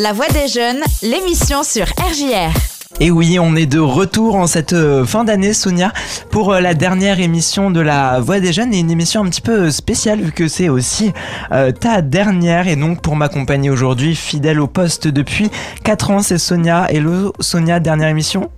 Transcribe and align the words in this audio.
La 0.00 0.12
Voix 0.12 0.28
des 0.28 0.46
Jeunes, 0.46 0.80
l'émission 1.02 1.64
sur 1.64 1.86
RJR. 1.86 2.54
Et 3.00 3.10
oui, 3.10 3.40
on 3.40 3.56
est 3.56 3.66
de 3.66 3.80
retour 3.80 4.36
en 4.36 4.46
cette 4.46 4.72
euh, 4.72 5.04
fin 5.04 5.24
d'année, 5.24 5.52
Sonia, 5.52 5.92
pour 6.30 6.52
euh, 6.52 6.60
la 6.60 6.74
dernière 6.74 7.18
émission 7.18 7.72
de 7.72 7.80
La 7.80 8.20
Voix 8.20 8.38
des 8.38 8.52
Jeunes 8.52 8.72
et 8.72 8.78
une 8.78 8.92
émission 8.92 9.24
un 9.24 9.28
petit 9.28 9.40
peu 9.40 9.72
spéciale 9.72 10.20
vu 10.20 10.30
que 10.30 10.46
c'est 10.46 10.68
aussi 10.68 11.12
euh, 11.50 11.72
ta 11.72 12.00
dernière. 12.00 12.68
Et 12.68 12.76
donc, 12.76 13.02
pour 13.02 13.16
m'accompagner 13.16 13.70
aujourd'hui, 13.70 14.14
fidèle 14.14 14.60
au 14.60 14.68
poste 14.68 15.08
depuis 15.08 15.50
4 15.82 16.10
ans, 16.12 16.22
c'est 16.22 16.38
Sonia. 16.38 16.86
Hello, 16.92 17.32
Sonia, 17.40 17.80
dernière 17.80 18.08
émission 18.08 18.50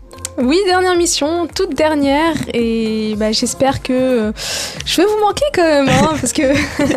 oui, 0.42 0.58
dernière 0.66 0.96
mission, 0.96 1.46
toute 1.54 1.74
dernière, 1.74 2.34
et 2.54 3.14
bah, 3.18 3.32
j'espère 3.32 3.82
que 3.82 3.92
euh, 3.92 4.32
je 4.86 4.96
vais 4.96 5.06
vous 5.06 5.20
manquer 5.20 5.44
quand 5.54 5.62
même, 5.62 5.88
hein, 5.88 6.14
parce 6.20 6.32
que 6.32 6.42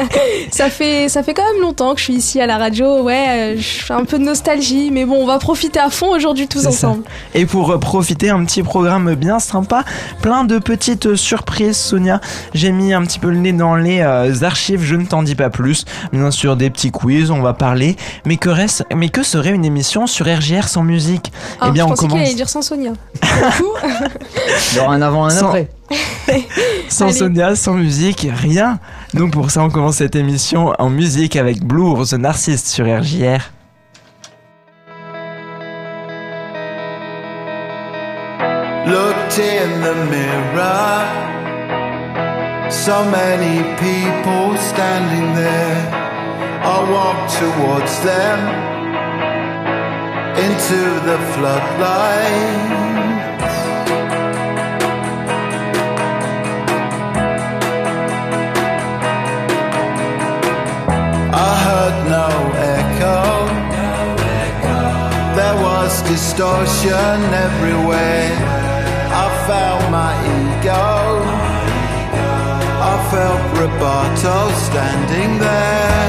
ça 0.52 0.70
fait 0.70 1.10
ça 1.10 1.24
fait 1.24 1.34
quand 1.34 1.44
même 1.52 1.62
longtemps 1.62 1.94
que 1.94 2.00
je 2.00 2.06
suis 2.06 2.14
ici 2.16 2.40
à 2.42 2.48
la 2.48 2.58
radio. 2.58 3.02
Ouais, 3.04 3.26
euh, 3.30 3.56
je 3.58 3.84
fais 3.84 3.94
un 3.94 4.06
peu 4.06 4.18
de 4.18 4.24
nostalgie, 4.24 4.90
mais 4.92 5.06
bon, 5.06 5.16
on 5.22 5.26
va 5.26 5.40
profiter 5.40 5.80
à 5.80 5.90
fond 5.90 6.16
aujourd'hui 6.16 6.48
tous 6.48 6.66
ensemble. 6.68 7.04
Et 7.34 7.46
pour 7.46 7.72
euh, 7.72 7.78
profiter, 7.78 8.30
un 8.30 8.44
petit 8.46 8.64
programme 8.64 9.14
bien 9.16 9.40
sympa, 9.40 9.84
plein 10.22 10.44
de 10.46 10.60
petites 10.60 11.16
surprises. 11.16 11.78
Sonia, 11.78 12.22
j'ai 12.54 12.72
mis 12.72 12.94
un 12.94 13.02
petit 13.04 13.20
peu 13.20 13.30
le 13.30 13.38
nez 13.38 13.54
dans 13.54 13.76
les 13.76 14.02
archives, 14.44 14.82
je 14.84 14.96
ne 14.96 15.06
t'en 15.06 15.24
dis 15.24 15.36
pas 15.36 15.50
plus. 15.50 15.86
Bien 16.12 16.32
sûr, 16.32 16.56
des 16.56 16.70
petits 16.70 16.92
quiz, 16.92 17.32
on 17.32 17.42
va 17.42 17.54
parler. 17.54 17.96
Mais 18.26 18.38
que 18.38 18.50
reste, 18.50 18.86
mais 18.96 19.10
que 19.10 19.24
serait 19.24 19.52
une 19.52 19.66
émission 19.66 20.08
sur 20.08 20.26
RGR 20.26 20.68
sans 20.68 20.84
musique? 20.84 21.32
Ah, 21.60 21.68
Eh 21.68 21.72
bien, 21.72 21.88
je 21.88 21.94
on 21.94 21.96
commence. 21.96 22.36
dire 22.36 22.50
sans 22.50 22.62
Sonia. 22.62 22.94
Il 24.72 24.78
y 24.78 24.80
aura 24.80 24.96
un 24.96 25.02
avant, 25.02 25.26
un 25.26 25.30
sans, 25.30 25.48
après. 25.48 25.68
sans 26.90 27.12
Sonia, 27.12 27.56
sans 27.56 27.74
musique, 27.74 28.28
rien. 28.34 28.80
Donc 29.14 29.32
pour 29.32 29.52
ça, 29.52 29.62
on 29.64 29.70
commence 29.70 29.98
cette 29.98 30.16
émission 30.16 30.74
en 30.78 30.90
musique 30.90 31.36
avec 31.36 31.64
Blue 31.64 32.04
The 32.06 32.14
Narcisse 32.14 32.66
sur 32.66 32.86
RJR. 32.86 33.52
Looked 38.86 39.40
in 39.40 39.82
the 39.82 39.96
mirror. 40.12 41.24
So 42.70 43.06
many 43.06 43.64
people 43.78 44.58
standing 44.58 45.36
there. 45.36 46.04
I 46.66 46.80
walk 46.92 47.30
towards 47.32 48.02
them 48.04 48.40
into 50.36 51.00
the 51.06 51.18
floodlight. 51.34 53.13
No 62.16 62.30
echo. 62.78 63.20
There 65.38 65.58
was 65.68 66.02
distortion 66.04 67.18
everywhere. 67.48 68.32
I 69.24 69.28
felt 69.48 69.84
my 69.92 70.14
ego. 70.38 70.88
I 72.92 72.96
felt 73.12 73.42
Roboto 73.58 74.38
standing 74.68 75.32
there. 75.40 76.06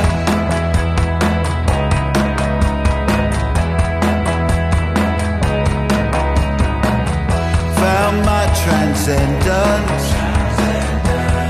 Found 7.82 8.16
my 8.32 8.44
transcendence. 8.62 10.04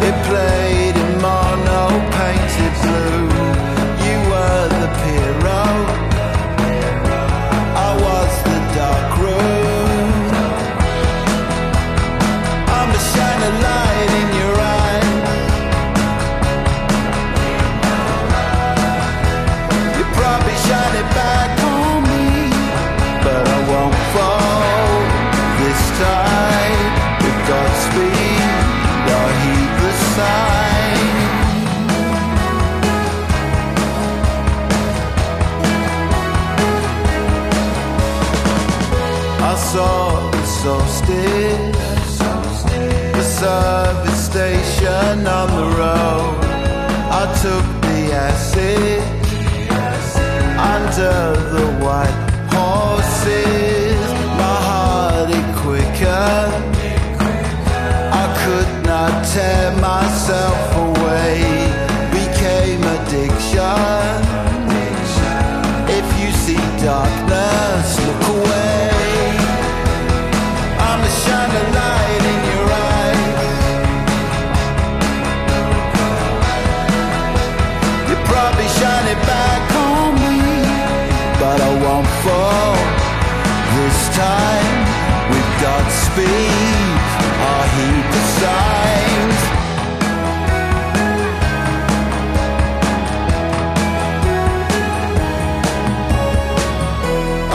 It 0.06 0.14
played 0.28 0.63
took 47.44 47.66
the 47.82 48.10
acid 48.10 49.02
under 50.56 51.18
the 51.54 51.66
white 51.84 52.18
horses. 52.56 54.00
My 54.40 54.58
heart 54.68 55.28
it 55.28 55.48
quicker. 55.60 56.38
I 58.22 58.26
could 58.40 58.86
not 58.86 59.12
tear 59.26 59.72
myself 59.72 60.73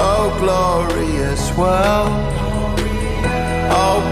Oh, 0.02 0.36
world. 1.58 2.12
Oh, 3.72 4.04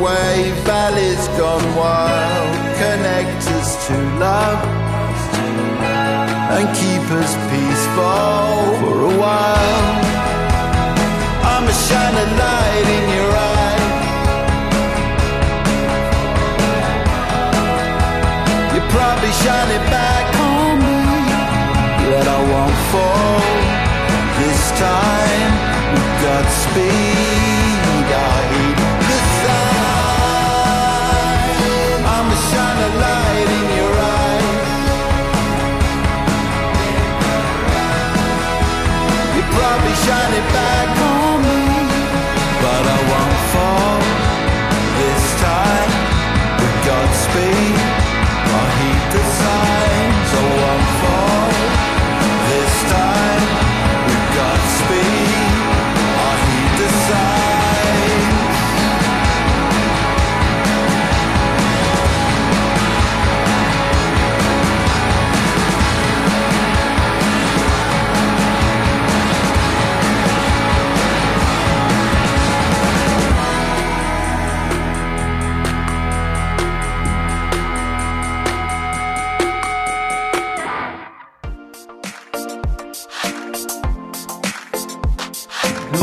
wave, 0.00 0.54
valleys 0.64 1.26
gone 1.36 1.74
wild. 1.74 2.54
Connect 2.76 3.42
us 3.50 3.86
to 3.88 3.94
love 4.20 4.62
and 6.54 6.68
keep 6.76 7.10
us 7.10 7.34
peaceful 7.50 8.78
for 8.80 8.96
a 9.02 9.18
while. 9.18 9.95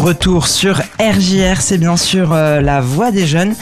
Retour 0.03 0.47
sur 0.47 0.81
RJR, 0.99 1.61
c'est 1.61 1.77
bien 1.77 1.95
sûr 1.95 2.33
euh, 2.33 2.59
la 2.59 2.81
voix 2.81 3.11
des 3.11 3.25
jeunes. 3.25 3.55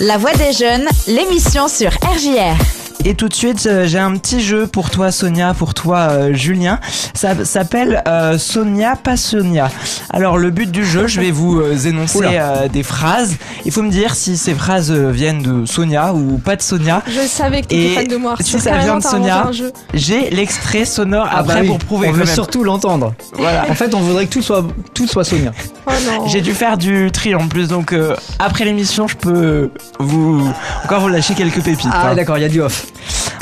La 0.00 0.18
voix 0.18 0.34
des 0.34 0.52
jeunes, 0.52 0.86
l'émission 1.06 1.66
sur 1.66 1.90
RJR. 1.92 2.81
Et 3.04 3.14
tout 3.16 3.28
de 3.28 3.34
suite, 3.34 3.66
euh, 3.66 3.84
j'ai 3.86 3.98
un 3.98 4.16
petit 4.16 4.40
jeu 4.40 4.68
pour 4.68 4.88
toi 4.90 5.10
Sonia, 5.10 5.54
pour 5.54 5.74
toi 5.74 6.08
euh, 6.10 6.34
Julien. 6.34 6.78
Ça 7.14 7.44
s'appelle 7.44 8.00
euh, 8.06 8.38
Sonia 8.38 8.94
pas 8.94 9.16
Sonia. 9.16 9.70
Alors 10.10 10.38
le 10.38 10.50
but 10.50 10.70
du 10.70 10.84
jeu, 10.84 11.08
je 11.08 11.20
vais 11.20 11.32
vous 11.32 11.58
euh, 11.60 11.76
énoncer 11.76 12.20
euh, 12.22 12.68
des 12.68 12.84
phrases. 12.84 13.36
Il 13.64 13.72
faut 13.72 13.82
me 13.82 13.90
dire 13.90 14.14
si 14.14 14.36
ces 14.36 14.54
phrases 14.54 14.92
viennent 14.92 15.42
de 15.42 15.66
Sonia 15.66 16.14
ou 16.14 16.38
pas 16.38 16.54
de 16.54 16.62
Sonia. 16.62 17.02
Je 17.08 17.26
savais 17.26 17.62
que 17.62 17.66
tu 17.68 17.74
étais 17.74 17.94
fan 17.94 18.06
de 18.06 18.16
moi. 18.16 18.36
si 18.38 18.60
ça 18.60 18.78
vient 18.78 18.98
de 18.98 19.02
Sonia. 19.02 19.50
J'ai 19.94 20.30
l'extrait 20.30 20.84
sonore 20.84 21.26
Ah 21.28 21.38
après 21.40 21.54
bah 21.54 21.60
oui, 21.62 21.66
pour 21.68 21.78
prouver 21.78 22.08
On 22.08 22.12
veut 22.12 22.24
même. 22.24 22.34
surtout 22.34 22.62
l'entendre. 22.62 23.14
Voilà. 23.32 23.64
En 23.68 23.74
fait, 23.74 23.94
on 23.94 24.00
voudrait 24.00 24.26
que 24.26 24.32
tout 24.32 24.42
soit, 24.42 24.64
tout 24.94 25.08
soit 25.08 25.24
Sonia. 25.24 25.52
Oh 25.86 25.90
non. 26.06 26.28
J'ai 26.28 26.40
dû 26.40 26.52
faire 26.54 26.78
du 26.78 27.10
tri 27.12 27.34
en 27.34 27.48
plus, 27.48 27.66
donc 27.66 27.92
euh, 27.92 28.14
après 28.38 28.64
l'émission, 28.64 29.08
je 29.08 29.16
peux 29.16 29.70
vous 29.98 30.48
encore 30.84 31.00
vous 31.00 31.08
lâcher 31.08 31.34
quelques 31.34 31.62
pépites. 31.62 31.88
Ah, 31.92 32.10
hein. 32.10 32.14
d'accord, 32.14 32.38
il 32.38 32.42
y 32.42 32.44
a 32.44 32.48
du 32.48 32.60
off. 32.60 32.91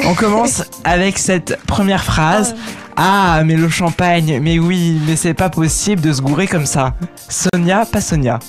On 0.05 0.15
commence 0.15 0.65
avec 0.85 1.19
cette 1.19 1.59
première 1.67 2.05
phrase. 2.05 2.55
Ah, 3.03 3.41
mais 3.47 3.57
le 3.57 3.71
champagne, 3.71 4.41
mais 4.43 4.59
oui, 4.59 5.01
mais 5.07 5.17
c'est 5.17 5.33
pas 5.33 5.49
possible 5.49 6.03
de 6.03 6.13
se 6.13 6.21
gourer 6.21 6.47
comme 6.47 6.67
ça. 6.67 6.93
Sonia, 7.31 7.87
pas 7.87 8.03
Sonia. 8.03 8.41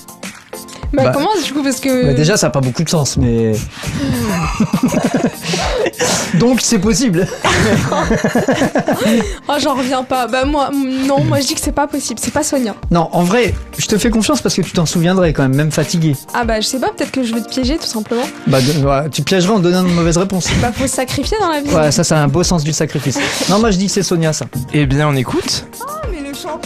Bah, 0.96 1.04
Bah. 1.04 1.12
comment 1.14 1.30
du 1.44 1.52
coup 1.52 1.62
parce 1.62 1.80
que. 1.80 2.06
Bah, 2.06 2.12
déjà, 2.14 2.36
ça 2.36 2.48
n'a 2.48 2.50
pas 2.50 2.60
beaucoup 2.60 2.82
de 2.84 2.88
sens, 2.88 3.16
mais. 3.16 3.52
Donc, 6.34 6.60
c'est 6.60 6.78
possible. 6.78 7.26
Oh 9.48 9.54
j'en 9.60 9.74
reviens 9.74 10.02
pas. 10.04 10.26
Bah 10.28 10.44
moi 10.44 10.70
non 10.72 11.22
moi 11.24 11.40
je 11.40 11.46
dis 11.48 11.54
que 11.54 11.60
c'est 11.60 11.72
pas 11.72 11.86
possible. 11.86 12.18
C'est 12.22 12.30
pas 12.32 12.42
Sonia. 12.42 12.74
Non, 12.90 13.08
en 13.12 13.22
vrai, 13.22 13.54
je 13.76 13.86
te 13.86 13.98
fais 13.98 14.10
confiance 14.10 14.40
parce 14.40 14.54
que 14.54 14.62
tu 14.62 14.72
t'en 14.72 14.86
souviendrais 14.86 15.32
quand 15.32 15.42
même, 15.42 15.54
même 15.54 15.70
fatigué. 15.72 16.14
Ah 16.32 16.44
bah 16.44 16.60
je 16.60 16.66
sais 16.66 16.78
pas 16.78 16.88
peut-être 16.96 17.10
que 17.10 17.22
je 17.22 17.34
vais 17.34 17.40
te 17.42 17.48
piéger 17.48 17.76
tout 17.76 17.86
simplement. 17.86 18.22
Bah, 18.46 18.60
de- 18.60 18.84
ouais, 18.86 19.10
tu 19.10 19.22
piégerais 19.22 19.54
en 19.54 19.58
donnant 19.58 19.84
une 19.86 19.94
mauvaise 19.94 20.16
réponse. 20.16 20.48
Bah 20.60 20.70
faut 20.72 20.86
se 20.86 20.94
sacrifier 20.94 21.36
dans 21.40 21.48
la 21.48 21.60
vie. 21.60 21.70
Ouais, 21.74 21.90
ça, 21.90 22.04
c'est 22.04 22.14
un 22.14 22.28
beau 22.28 22.42
sens 22.42 22.64
du 22.64 22.72
sacrifice. 22.72 23.18
Non, 23.50 23.58
moi, 23.58 23.70
je 23.70 23.78
dis 23.78 23.86
que 23.86 23.92
c'est 23.92 24.02
Sonia, 24.02 24.32
ça. 24.32 24.46
Eh 24.72 24.86
bien, 24.86 25.08
on 25.08 25.14
écoute. 25.16 25.66
mais 26.10 26.20
le 26.28 26.34
chant. 26.34 26.60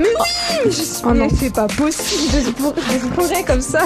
Mais 0.00 0.06
oui 0.06 0.60
mais 0.64 0.70
je 0.70 0.76
suis. 0.76 1.02
Oh 1.04 1.12
non 1.12 1.28
c'est 1.38 1.52
pas 1.52 1.66
possible 1.66 2.32
de 2.34 2.40
se 2.46 2.50
bourrer- 2.50 2.74
de 2.94 3.00
se 3.00 3.06
bourrer 3.14 3.44
comme 3.44 3.60
ça. 3.60 3.80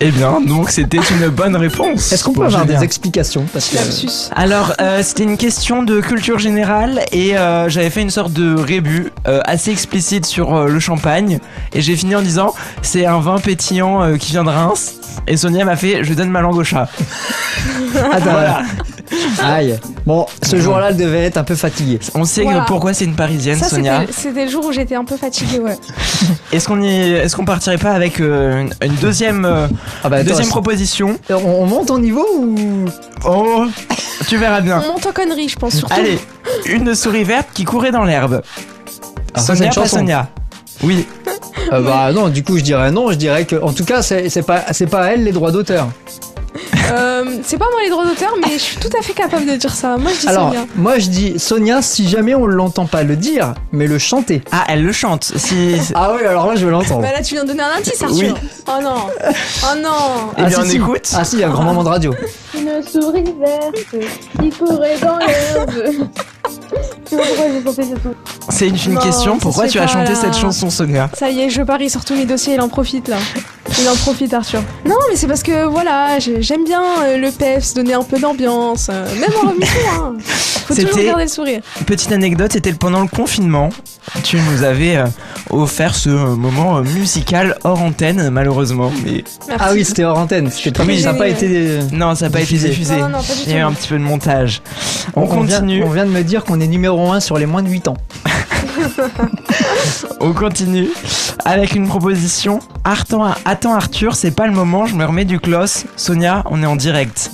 Eh 0.00 0.10
bien, 0.10 0.40
donc 0.40 0.70
c'était 0.70 0.98
une 1.10 1.28
bonne 1.28 1.56
réponse. 1.56 2.12
Est-ce 2.12 2.24
qu'on 2.24 2.32
peut 2.32 2.44
avoir 2.44 2.66
des 2.66 2.82
explications 2.82 3.46
Parce 3.52 3.68
que. 3.68 3.76
Lapsus. 3.76 4.30
Alors, 4.34 4.72
euh, 4.80 5.02
c'était 5.02 5.22
une 5.24 5.36
question 5.36 5.82
de 5.82 6.00
culture 6.00 6.38
générale 6.38 7.00
et 7.12 7.36
euh, 7.38 7.68
j'avais 7.68 7.90
fait 7.90 8.02
une 8.02 8.10
sorte 8.10 8.32
de 8.32 8.54
rébut 8.54 9.12
euh, 9.26 9.40
assez 9.44 9.70
explicite 9.70 10.26
sur 10.26 10.66
le 10.66 10.80
champagne 10.80 11.38
et 11.72 11.80
j'ai 11.80 11.96
fini 11.96 12.14
en 12.16 12.22
disant 12.22 12.54
c'est 12.82 13.06
un 13.06 13.18
vin 13.20 13.38
pétillant 13.38 14.16
qui 14.18 14.32
vient 14.32 14.44
de 14.44 14.50
Reims 14.50 14.94
et 15.26 15.36
Sonia 15.36 15.64
m'a 15.64 15.76
fait 15.76 16.04
je 16.04 16.12
donne 16.14 16.30
ma 16.30 16.40
langue 16.40 16.56
au 16.56 16.64
chat. 16.64 16.88
Attends, 18.12 18.30
Voilà. 18.30 18.62
Aïe. 19.42 19.78
Bon, 20.06 20.26
ce 20.42 20.56
jour-là, 20.58 20.88
elle 20.90 20.96
devait 20.96 21.24
être 21.24 21.36
un 21.36 21.44
peu 21.44 21.54
fatiguée. 21.54 21.98
On 22.14 22.24
sait 22.24 22.42
Voilà. 22.42 22.60
que 22.60 22.66
pourquoi 22.66 22.94
c'est 22.94 23.04
une 23.04 23.14
parisienne 23.16 23.58
Ça 23.58 23.68
Sonia. 23.68 24.00
c'était 24.00 24.12
c'était 24.12 24.44
le 24.46 24.50
jour 24.50 24.64
où 24.66 24.72
j'étais 24.72 24.94
un 24.94 25.04
peu 25.04 25.16
fatiguée 25.16 25.58
ouais. 25.58 25.76
Est-ce 26.52 26.66
qu'on 26.68 26.80
qu'on 27.36 27.44
partirait 27.44 27.78
pas 27.78 27.92
avec 27.92 28.20
euh, 28.20 28.62
une, 28.62 28.70
une 28.82 28.94
deuxième 28.96 29.44
euh, 29.44 29.66
Ah 30.04 30.08
bah, 30.08 30.22
deuxième 30.22 30.48
proposition 30.48 31.18
on, 31.30 31.34
on 31.34 31.66
monte 31.66 31.90
en 31.90 31.98
niveau 31.98 32.26
ou? 32.38 32.84
Oh, 33.24 33.64
tu 34.28 34.36
verras 34.36 34.60
bien. 34.60 34.82
On 34.88 34.92
monte 34.92 35.06
en 35.06 35.12
connerie 35.12 35.48
je 35.48 35.56
pense 35.56 35.74
surtout. 35.74 35.94
Allez, 35.94 36.18
une 36.66 36.94
souris 36.94 37.24
verte 37.24 37.48
qui 37.54 37.64
courait 37.64 37.92
dans 37.92 38.04
l'herbe. 38.04 38.42
Ah, 39.34 39.40
ça, 39.40 39.54
c'est 39.54 39.56
Sonia 39.56 39.66
une 39.66 39.74
pas 39.74 39.80
chanson. 39.82 39.96
Sonia. 39.98 40.28
Oui. 40.82 41.06
Euh, 41.72 41.80
bah 41.80 42.12
non, 42.12 42.28
du 42.28 42.44
coup 42.44 42.58
je 42.58 42.62
dirais 42.62 42.90
non, 42.92 43.10
je 43.10 43.16
dirais 43.16 43.44
que 43.44 43.56
en 43.56 43.72
tout 43.72 43.84
cas 43.84 44.02
c'est 44.02 44.28
c'est 44.28 44.42
pas 44.42 44.62
c'est 44.72 44.86
pas 44.86 45.04
à 45.04 45.06
elle 45.12 45.24
les 45.24 45.32
droits 45.32 45.50
d'auteur. 45.50 45.88
Euh, 46.92 47.24
c'est 47.42 47.58
pas 47.58 47.66
moi 47.70 47.80
les 47.82 47.90
droits 47.90 48.04
d'auteur 48.06 48.34
mais 48.40 48.52
je 48.52 48.58
suis 48.62 48.76
tout 48.76 48.90
à 48.98 49.02
fait 49.02 49.12
capable 49.12 49.46
de 49.46 49.56
dire 49.56 49.74
ça. 49.74 49.96
Moi 49.96 50.10
je 50.14 50.20
dis 50.20 50.28
Alors 50.28 50.48
Sonia. 50.48 50.66
moi 50.76 50.98
je 50.98 51.08
dis 51.08 51.38
Sonia 51.38 51.82
si 51.82 52.08
jamais 52.08 52.34
on 52.34 52.46
l'entend 52.46 52.86
pas 52.86 53.02
le 53.02 53.16
dire, 53.16 53.54
mais 53.72 53.86
le 53.86 53.98
chanter. 53.98 54.42
Ah, 54.52 54.64
elle 54.68 54.82
le 54.84 54.92
chante. 54.92 55.24
Si. 55.36 55.76
Ah 55.94 56.12
oui 56.14 56.24
alors 56.26 56.46
là 56.46 56.54
je 56.56 56.64
veux 56.64 56.70
l'entendre. 56.70 57.02
Bah 57.02 57.12
là 57.12 57.22
tu 57.22 57.34
viens 57.34 57.42
de 57.44 57.48
donner 57.48 57.62
un 57.62 57.78
indice 57.78 58.00
Arthur. 58.02 58.34
Oui. 58.42 58.50
Oh 58.68 58.82
non. 58.82 58.94
Oh 59.64 59.76
non. 59.82 59.90
Eh 60.36 60.42
Ah, 60.42 60.46
bien, 60.46 60.50
si, 60.50 60.60
on 60.60 60.64
si. 60.70 60.76
écoute. 60.76 61.08
Ah 61.16 61.24
si, 61.24 61.36
il 61.36 61.40
y 61.40 61.44
a 61.44 61.48
un 61.48 61.50
grand 61.50 61.64
moment 61.64 61.82
de 61.84 61.88
radio. 61.88 62.14
Une 62.56 62.82
souris 62.82 63.24
verte 63.38 63.76
qui 64.40 64.50
courait 64.50 64.98
dans 65.00 65.18
l'herbe. 65.18 66.08
C'est 68.50 68.68
une, 68.68 68.76
une 68.76 68.94
Non, 68.94 69.00
question. 69.00 69.38
Pourquoi 69.38 69.68
tu 69.68 69.78
as 69.78 69.86
chanté 69.86 70.10
là. 70.12 70.14
cette 70.14 70.34
chanson, 70.36 70.70
Sonia? 70.70 71.10
Ça 71.16 71.30
y 71.30 71.40
est, 71.40 71.50
je 71.50 71.62
parie 71.62 71.90
sur 71.90 72.04
tous 72.04 72.14
mes 72.14 72.24
dossiers, 72.24 72.54
il 72.54 72.60
en 72.60 72.68
profite 72.68 73.08
là. 73.08 73.16
Il 73.80 73.88
en 73.88 73.96
profite 73.96 74.32
Arthur. 74.32 74.62
Non 74.86 74.94
mais 75.10 75.16
c'est 75.16 75.26
parce 75.26 75.42
que 75.42 75.66
voilà, 75.66 76.18
j'ai- 76.18 76.40
j'aime 76.40 76.64
bien 76.64 76.80
euh, 77.04 77.16
le 77.18 77.30
PEPS, 77.30 77.74
donner 77.74 77.94
un 77.94 78.02
peu 78.04 78.18
d'ambiance, 78.18 78.88
euh, 78.90 79.06
même 79.20 79.30
en 79.44 79.48
remission. 79.50 79.80
Hein. 79.92 80.14
Faut 80.20 80.74
toujours 80.74 80.90
C'était- 80.92 81.04
garder 81.06 81.24
le 81.24 81.28
sourire. 81.28 81.60
Petite 81.84 82.10
anecdote, 82.12 82.52
c'était 82.52 82.72
pendant 82.72 83.02
le 83.02 83.08
confinement. 83.08 83.68
Tu 84.22 84.36
nous 84.40 84.62
avais 84.62 84.96
euh, 84.96 85.06
offert 85.50 85.94
ce 85.96 86.08
moment 86.10 86.80
musical 86.80 87.58
hors 87.64 87.82
antenne, 87.82 88.30
malheureusement. 88.30 88.90
Mais 89.04 89.24
Merci. 89.48 89.64
Ah 89.68 89.70
oui, 89.72 89.84
c'était 89.84 90.04
hors 90.04 90.18
antenne. 90.18 90.48
que 90.50 90.70
très 90.70 90.96
ça 90.98 91.12
n'a 91.12 91.18
pas 91.18 91.28
été. 91.28 91.80
non, 91.92 92.14
ça 92.14 92.26
n'a 92.26 92.30
pas 92.30 92.40
été 92.40 92.54
diffusé. 92.56 92.94
Non, 92.96 93.02
non, 93.02 93.08
non, 93.08 93.18
pas 93.18 93.34
du 93.34 93.40
Il 93.46 93.52
y 93.52 93.54
a 93.54 93.58
eu 93.58 93.60
un 93.62 93.72
petit 93.72 93.88
peu 93.88 93.98
de 93.98 94.02
montage. 94.04 94.62
On, 95.14 95.26
continue. 95.26 95.82
on 95.84 95.90
vient 95.90 96.06
de 96.06 96.10
me 96.10 96.22
dire 96.22 96.44
qu'on 96.44 96.55
est 96.60 96.66
numéro 96.66 97.10
1 97.12 97.20
sur 97.20 97.38
les 97.38 97.46
moins 97.46 97.62
de 97.62 97.68
8 97.68 97.88
ans. 97.88 97.96
On 100.20 100.32
continue 100.32 100.88
avec 101.44 101.74
une 101.74 101.88
proposition. 101.88 102.60
Attends, 102.84 103.32
attends 103.44 103.74
Arthur, 103.74 104.14
c'est 104.14 104.30
pas 104.30 104.46
le 104.46 104.52
moment, 104.52 104.86
je 104.86 104.94
me 104.94 105.04
remets 105.04 105.24
du 105.24 105.38
clos. 105.40 105.84
Sonia, 105.96 106.42
on 106.50 106.62
est 106.62 106.66
en 106.66 106.76
direct. 106.76 107.30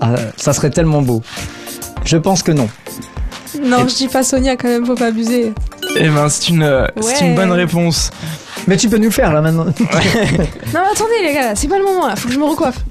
Ah, 0.00 0.14
ça 0.36 0.52
serait 0.52 0.70
tellement 0.70 1.02
beau. 1.02 1.22
Je 2.04 2.16
pense 2.16 2.42
que 2.42 2.52
non. 2.52 2.68
Non, 3.62 3.84
Et- 3.84 3.88
je 3.88 3.94
dis 3.96 4.08
pas 4.08 4.22
Sonia 4.22 4.56
quand 4.56 4.68
même, 4.68 4.86
faut 4.86 4.94
pas 4.94 5.06
abuser. 5.06 5.52
Eh 5.96 6.08
ben, 6.08 6.28
c'est 6.28 6.48
une, 6.48 6.62
euh, 6.62 6.86
c'est 7.00 7.26
une 7.26 7.34
bonne 7.34 7.52
réponse. 7.52 8.10
Mais 8.66 8.76
tu 8.76 8.88
peux 8.88 8.98
nous 8.98 9.04
le 9.04 9.10
faire 9.10 9.32
là 9.32 9.40
maintenant. 9.40 9.64
Non 10.74 10.80
mais 10.80 10.90
attendez 10.92 11.22
les 11.22 11.32
gars, 11.32 11.54
c'est 11.54 11.68
pas 11.68 11.78
le 11.78 11.84
moment 11.84 12.06
là, 12.06 12.16
faut 12.16 12.28
que 12.28 12.34
je 12.34 12.38
me 12.38 12.44
recoiffe. 12.44 12.84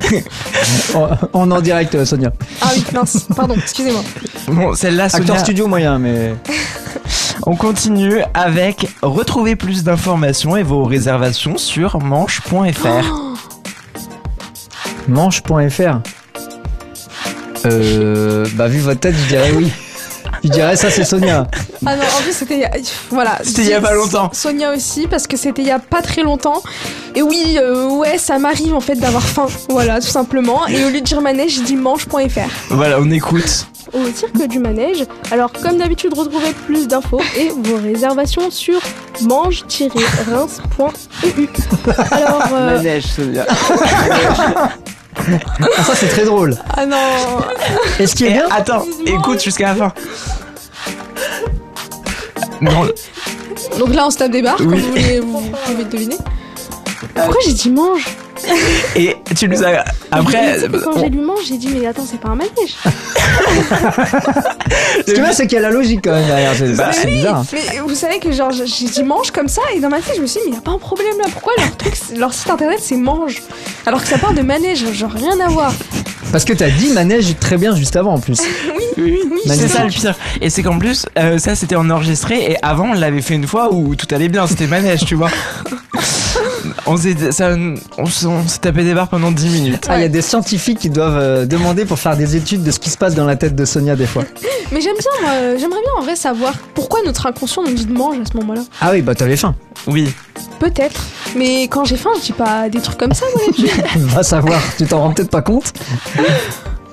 on, 1.34 1.52
en 1.52 1.62
direct, 1.62 1.94
euh, 1.94 2.06
Sonia. 2.06 2.32
Ah 2.62 2.70
oui, 2.74 2.84
mince, 2.92 3.28
pardon, 3.36 3.54
excusez-moi. 3.56 4.04
Bon, 4.48 4.74
celle-là, 4.74 5.04
Acteur 5.06 5.28
Sonia, 5.28 5.40
studio 5.40 5.68
moyen, 5.68 6.00
mais. 6.00 6.34
on 7.46 7.56
continue 7.56 8.22
avec 8.34 8.88
retrouver 9.04 9.56
plus 9.56 9.84
d'informations 9.84 10.58
et 10.58 10.64
vos 10.64 10.84
réservations 10.84 11.58
sur 11.58 12.02
manche.fr. 12.02 13.38
Manche.fr. 15.08 16.00
Euh. 17.66 18.46
Bah, 18.56 18.68
vu 18.68 18.80
votre 18.80 19.00
tête, 19.00 19.16
je 19.16 19.28
dirais 19.28 19.52
oui. 19.56 19.72
Je 20.44 20.50
dirais 20.50 20.76
ça, 20.76 20.90
c'est 20.90 21.04
Sonia. 21.04 21.48
Ah 21.86 21.96
non, 21.96 22.04
en 22.04 22.22
plus 22.24 22.34
c'était 22.34 22.56
il 22.56 22.62
y 22.62 22.66
a- 22.66 22.72
voilà. 23.10 23.38
C'était 23.44 23.62
il 23.64 23.70
y 23.70 23.74
a 23.74 23.82
pas 23.82 23.94
longtemps. 23.94 24.30
Sonia 24.34 24.74
aussi 24.74 25.08
parce 25.08 25.28
que 25.28 25.38
c'était 25.38 25.62
il 25.62 25.68
y 25.68 25.72
a 25.72 25.80
pas 25.80 26.02
très 26.02 26.24
longtemps. 26.24 26.62
Et 27.16 27.22
oui, 27.22 27.58
euh, 27.62 27.88
ouais, 27.90 28.18
ça 28.18 28.40
m'arrive 28.40 28.74
en 28.74 28.80
fait 28.80 28.96
d'avoir 28.96 29.24
faim. 29.24 29.48
Voilà, 29.70 30.00
tout 30.00 30.08
simplement. 30.08 30.66
Et 30.68 30.84
au 30.86 30.90
lieu 30.90 31.02
de 31.02 31.06
dire 31.06 31.22
manège, 31.22 31.56
j'ai 31.56 31.62
dit 31.64 31.76
manche.fr. 31.76 32.18
Voilà, 32.70 32.98
on 33.00 33.10
écoute. 33.12 33.68
Au 33.94 34.00
cirque 34.14 34.38
du 34.48 34.60
manège. 34.60 35.06
Alors, 35.32 35.52
comme 35.54 35.78
d'habitude, 35.78 36.14
retrouvez 36.14 36.52
plus 36.66 36.88
d'infos 36.90 37.22
et 37.38 37.50
vos 37.64 37.78
réservations 37.78 38.52
sur 38.52 38.80
mange-reims.eu. 39.22 41.48
Alors, 42.12 42.44
euh, 42.54 43.00
Sonia. 43.02 43.46
Ah, 45.16 45.84
ça, 45.84 45.96
c'est 45.96 46.08
très 46.10 46.26
drôle. 46.26 46.56
Ah 46.76 46.86
non. 46.86 46.98
Et 48.00 48.08
ce 48.08 48.16
qui 48.16 48.26
est 48.26 48.30
Et 48.30 48.34
bien, 48.34 48.46
attends, 48.52 48.84
écoute 49.06 49.42
jusqu'à 49.42 49.74
la 49.74 49.76
fin. 49.76 49.94
Non, 52.62 52.88
Donc 53.80 53.94
là, 53.94 54.08
on 54.08 54.10
se 54.10 54.18
tape 54.18 54.32
des 54.32 54.42
barres, 54.42 54.58
Oui. 54.60 54.66
comme 54.68 54.80
vous, 54.80 54.90
voulez, 54.90 55.20
vous 55.20 55.42
pouvez 55.66 55.78
le 55.78 55.90
deviner. 55.90 56.18
Pourquoi 57.14 57.38
j'ai 57.46 57.54
dit 57.54 57.70
mange 57.70 58.06
et 58.96 59.16
tu 59.36 59.50
nous 59.50 59.64
as. 59.64 59.84
Après. 60.12 60.58
que 60.72 60.78
quand 60.78 60.92
on- 60.96 61.00
j'ai 61.00 61.10
lu 61.10 61.20
mange, 61.20 61.40
j'ai 61.48 61.58
dit, 61.58 61.70
mais 61.70 61.88
attends, 61.88 62.06
c'est 62.10 62.20
pas 62.20 62.30
un 62.30 62.36
manège. 62.36 62.76
ce 65.00 65.04
qui 65.04 65.12
est 65.12 65.20
bien, 65.20 65.32
c'est 65.34 65.48
qu'il 65.48 65.56
y 65.56 65.60
a 65.60 65.62
la 65.62 65.72
logique 65.72 66.02
quand 66.04 66.12
même 66.12 66.26
derrière. 66.28 66.54
C'est 66.56 66.76
bah, 66.76 66.92
bizarre. 67.06 67.44
Mais 67.52 67.80
vous 67.80 67.96
savez 67.96 68.20
que 68.20 68.32
genre 68.32 68.52
j'ai 68.52 68.66
dit 68.66 69.04
mange 69.04 69.32
comme 69.32 69.48
ça 69.48 69.62
et 69.76 69.80
dans 69.80 69.90
ma 69.90 70.00
tête 70.02 70.16
je 70.18 70.22
me 70.22 70.28
suis 70.28 70.40
dit 70.42 70.48
mais 70.50 70.56
y 70.56 70.60
a 70.60 70.62
pas 70.62 70.72
un 70.72 70.78
problème 70.78 71.18
là 71.18 71.26
pourquoi 71.32 71.54
leur 71.58 71.76
truc 71.78 71.94
leur 72.16 72.34
site 72.34 72.50
internet 72.50 72.80
c'est 72.82 72.96
mange? 72.96 73.42
Alors 73.86 74.02
que 74.02 74.08
ça 74.08 74.18
parle 74.18 74.36
de 74.36 74.42
manège 74.42 74.86
genre 74.94 75.12
rien 75.12 75.40
à 75.40 75.48
voir 75.48 75.74
Parce 76.32 76.46
que 76.46 76.54
t'as 76.54 76.70
dit 76.70 76.90
manège 76.94 77.36
très 77.40 77.58
bien 77.58 77.76
juste 77.76 77.96
avant 77.96 78.14
en 78.16 78.20
plus. 78.20 78.40
Oui, 79.00 79.14
c'est 79.44 79.50
Magnifique. 79.50 79.72
ça 79.72 79.84
le 79.84 79.90
pire. 79.92 80.16
Et 80.42 80.50
c'est 80.50 80.64
qu'en 80.64 80.80
plus, 80.80 81.06
euh, 81.20 81.38
ça 81.38 81.54
c'était 81.54 81.76
en 81.76 81.88
enregistré 81.92 82.52
et 82.52 82.58
avant 82.64 82.90
on 82.90 82.94
l'avait 82.94 83.22
fait 83.22 83.36
une 83.36 83.46
fois 83.46 83.72
où 83.72 83.94
tout 83.96 84.08
allait 84.10 84.28
bien, 84.28 84.48
c'était 84.48 84.66
manège, 84.66 85.06
tu 85.06 85.14
vois. 85.14 85.30
On 86.88 86.96
s'est 86.98 87.32
ça- 87.32 87.56
on 87.98 88.06
s- 88.06 88.26
on 88.26 88.48
s'est 88.48 88.60
tapé 88.60 88.84
des 88.84 88.94
barres 88.94 89.10
pendant 89.10 89.32
10 89.32 89.50
minutes. 89.50 89.86
Ah, 89.90 89.98
il 89.98 90.02
y 90.02 90.06
a 90.06 90.10
des 90.10 90.22
scientifiques 90.22 90.80
qui 90.80 90.90
doivent 90.90 91.18
euh, 91.18 91.46
demander 91.46 91.84
pour 91.86 92.00
faire 92.00 92.16
des 92.16 92.36
études 92.38 92.64
de 92.64 92.72
ce 92.72 92.80
qui 92.80 92.90
se 92.90 92.98
passe 92.98 93.14
dans 93.14 93.26
la 93.26 93.36
tête 93.36 93.56
de 93.56 93.66
Sonia 93.66 93.96
des 93.96 94.06
fois. 94.06 94.24
Mais 94.72 94.80
j'aime 94.82 94.96
bien, 94.98 95.12
moi, 95.22 95.32
euh, 95.34 95.58
j'aimerais 95.60 95.82
bien 95.82 95.92
en 96.00 96.02
vrai 96.02 96.16
savoir 96.16 96.54
pourquoi 96.74 97.00
notre 97.06 97.26
inconscient 97.26 97.64
nous 97.64 97.74
dit 97.74 97.86
de 97.86 97.94
manger 97.94 98.22
à 98.22 98.26
ce 98.32 98.38
moment-là. 98.38 98.62
Ah 98.80 98.92
oui, 98.94 99.02
bah 99.02 99.16
t'avais 99.16 99.36
faim. 99.38 99.54
Oui. 99.86 100.14
Peut-être. 100.60 101.02
Mais 101.36 101.64
quand 101.64 101.86
j'ai 101.86 101.98
faim, 101.98 102.10
je 102.18 102.22
dis 102.22 102.32
pas 102.34 102.70
des 102.70 102.80
trucs 102.82 102.98
comme 102.98 103.14
ça, 103.14 103.26
moi. 103.36 103.68
Va 103.96 104.24
savoir, 104.24 104.60
tu 104.78 104.86
t'en 104.86 105.02
rends 105.02 105.12
peut-être 105.12 105.30
pas 105.30 105.42
compte. 105.42 105.74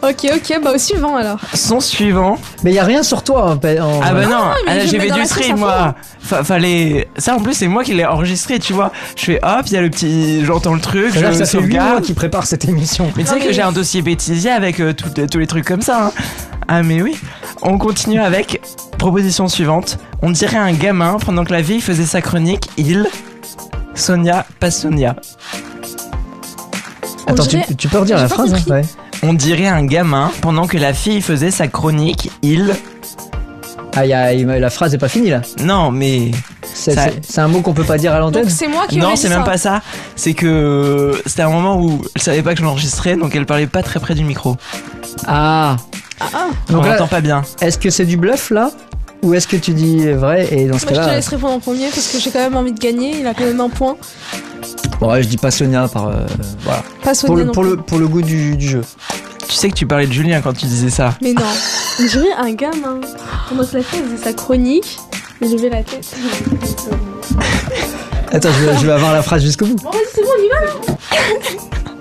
Ok, 0.03 0.26
ok, 0.35 0.61
bah 0.62 0.73
au 0.75 0.79
suivant 0.79 1.17
alors. 1.17 1.38
Son 1.55 1.81
suivant. 1.81 2.37
Mais 2.62 2.73
il 2.73 2.75
y 2.75 2.79
a 2.79 2.85
rien 2.85 3.03
sur 3.03 3.23
toi. 3.23 3.53
en 3.53 3.57
pa- 3.57 3.83
en- 3.83 4.00
Ah 4.05 4.12
bah 4.12 4.26
non, 4.26 4.37
ah, 4.69 4.81
je 4.81 4.87
j'ai 4.88 5.00
fait 5.00 5.07
du 5.11 5.53
à 5.53 5.57
moi. 5.57 5.95
Fa- 6.21 6.45
fallait. 6.45 7.09
Ça 7.17 7.35
en 7.35 7.41
plus 7.41 7.55
c'est 7.55 7.69
moi 7.69 7.83
qui 7.85 7.95
l'ai 7.95 8.05
enregistré, 8.05 8.59
tu 8.59 8.75
vois. 8.75 8.93
Je 9.17 9.25
fais 9.25 9.41
hop, 9.43 9.62
il 9.67 9.73
y 9.73 9.76
a 9.79 9.81
le 9.81 9.88
petit. 9.88 10.45
J'entends 10.45 10.75
le 10.75 10.81
truc, 10.81 11.07
je 11.14 11.21
ça 11.21 11.31
fait 11.31 11.31
8 11.33 11.35
mois 11.37 11.47
sauvegarde. 11.47 12.03
qu'il 12.03 12.14
prépare 12.14 12.45
cette 12.47 12.67
émission. 12.67 13.11
Mais 13.17 13.25
tu 13.25 13.31
sais 13.31 13.38
que 13.41 13.50
j'ai 13.50 13.62
un 13.62 13.73
dossier 13.73 14.03
bêtisier 14.03 14.50
avec 14.50 14.79
euh, 14.81 14.93
tout- 14.93 15.09
tous 15.26 15.38
les 15.38 15.47
trucs 15.47 15.64
comme 15.64 15.81
ça. 15.81 16.07
hein. 16.09 16.12
Ah 16.69 16.83
mais 16.83 17.00
oui. 17.00 17.17
On 17.62 17.79
continue 17.79 18.21
avec 18.21 18.61
proposition 18.99 19.49
suivante. 19.49 19.97
On 20.21 20.31
dirait 20.31 20.59
un 20.59 20.73
gamin 20.73 21.17
pendant 21.25 21.45
que 21.47 21.53
la 21.53 21.62
vie 21.62 21.81
faisait 21.81 22.05
sa 22.05 22.21
chronique. 22.21 22.69
Il. 22.76 23.07
Sonia, 23.95 24.47
pas 24.61 24.71
Sonia. 24.71 25.17
On 27.27 27.33
Attends, 27.33 27.43
tu, 27.45 27.49
dirait- 27.57 27.75
tu 27.77 27.89
peux 27.89 27.99
redire 27.99 28.17
la 28.19 28.29
phrase 28.29 28.53
hein 28.55 28.59
ouais. 28.71 28.83
On 29.23 29.33
dirait 29.33 29.67
un 29.69 29.85
gamin 29.87 30.31
pendant 30.43 30.67
que 30.67 30.77
la 30.77 30.93
fille 30.93 31.23
faisait 31.23 31.51
sa 31.51 31.69
chronique. 31.69 32.31
Il. 32.43 32.75
Ah, 33.97 34.05
il 34.05 34.11
y 34.11 34.13
a- 34.13 34.35
la 34.59 34.71
phrase 34.71 34.93
est 34.95 34.99
pas 34.99 35.09
finie 35.09 35.31
là. 35.31 35.41
Non 35.63 35.91
mais. 35.91 36.31
C'est 36.77 36.95
Ça- 37.23 37.43
un 37.45 37.49
mot 37.49 37.61
qu'on 37.61 37.73
peut 37.73 37.85
pas 37.85 37.97
dire 37.99 38.13
à 38.13 38.19
l'antenne? 38.19 38.43
Donc 38.43 38.51
c'est 38.51 38.67
moi 38.67 38.87
qui 38.89 38.99
Non, 38.99 39.15
c'est 39.17 39.29
même 39.29 39.45
pas 39.45 39.57
ça. 39.57 39.81
C'est 40.17 40.35
que 40.35 41.23
c'était 41.25 41.43
un 41.43 41.49
moment 41.51 41.81
où 41.81 42.03
elle 42.17 42.21
savait 42.23 42.43
pas 42.43 42.53
que 42.55 42.59
je 42.59 42.65
l'enregistrais, 42.65 43.17
donc 43.17 43.35
elle 43.37 43.47
parlait 43.47 43.69
pas 43.69 43.83
très 43.83 44.01
près 44.01 44.15
du 44.15 44.25
micro. 44.25 44.57
Ah 45.27 45.77
Ah, 46.21 46.25
ah. 46.35 46.47
on 46.69 46.73
Donc 46.75 46.85
là, 46.85 46.93
n'entend 46.93 47.07
pas 47.07 47.21
bien. 47.21 47.43
est-ce 47.61 47.79
que 47.79 47.91
c'est 47.91 48.05
du 48.05 48.17
bluff 48.17 48.51
là? 48.51 48.71
Ou 49.25 49.35
est-ce 49.35 49.49
que 49.49 49.57
tu 49.57 49.73
dis 49.73 50.07
vrai 50.12 50.47
et 50.52 50.66
dans 50.66 50.78
ce 50.78 50.85
Moi, 50.85 50.93
je 50.95 50.99
te 50.99 51.00
cas-là. 51.00 51.14
laisse 51.16 51.28
répondre 51.28 51.54
en 51.54 51.59
premier 51.61 51.88
parce 51.88 52.07
que 52.09 52.19
j'ai 52.19 52.31
quand 52.31 52.40
même 52.40 52.57
envie 52.57 52.73
de 52.73 52.78
gagner. 52.78 53.19
Il 53.21 53.26
a 53.26 53.35
quand 53.35 53.45
même 53.45 53.61
un 53.61 53.69
point. 53.71 53.97
Bon, 55.00 55.11
ouais, 55.11 55.23
je 55.23 55.28
dis 55.28 55.37
pas 55.38 55.50
Sonia 55.50 55.88
par. 55.88 56.09
euh, 56.09 56.26
voilà. 56.62 56.83
Pas 57.02 57.11
Pour 57.12 57.16
Sonia 57.16 57.37
le, 57.38 57.45
non 57.47 57.52
pour, 57.52 57.64
le, 57.64 57.76
pour 57.76 57.99
le 57.99 58.07
goût 58.07 58.23
du, 58.23 58.57
du 58.57 58.69
jeu. 58.69 58.83
Tu 59.49 59.54
sais 59.54 59.69
que 59.71 59.75
tu 59.75 59.87
parlais 59.87 60.07
de 60.07 60.12
Julien 60.12 60.40
quand 60.43 60.52
tu 60.52 60.66
disais 60.66 60.90
ça. 60.90 61.14
Mais 61.23 61.33
non. 61.33 61.43
On 62.00 62.02
dirait 62.07 62.33
un 62.38 62.52
gamin. 62.52 63.00
Pendant 63.49 63.64
que 63.64 63.76
la 63.78 63.83
fille 63.83 64.00
faisait 64.00 64.23
sa 64.25 64.33
chronique. 64.35 64.99
Mais 65.40 65.49
j'ai 65.49 65.69
la 65.71 65.83
tête. 65.83 66.07
Attends, 68.33 68.49
je 68.61 68.64
vais, 68.66 68.78
je 68.78 68.87
vais 68.87 68.93
avoir 68.93 69.12
la 69.12 69.23
phrase 69.23 69.43
jusqu'au 69.43 69.66
bout. 69.66 69.76
Bon, 69.76 69.90
vas-y, 69.90 70.00
c'est 70.14 70.23
bon, 70.23 70.28
on 70.38 70.43
y 70.43 70.49
va. 70.49 70.97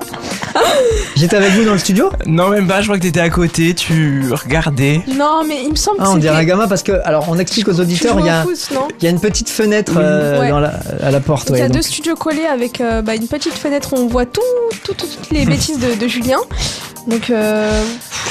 J'étais 1.15 1.35
avec 1.35 1.51
vous 1.51 1.63
dans 1.65 1.73
le 1.73 1.77
studio 1.79 2.09
Non, 2.25 2.49
même 2.49 2.67
pas, 2.67 2.81
je 2.81 2.85
crois 2.87 2.97
que 2.97 3.03
t'étais 3.03 3.19
à 3.19 3.29
côté, 3.29 3.73
tu 3.73 4.23
regardais. 4.31 5.01
Non, 5.17 5.43
mais 5.47 5.57
il 5.63 5.71
me 5.71 5.75
semble 5.75 5.97
que 5.97 6.03
Ah, 6.03 6.09
on 6.09 6.13
c'était. 6.15 6.21
dirait 6.21 6.37
un 6.37 6.43
gamin 6.43 6.67
parce 6.67 6.83
que. 6.83 6.91
Alors, 7.05 7.25
on 7.29 7.37
explique 7.39 7.67
aux 7.67 7.79
auditeurs, 7.79 8.19
il 8.19 8.25
y 8.25 8.29
a, 8.29 8.43
foot, 8.43 8.69
non 8.73 8.87
il 8.99 9.03
y 9.03 9.07
a 9.07 9.09
une 9.11 9.19
petite 9.19 9.49
fenêtre 9.49 9.93
euh, 9.97 10.39
Ouais. 10.41 10.49
dans 10.49 10.59
la, 10.59 10.73
à 11.03 11.11
la 11.11 11.19
porte. 11.19 11.49
Il 11.51 11.57
y 11.57 11.61
a 11.61 11.67
donc- 11.67 11.77
deux 11.77 11.81
studios 11.81 12.15
collés 12.15 12.45
avec 12.45 12.81
euh, 12.81 13.01
bah, 13.01 13.15
une 13.15 13.27
petite 13.27 13.53
fenêtre 13.53 13.93
où 13.93 13.97
on 13.97 14.07
voit 14.07 14.25
tout, 14.25 14.41
tout- 14.83 14.93
toutes 14.93 15.29
les 15.31 15.45
bêtises 15.45 15.79
de, 15.79 15.99
de 15.99 16.07
Julien. 16.07 16.39
Donc, 17.07 17.29
euh, 17.29 17.83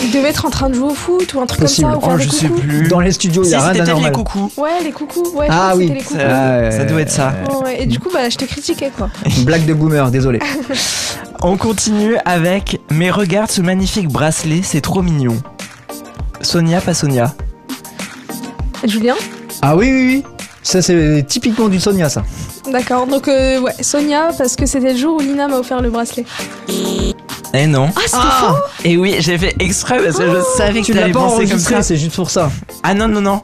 il 0.03 0.11
devait 0.13 0.29
être 0.31 0.47
en 0.47 0.51
train 0.51 0.71
de 0.71 0.75
jouer 0.75 0.87
au 0.91 0.95
foot 0.95 1.35
ou 1.35 1.41
un 1.41 1.47
truc 1.47 1.61
Possible. 1.61 1.91
comme 1.93 2.01
ça. 2.01 2.07
Ou 2.07 2.11
faire 2.11 2.15
Oh, 2.15 2.19
des 2.19 2.25
je 2.25 2.31
sais 2.31 2.47
coucous. 2.47 2.61
plus. 2.61 2.89
Dans 2.89 3.01
les 3.01 3.13
studios, 3.13 3.43
il 3.43 3.47
Si, 3.47 3.53
y 3.53 3.55
a 3.55 3.59
rien 3.61 3.67
c'était 3.75 3.79
peut-être 3.85 3.97
les 3.99 4.03
d'anormal. 4.05 4.13
coucous. 4.13 4.53
Ouais, 4.57 4.71
les 4.83 4.93
coucous. 4.93 5.29
Ouais, 5.35 5.47
je 5.49 5.53
Ah 5.55 5.71
que 5.73 5.77
oui. 5.79 5.89
les 5.89 5.99
coucous. 6.03 6.15
Ça, 6.19 6.71
ça 6.71 6.85
doit 6.87 7.01
être 7.03 7.11
ça. 7.11 7.33
Ouais. 7.65 7.83
Et 7.83 7.87
du 7.87 7.99
coup, 7.99 8.09
bah, 8.13 8.29
je 8.31 8.37
te 8.39 8.47
critiquais 8.47 8.91
quoi. 8.97 9.11
Blague 9.45 9.67
de 9.67 9.75
boomer, 9.75 10.11
désolé. 10.11 10.39
On 11.45 11.57
continue 11.57 12.17
avec 12.25 12.81
Mais 12.91 13.11
regarde 13.11 13.51
ce 13.51 13.61
magnifique 13.61 14.09
bracelet, 14.09 14.61
c'est 14.63 14.81
trop 14.81 15.03
mignon. 15.03 15.37
Sonia, 16.41 16.81
pas 16.81 16.95
Sonia. 16.95 17.35
Julien 18.85 19.15
Ah 19.61 19.77
oui, 19.77 19.91
oui, 19.93 20.07
oui. 20.07 20.25
Ça, 20.63 20.81
c'est 20.83 21.25
typiquement 21.29 21.69
du 21.69 21.81
Sonia, 21.81 22.09
ça. 22.09 22.23
D'accord, 22.71 23.07
donc 23.07 23.27
euh, 23.27 23.61
ouais, 23.61 23.73
Sonia, 23.81 24.31
parce 24.39 24.55
que 24.55 24.67
c'était 24.67 24.93
le 24.93 24.99
jour 24.99 25.17
où 25.17 25.21
Lina 25.21 25.49
m'a 25.49 25.59
offert 25.59 25.81
le 25.81 25.91
bracelet. 25.91 26.25
Eh 27.55 27.67
non. 27.67 27.91
Ah, 27.97 28.01
c'était 28.07 28.17
faux 28.19 28.57
Et 28.85 28.97
oui, 28.97 29.17
j'ai 29.19 29.37
fait 29.37 29.55
exprès 29.59 29.99
parce 30.03 30.17
que 30.19 30.25
je 30.25 30.41
savais 30.57 30.81
que 30.81 30.87
Tu 30.87 30.95
pas 30.95 31.09
penser 31.11 31.47
comme 31.47 31.59
ça. 31.59 31.83
c'est 31.83 31.97
juste 31.97 32.15
pour 32.15 32.31
ça. 32.31 32.51
Ah 32.83 32.95
non, 32.95 33.09
non, 33.09 33.21
non. 33.21 33.43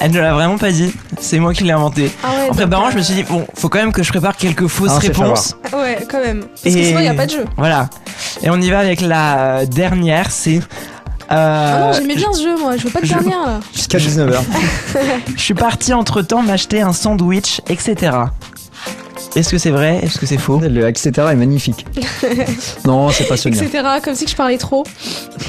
Elle 0.00 0.12
ne 0.12 0.20
l'a 0.20 0.32
vraiment 0.32 0.56
pas 0.58 0.70
dit. 0.72 0.92
C'est 1.20 1.38
moi 1.38 1.52
qui 1.52 1.64
l'ai 1.64 1.72
inventé. 1.72 2.10
Ah 2.24 2.28
ouais, 2.30 2.50
En 2.50 2.54
préparant, 2.54 2.86
euh, 2.88 2.90
je 2.92 2.96
me 2.96 3.02
suis 3.02 3.14
dit, 3.14 3.22
bon, 3.22 3.46
faut 3.54 3.68
quand 3.68 3.78
même 3.78 3.92
que 3.92 4.02
je 4.02 4.08
prépare 4.10 4.36
quelques 4.36 4.66
fausses 4.66 4.90
Ah, 4.94 4.98
c'est 5.00 5.08
réponses. 5.08 5.56
Ouais, 5.74 5.98
quand 6.10 6.20
même. 6.20 6.40
Parce 6.62 6.74
que 6.74 6.82
sinon, 6.84 7.00
il 7.00 7.02
n'y 7.02 7.08
a 7.08 7.14
pas 7.14 7.26
de 7.26 7.32
jeu. 7.32 7.44
Voilà. 7.58 7.88
Et 8.42 8.48
on 8.50 8.60
y 8.60 8.70
va 8.70 8.78
avec 8.78 9.00
la 9.02 9.66
dernière, 9.66 10.30
c'est. 10.30 10.60
Ah 11.28 11.78
non, 11.80 11.86
Euh, 11.88 11.92
j'aimais 11.92 12.16
bien 12.16 12.32
ce 12.32 12.42
jeu, 12.42 12.56
moi. 12.58 12.76
Je 12.76 12.84
veux 12.84 12.90
pas 12.90 13.00
de 13.00 13.06
je- 13.06 13.12
dernière, 13.14 13.46
là. 13.46 13.60
Jusqu'à 13.74 13.98
19h. 13.98 14.40
je 15.36 15.40
suis 15.40 15.54
parti 15.54 15.92
entre 15.94 16.22
temps 16.22 16.42
m'acheter 16.42 16.80
un 16.80 16.92
sandwich, 16.92 17.60
etc. 17.68 18.12
Est-ce 19.36 19.50
que 19.50 19.58
c'est 19.58 19.70
vrai? 19.70 20.00
Est-ce 20.02 20.18
que 20.18 20.26
c'est 20.26 20.38
faux? 20.38 20.60
Le 20.60 20.88
etc. 20.88 21.10
est 21.30 21.36
magnifique. 21.36 21.86
non, 22.84 23.10
c'est 23.10 23.24
pas 23.24 23.36
Sonia. 23.36 23.62
Etc. 23.62 23.84
Comme 24.04 24.14
si 24.14 24.26
je 24.26 24.34
parlais 24.34 24.58
trop. 24.58 24.84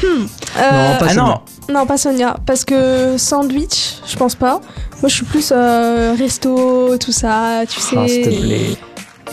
Hmm. 0.04 0.06
Non, 0.20 0.28
Euh, 0.58 0.98
pas 1.00 1.06
Ah 1.06 1.10
Sonia. 1.10 1.24
non, 1.24 1.74
non, 1.74 1.86
pas 1.88 1.98
Sonia. 1.98 2.38
Parce 2.46 2.64
que 2.64 3.16
sandwich, 3.18 3.96
je 4.08 4.16
pense 4.18 4.36
pas. 4.36 4.62
Moi, 5.02 5.10
je 5.10 5.16
suis 5.16 5.26
plus 5.26 5.52
euh, 5.52 6.14
resto, 6.18 6.96
tout 7.00 7.12
ça, 7.12 7.62
tu 7.68 7.80
sais. 7.80 7.96
Ah, 7.98 8.08
s'il 8.08 8.22
te 8.24 8.30
plaît. 8.42 8.78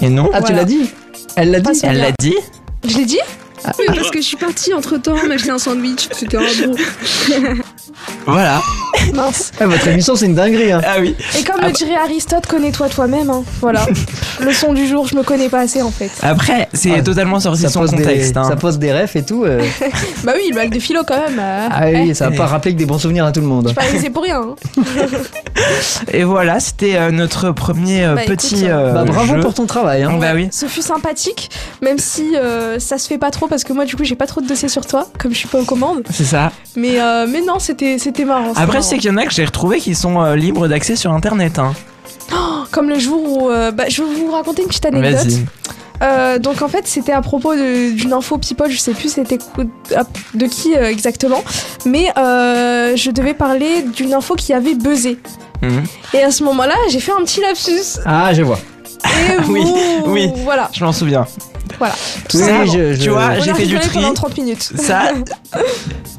et 0.00 0.09
non. 0.09 0.31
Ah, 0.33 0.40
tu 0.43 0.52
l'as 0.55 0.64
dit 0.64 0.90
Elle 1.37 1.50
l'a 1.50 1.61
dit 1.61 1.75
Sonia. 1.75 1.93
Elle 1.95 2.00
l'a 2.00 2.12
dit? 2.19 2.35
Je 2.88 2.97
l'ai 2.97 3.05
dit? 3.05 3.19
Oui, 3.78 3.87
parce 3.88 4.11
que 4.11 4.19
je 4.21 4.25
suis 4.26 4.37
partie 4.37 4.73
entre 4.73 4.97
temps 4.99 5.17
m'acheter 5.26 5.50
un 5.50 5.59
sandwich. 5.59 6.09
C'était 6.12 6.37
un 6.38 6.40
bon. 6.64 6.75
Voilà. 8.26 8.62
Mince. 9.14 9.52
Ah, 9.61 9.67
Votre 9.67 9.88
émission, 9.88 10.14
c'est 10.17 10.26
une 10.26 10.35
dinguerie. 10.35 10.73
Hein. 10.73 10.81
Ah 10.87 10.97
oui. 11.00 11.14
Et 11.38 11.43
comme 11.45 11.61
le 11.64 11.73
dirait 11.73 11.97
Aristote, 11.97 12.47
connais-toi 12.47 12.88
toi-même. 12.88 13.31
hein. 13.31 13.43
Voilà. 13.61 13.87
Leçon 14.40 14.73
du 14.73 14.87
jour, 14.87 15.07
je 15.09 15.17
me 15.17 15.23
connais 15.23 15.49
pas 15.49 15.61
assez 15.61 15.83
en 15.83 15.90
fait. 15.90 16.11
Après, 16.23 16.69
c'est 16.73 16.93
Ah, 16.99 17.02
totalement 17.02 17.40
sorti 17.40 17.62
de 17.64 17.69
son 17.69 17.81
contexte. 17.87 18.33
des, 18.33 18.38
hein. 18.38 18.45
ça 18.45 18.57
pose 18.57 18.78
des 18.78 18.93
refs 18.93 19.17
et 19.17 19.25
tout. 19.25 19.45
euh. 19.45 19.62
Bah 20.25 20.33
oui, 20.37 20.49
le 20.50 20.55
bac 20.57 20.71
de 20.71 20.78
philo 20.78 21.00
quand 21.07 21.17
même. 21.19 21.38
euh, 21.40 21.69
Ah 21.71 21.81
oui, 21.87 22.09
eh, 22.11 22.14
ça 22.14 22.28
va 22.31 22.37
pas 22.37 22.47
rappeler 22.47 22.73
que 22.75 22.78
des 22.78 22.87
bons 22.87 22.99
souvenirs 22.99 23.25
à 23.26 23.33
tout 23.33 23.40
le 23.40 23.47
monde. 23.47 23.73
je 23.75 23.81
réalisé 23.81 24.11
pour 24.11 24.23
rien. 24.23 24.40
hein. 24.43 24.55
Et 26.12 26.25
voilà, 26.25 26.61
c'était 26.61 26.97
euh, 26.97 27.11
notre 27.11 27.50
premier 27.50 28.05
euh, 28.05 28.14
Bah, 28.14 28.25
écoute, 28.25 28.37
petit 28.37 28.62
euh, 28.69 28.93
Bah, 28.93 29.05
bravo 29.05 29.35
jeu. 29.35 29.40
pour 29.40 29.55
ton 29.55 29.67
travail. 29.67 30.02
Hein. 30.02 30.17
Bah 30.21 30.33
oui. 30.35 30.49
Ce 30.52 30.67
fut 30.67 30.83
sympathique, 30.83 31.50
même 31.83 31.99
si 31.99 32.37
euh, 32.37 32.78
ça 32.78 32.99
se 32.99 33.09
fait 33.09 33.19
pas 33.19 33.31
trop 33.31 33.47
parce 33.49 33.64
que 33.64 33.73
moi 33.73 33.85
du 33.85 33.97
coup 33.97 34.05
j'ai 34.05 34.14
pas 34.14 34.26
trop 34.26 34.40
de 34.40 34.47
dossiers 34.47 34.69
sur 34.69 34.87
toi, 34.87 35.07
comme 35.19 35.33
je 35.33 35.38
suis 35.38 35.49
pas 35.49 35.59
aux 35.59 35.64
commandes. 35.64 36.02
C'est 36.11 36.25
ça. 36.25 36.52
Mais, 36.76 37.00
euh, 37.00 37.26
mais 37.28 37.40
non, 37.43 37.59
c'était 37.59 37.97
Après, 37.97 38.25
marrant. 38.25 38.52
C'est 38.88 38.99
qu'il 38.99 39.11
y 39.11 39.12
en 39.14 39.16
a 39.16 39.25
que 39.26 39.33
j'ai 39.33 39.45
retrouvés 39.45 39.78
qui 39.80 39.95
sont 39.95 40.21
euh, 40.23 40.37
libres 40.37 40.68
d'accès 40.68 40.97
sur 40.97 41.12
internet. 41.12 41.59
Hein. 41.59 41.73
Comme 42.71 42.88
le 42.88 42.99
jour 42.99 43.23
où. 43.25 43.50
euh, 43.50 43.71
bah, 43.71 43.85
je 43.88 44.02
vais 44.02 44.09
vous 44.14 44.30
raconter 44.33 44.62
une 44.62 44.68
petite 44.68 44.85
anecdote. 44.87 45.25
Vas-y. 45.25 45.45
Euh, 46.00 46.38
donc 46.38 46.62
en 46.62 46.68
fait, 46.68 46.87
c'était 46.87 47.11
à 47.12 47.23
propos 47.23 47.54
de- 47.54 47.90
d'une 47.92 48.12
info 48.12 48.38
people, 48.38 48.71
je 48.71 48.78
sais 48.78 48.92
plus 48.92 49.09
c'était 49.12 49.38
quoi- 49.38 49.64
de 50.35 50.47
qui 50.47 50.76
euh, 50.76 50.88
exactement, 50.90 51.42
mais 51.87 52.12
euh, 52.16 52.95
je 52.95 53.11
devais 53.11 53.35
parler 53.35 53.83
d'une 53.97 54.14
info 54.14 54.37
qui 54.37 54.52
avait 54.52 54.75
buzzé. 54.75 55.18
Mhm. 55.61 55.83
Et 56.14 56.23
à 56.23 56.30
ce 56.30 56.45
moment-là, 56.45 56.75
j'ai 56.90 57.00
fait 57.00 57.11
un 57.11 57.25
petit 57.25 57.40
lapsus. 57.40 57.99
Ah, 58.07 58.33
je 58.33 58.42
vois. 58.42 58.61
Et 59.04 59.40
Oui, 59.49 59.62
vous- 60.04 60.12
oui. 60.12 60.30
Voilà. 60.45 60.71
Je 60.73 60.85
m'en 60.85 60.92
souviens. 60.92 61.26
Voilà. 61.78 61.94
Oui, 62.35 62.40
Ça, 62.40 62.64
je- 62.66 62.94
je- 62.94 63.02
tu 63.02 63.08
vois, 63.11 63.38
j'ai 63.38 63.54
fait 63.54 63.66
du 63.66 63.78
tri. 63.78 63.90
pendant 63.94 64.14
30 64.14 64.37
minutes. 64.38 64.62
Ça, 64.76 65.12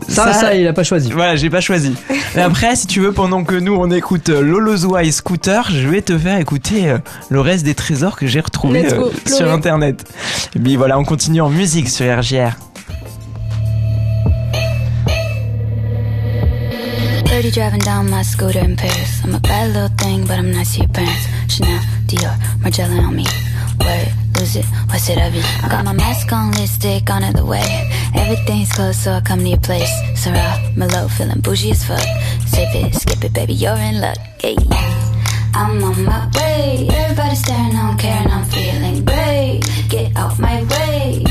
Ça, 0.08 0.34
ça, 0.34 0.56
il 0.56 0.68
a 0.68 0.74
pas 0.74 0.84
choisi. 0.84 1.12
Voilà, 1.12 1.36
j'ai 1.36 1.50
pas 1.50 1.62
choisi. 1.62 1.94
Mais 2.36 2.42
après, 2.42 2.76
si 2.76 2.88
tu 2.88 3.00
veux, 3.00 3.12
pendant 3.12 3.44
que 3.44 3.54
nous 3.56 3.76
on 3.76 3.92
écoute 3.92 4.30
euh, 4.30 4.42
Lolozoa 4.42 5.04
et 5.04 5.12
Scooter, 5.12 5.70
je 5.72 5.88
vais 5.88 6.02
te 6.02 6.18
faire 6.18 6.40
écouter 6.40 6.90
euh, 6.90 6.98
le 7.30 7.42
reste 7.42 7.64
des 7.64 7.76
trésors 7.76 8.16
que 8.16 8.26
j'ai 8.26 8.40
retrouvés 8.40 8.82
Let's 8.84 8.94
go, 8.96 9.12
euh, 9.14 9.30
sur 9.36 9.52
internet. 9.52 10.04
Et 10.56 10.60
puis 10.60 10.76
voilà, 10.78 10.98
on 10.98 11.04
continue 11.04 11.42
en 11.42 11.50
musique 11.50 11.90
sur 11.90 12.06
RGR. 12.06 12.54
You 17.42 17.52
driving 17.52 17.80
down 17.80 18.10
my 18.10 18.22
scooter 18.22 18.60
in 18.60 18.76
Paris. 18.76 19.22
I'm 19.24 19.34
a 19.34 19.40
bad 19.40 19.74
little 19.74 19.88
thing, 19.98 20.26
but 20.28 20.38
I'm 20.38 20.52
nice 20.52 20.74
to 20.76 20.80
your 20.82 20.90
parents. 20.90 21.26
Chanel, 21.48 21.80
Dior, 22.06 22.34
Margiela 22.62 23.02
on 23.08 23.16
me. 23.16 23.24
Word, 23.80 24.10
lose 24.40 24.56
it, 24.56 24.66
what's 24.88 25.10
it 25.10 25.18
be? 25.34 25.42
I 25.64 25.68
got 25.70 25.86
my 25.86 25.94
mask 25.94 26.32
on, 26.32 26.52
lipstick 26.54 27.10
on 27.10 27.22
the 27.34 27.46
way. 27.46 27.90
Everything's 28.16 28.72
closed, 28.72 29.00
so 29.00 29.12
I 29.12 29.22
come 29.22 29.40
to 29.40 29.50
your 29.50 29.60
place. 29.60 29.92
Sarah, 30.16 30.56
Merlot, 30.76 31.12
feeling 31.12 31.42
bougie 31.42 31.72
as 31.72 31.84
fuck. 31.84 32.00
Sip 32.48 32.74
it, 32.74 32.96
skip 32.96 33.24
it, 33.24 33.34
baby, 33.34 33.54
you're 33.54 33.76
in 33.76 34.00
luck. 34.00 34.18
Hey. 34.42 34.56
I'm 35.54 35.84
on 35.84 36.06
my 36.06 36.32
way. 36.36 36.88
Everybody 36.90 37.36
staring, 37.36 37.76
I 37.76 37.88
don't 37.88 37.98
care, 38.00 38.22
and 38.24 38.32
I'm 38.32 38.46
feeling 38.46 39.06
great. 39.06 39.60
Get 39.90 40.16
off 40.18 40.40
my 40.40 40.64
way. 40.64 41.24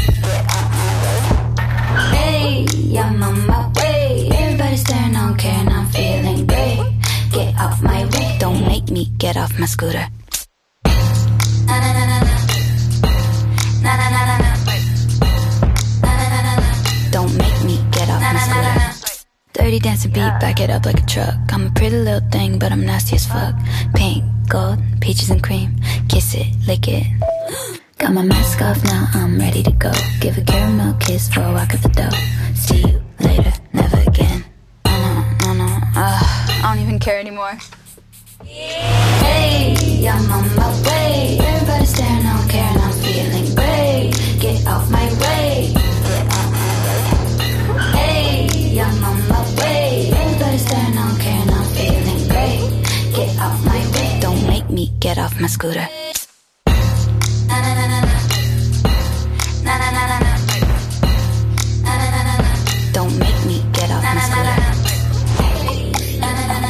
Hey, 2.12 2.66
I'm 2.98 3.22
on 3.22 3.46
my 3.46 3.72
way. 3.76 4.28
Everybody 4.32 4.76
staring, 4.76 5.16
I 5.16 5.28
don't 5.28 5.38
care, 5.38 5.60
and 5.60 5.70
I'm 5.70 5.86
feeling 5.86 6.46
great. 6.46 6.80
Get 7.32 7.58
off 7.58 7.80
my 7.82 8.04
way. 8.04 8.36
Don't 8.38 8.66
make 8.66 8.90
me 8.90 9.06
get 9.18 9.36
off 9.36 9.58
my 9.58 9.66
scooter. 9.66 10.06
Na, 10.84 11.80
na, 11.80 11.92
na, 11.92 12.20
na. 12.24 12.37
Na 13.82 13.96
na 13.96 14.06
na 14.10 14.22
na 14.26 14.36
na. 14.42 14.50
Don't 17.10 17.32
make 17.36 17.64
me 17.64 17.76
get 17.90 18.08
off 18.10 18.20
my 18.20 18.38
square. 18.38 19.24
Dirty 19.52 19.78
dancing 19.78 20.12
beat, 20.12 20.34
back 20.40 20.60
it 20.60 20.70
up 20.70 20.84
like 20.86 21.00
a 21.02 21.06
truck. 21.06 21.34
I'm 21.52 21.66
a 21.66 21.70
pretty 21.70 21.96
little 21.96 22.28
thing, 22.30 22.58
but 22.58 22.70
I'm 22.70 22.84
nasty 22.84 23.16
as 23.16 23.26
fuck. 23.26 23.54
Pink, 23.94 24.24
gold, 24.48 24.78
peaches 25.00 25.30
and 25.30 25.42
cream. 25.42 25.76
Kiss 26.08 26.34
it, 26.34 26.46
lick 26.66 26.86
it. 26.88 27.06
Got 27.98 28.12
my 28.12 28.22
mask 28.22 28.62
off 28.62 28.82
now, 28.84 29.08
I'm 29.14 29.38
ready 29.38 29.62
to 29.62 29.72
go. 29.72 29.92
Give 30.20 30.38
a 30.38 30.42
caramel 30.42 30.94
kiss 31.00 31.28
for 31.28 31.40
a 31.42 31.52
walk 31.52 31.74
at 31.74 31.82
the 31.82 31.88
door. 31.88 32.10
See 32.54 32.78
you 32.78 33.02
later, 33.20 33.52
never 33.72 33.98
again. 34.06 34.44
No 34.86 34.92
no, 35.02 35.24
no, 35.42 35.66
no. 35.66 35.80
Ugh, 35.96 36.24
I 36.62 36.74
don't 36.74 36.82
even 36.82 36.98
care 37.00 37.18
anymore. 37.18 37.58
Hey, 38.44 40.06
I'm 40.06 40.30
on 40.30 40.56
my 40.56 40.82
way. 40.86 41.38
Everybody's 41.40 41.94
staring, 41.94 42.24
I 42.24 42.38
don't 42.38 42.48
care, 42.48 42.70
and 42.70 42.80
I'm 42.80 42.92
feeling. 43.02 43.47
Get 44.58 44.66
off 44.66 44.90
my 44.90 45.06
way. 45.22 45.72
Hey, 47.94 48.80
I'm 48.80 49.04
on 49.04 49.28
my 49.28 49.40
way. 49.56 50.10
Everybody 50.10 50.58
staring, 50.58 50.98
I 50.98 51.08
don't 51.08 51.20
care, 51.20 51.42
and 51.42 51.50
I'm 51.52 51.64
feeling 51.76 52.28
great. 52.28 52.60
Get 53.14 53.38
off 53.38 53.64
my 53.64 53.78
way. 53.94 54.18
Don't 54.20 54.44
make 54.48 54.68
me 54.68 54.90
get 54.98 55.16
off 55.16 55.40
my 55.40 55.46
scooter. 55.46 55.86
Na 57.46 57.56
na 57.62 57.70
na 57.78 57.86
na 57.86 58.00
na. 58.00 58.16
Na 59.62 59.78
na 59.78 59.90
na 59.96 60.02
na 60.10 60.18
na. 60.26 60.32
Na 61.86 61.92
na 62.00 62.06
na 62.10 62.20
na 62.26 62.34
na. 62.42 62.52
Don't 62.92 63.16
make 63.16 63.40
me 63.46 63.62
get 63.72 63.90
off 63.92 64.02
my 64.02 64.20
scooter. 64.26 64.58
Na 66.18 66.28
na 66.34 66.46
na 66.48 66.60
na 66.60 66.68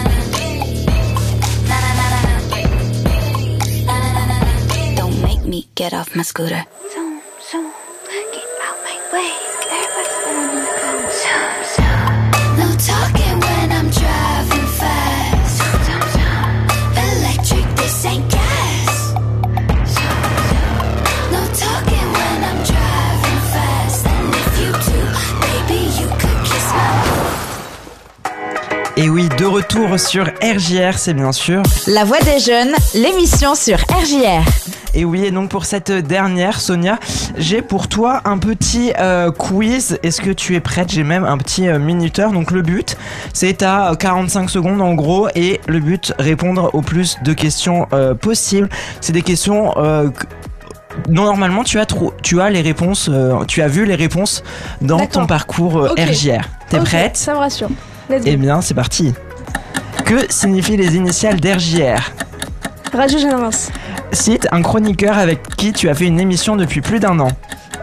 Et 28.98 29.08
oui, 29.08 29.28
de 29.38 29.44
retour 29.44 29.98
sur 29.98 30.24
RJR, 30.42 30.98
c'est 30.98 31.14
bien 31.14 31.30
sûr. 31.32 31.62
La 31.86 32.04
voix 32.04 32.18
des 32.20 32.40
jeunes, 32.40 32.74
l'émission 32.94 33.54
sur 33.54 33.78
RJR. 33.78 34.42
Et 34.98 35.04
oui, 35.04 35.24
et 35.24 35.30
donc 35.30 35.48
pour 35.48 35.64
cette 35.64 35.92
dernière, 35.92 36.60
Sonia, 36.60 36.98
j'ai 37.36 37.62
pour 37.62 37.86
toi 37.86 38.20
un 38.24 38.36
petit 38.38 38.92
euh, 38.98 39.30
quiz. 39.30 39.96
Est-ce 40.02 40.20
que 40.20 40.30
tu 40.32 40.56
es 40.56 40.60
prête? 40.60 40.90
J'ai 40.90 41.04
même 41.04 41.22
un 41.24 41.38
petit 41.38 41.68
euh, 41.68 41.78
minuteur. 41.78 42.32
Donc 42.32 42.50
le 42.50 42.62
but, 42.62 42.96
c'est 43.32 43.62
à 43.62 43.92
45 43.96 44.50
secondes 44.50 44.80
en 44.82 44.94
gros. 44.94 45.28
Et 45.36 45.60
le 45.68 45.78
but, 45.78 46.12
répondre 46.18 46.70
au 46.72 46.82
plus 46.82 47.16
de 47.22 47.32
questions 47.32 47.86
euh, 47.92 48.14
possibles. 48.14 48.68
C'est 49.00 49.12
des 49.12 49.22
questions... 49.22 49.70
que- 49.74 50.26
Normalement, 51.08 51.62
tu 51.62 51.78
as, 51.78 51.86
trop, 51.86 52.12
tu 52.24 52.40
as 52.40 52.50
les 52.50 52.60
réponses, 52.60 53.08
tu 53.46 53.62
as 53.62 53.68
vu 53.68 53.84
les 53.84 53.94
réponses 53.94 54.42
dans 54.80 55.06
ton 55.06 55.26
parcours 55.26 55.76
euh, 55.78 55.90
Ok. 55.90 56.00
RJR. 56.00 56.40
T'es 56.70 56.78
prête? 56.80 57.16
Ça 57.16 57.34
me 57.34 57.38
rassure. 57.38 57.68
Let's 58.10 58.24
go. 58.24 58.30
Eh 58.32 58.36
bien, 58.36 58.60
c'est 58.60 58.74
parti. 58.74 59.14
Que 60.04 60.26
signifient 60.28 60.76
les 60.76 60.96
initiales 60.96 61.38
d'RJR 61.38 62.00
Radio 62.92 63.16
Génération. 63.18 63.70
Cite 64.12 64.48
un 64.52 64.62
chroniqueur 64.62 65.16
avec 65.18 65.42
qui 65.56 65.72
tu 65.72 65.88
as 65.88 65.94
fait 65.94 66.06
une 66.06 66.18
émission 66.20 66.56
depuis 66.56 66.80
plus 66.80 66.98
d'un 67.00 67.18
an. 67.20 67.28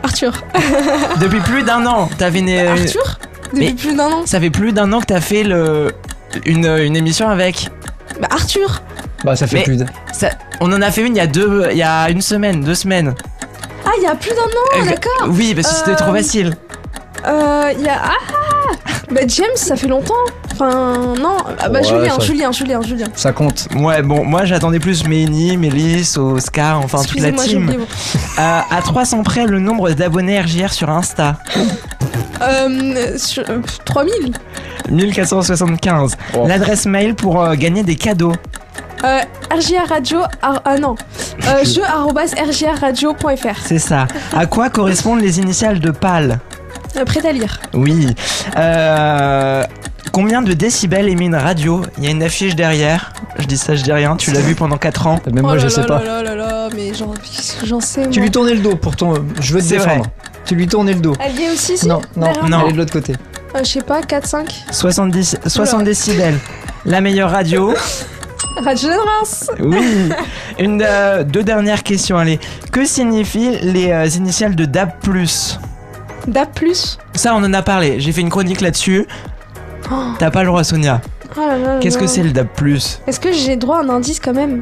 Arthur. 0.03 0.33
Depuis 1.19 1.39
plus 1.39 1.63
d'un 1.63 1.85
an, 1.85 2.09
t'avais 2.17 2.39
une... 2.39 2.49
Arthur? 2.49 3.19
Depuis 3.53 3.65
mais- 3.67 3.73
plus 3.73 3.95
d'un 3.95 4.07
an? 4.11 4.25
Ça 4.25 4.39
fait 4.39 4.49
plus 4.49 4.71
d'un 4.73 4.91
an 4.93 4.99
que 4.99 5.05
t'as 5.07 5.21
fait 5.21 5.43
le 5.43 5.91
une, 6.45 6.65
une 6.67 6.95
émission 6.95 7.29
avec. 7.29 7.69
Bah, 8.19 8.27
Arthur. 8.29 8.81
Bah, 9.23 9.35
ça 9.35 9.47
fait 9.47 9.57
Mais- 9.57 9.63
plus 9.63 9.77
de. 9.77 9.85
Ça, 10.13 10.29
on 10.61 10.71
en 10.73 10.81
a 10.81 10.91
fait 10.91 11.01
une 11.01 11.15
il 11.15 11.17
y 11.17 11.21
a 11.21 11.27
deux, 11.27 11.67
il 11.71 11.77
y 11.77 11.83
a 11.83 12.09
une 12.09 12.21
semaine, 12.21 12.61
deux 12.63 12.75
semaines. 12.75 13.15
Ah, 13.85 13.91
il 13.97 14.03
y 14.03 14.07
a 14.07 14.15
plus 14.15 14.31
d'un 14.31 14.41
an, 14.41 14.81
Euh, 14.81 14.85
d'accord. 14.85 15.27
Oui, 15.29 15.53
parce 15.55 15.69
que 15.69 15.75
c'était 15.75 15.91
Euh, 15.91 15.95
trop 16.05 16.13
facile. 16.13 16.55
Euh, 17.25 17.71
il 17.77 17.83
y 17.83 17.89
a. 17.89 18.01
Ah 18.03 18.73
Bah, 19.11 19.21
James, 19.27 19.45
ça 19.55 19.75
fait 19.75 19.87
longtemps. 19.87 20.13
Enfin, 20.55 21.13
non. 21.21 21.37
Ah, 21.59 21.69
bah, 21.69 21.79
Ouais, 21.79 21.83
Julien, 21.83 22.15
ça- 22.17 22.25
Julien, 22.25 22.51
Julien, 22.51 22.81
Julien. 22.81 23.07
Ça 23.15 23.31
compte. 23.33 23.67
Ouais, 23.75 24.01
bon, 24.01 24.23
moi 24.23 24.45
j'attendais 24.45 24.79
plus 24.79 25.05
Méni, 25.07 25.57
Mélis, 25.57 26.15
Oscar, 26.17 26.79
enfin 26.79 27.01
toute 27.03 27.19
la 27.19 27.31
team. 27.31 27.71
Euh, 28.37 28.59
à 28.69 28.81
300 28.81 29.23
près, 29.23 29.45
le 29.45 29.59
nombre 29.59 29.91
d'abonnés 29.91 30.39
RJR 30.41 30.73
sur 30.73 30.89
Insta. 30.89 31.37
Euh, 32.41 33.17
sur, 33.17 33.43
euh, 33.49 33.59
3000. 33.85 34.33
1475. 34.89 36.15
Oh. 36.33 36.45
L'adresse 36.47 36.85
mail 36.85 37.15
pour 37.15 37.41
euh, 37.41 37.55
gagner 37.55 37.83
des 37.83 37.95
cadeaux. 37.95 38.33
Euh, 39.05 39.19
RJR 39.51 39.87
Radio. 39.87 40.19
Ah, 40.41 40.61
ah, 40.65 40.77
non. 40.77 40.95
Euh, 41.47 41.63
jeu 41.63 41.83
arrobas 41.83 42.33
rjrradio.fr. 42.35 43.55
C'est 43.63 43.79
ça. 43.79 44.07
À 44.35 44.45
quoi 44.45 44.69
correspondent 44.69 45.21
les 45.21 45.39
initiales 45.39 45.79
de 45.79 45.91
PAL 45.91 46.39
Euh, 46.97 47.05
prêt 47.05 47.25
à 47.25 47.31
lire. 47.31 47.59
Oui. 47.73 48.13
Euh, 48.57 49.63
combien 50.15 50.41
de 50.41 50.53
décibels 50.53 51.09
émet 51.09 51.25
une 51.25 51.35
radio? 51.35 51.81
Il 51.97 52.05
y 52.05 52.07
a 52.07 52.11
une 52.11 52.23
affiche 52.23 52.55
derrière. 52.55 53.11
Je 53.37 53.43
dis 53.43 53.57
ça, 53.57 53.75
je 53.75 53.83
dis 53.83 53.91
rien. 53.91 54.15
Tu 54.15 54.31
l'as 54.31 54.39
vu 54.39 54.55
pendant 54.55 54.77
4 54.77 55.07
ans. 55.07 55.19
Même 55.29 55.43
moi, 55.43 55.55
oh 55.55 55.57
je 55.57 55.63
là 55.65 55.69
sais 55.69 55.81
là 55.81 55.87
pas. 55.87 56.01
là 56.01 56.23
là 56.23 56.35
là 56.35 56.45
là, 56.47 56.69
mais 56.73 56.93
j'en 56.93 57.81
sais. 57.81 58.03
Tu 58.09 58.19
moi. 58.19 58.23
lui 58.23 58.31
tournais 58.31 58.53
le 58.53 58.61
dos 58.61 58.77
pour 58.77 58.95
ton. 58.95 59.13
Je 59.41 59.53
veux 59.53 59.61
te 59.61 59.67
défendre. 59.67 60.05
Tu 60.45 60.55
lui 60.55 60.67
tournais 60.67 60.93
le 60.93 61.01
dos. 61.01 61.13
Elle 61.19 61.35
y 61.35 61.43
est 61.43 61.51
aussi, 61.51 61.77
si 61.77 61.85
Non, 61.85 62.01
non, 62.15 62.31
Non. 62.47 62.61
Elle 62.61 62.69
est 62.69 62.73
de 62.73 62.77
l'autre 62.77 62.93
côté. 62.93 63.11
Euh, 63.55 63.59
Je 63.59 63.65
sais 63.65 63.81
pas, 63.81 64.01
4, 64.01 64.25
5. 64.25 64.65
70, 64.71 65.37
60 65.47 65.83
décibels. 65.83 66.39
La 66.85 67.01
meilleure 67.01 67.31
radio. 67.31 67.73
Radio 68.63 68.89
Génération. 68.89 69.53
Oui. 69.59 70.13
Une, 70.59 70.81
euh, 70.81 71.25
deux 71.25 71.43
dernières 71.43 71.83
questions. 71.83 72.17
Allez. 72.17 72.39
Que 72.71 72.85
signifient 72.85 73.59
les 73.63 73.91
euh, 73.91 74.07
initiales 74.15 74.55
de 74.55 74.63
DAB+. 74.63 74.91
DAP+. 76.27 76.59
Ça, 77.15 77.35
on 77.35 77.43
en 77.43 77.53
a 77.53 77.61
parlé. 77.61 77.99
J'ai 77.99 78.13
fait 78.13 78.21
une 78.21 78.29
chronique 78.29 78.61
là-dessus. 78.61 79.05
T'as 80.19 80.31
pas 80.31 80.41
le 80.41 80.47
droit, 80.47 80.63
Sonia. 80.63 81.01
oh 81.35 81.39
là 81.39 81.57
là 81.57 81.73
là 81.75 81.79
Qu'est-ce 81.79 81.97
que 81.97 82.07
c'est 82.07 82.23
le 82.23 82.31
DAB+. 82.31 82.47
Est-ce 83.07 83.19
que 83.19 83.31
j'ai 83.31 83.55
droit 83.55 83.77
à 83.77 83.81
un 83.81 83.89
indice 83.89 84.19
quand 84.19 84.33
même? 84.33 84.61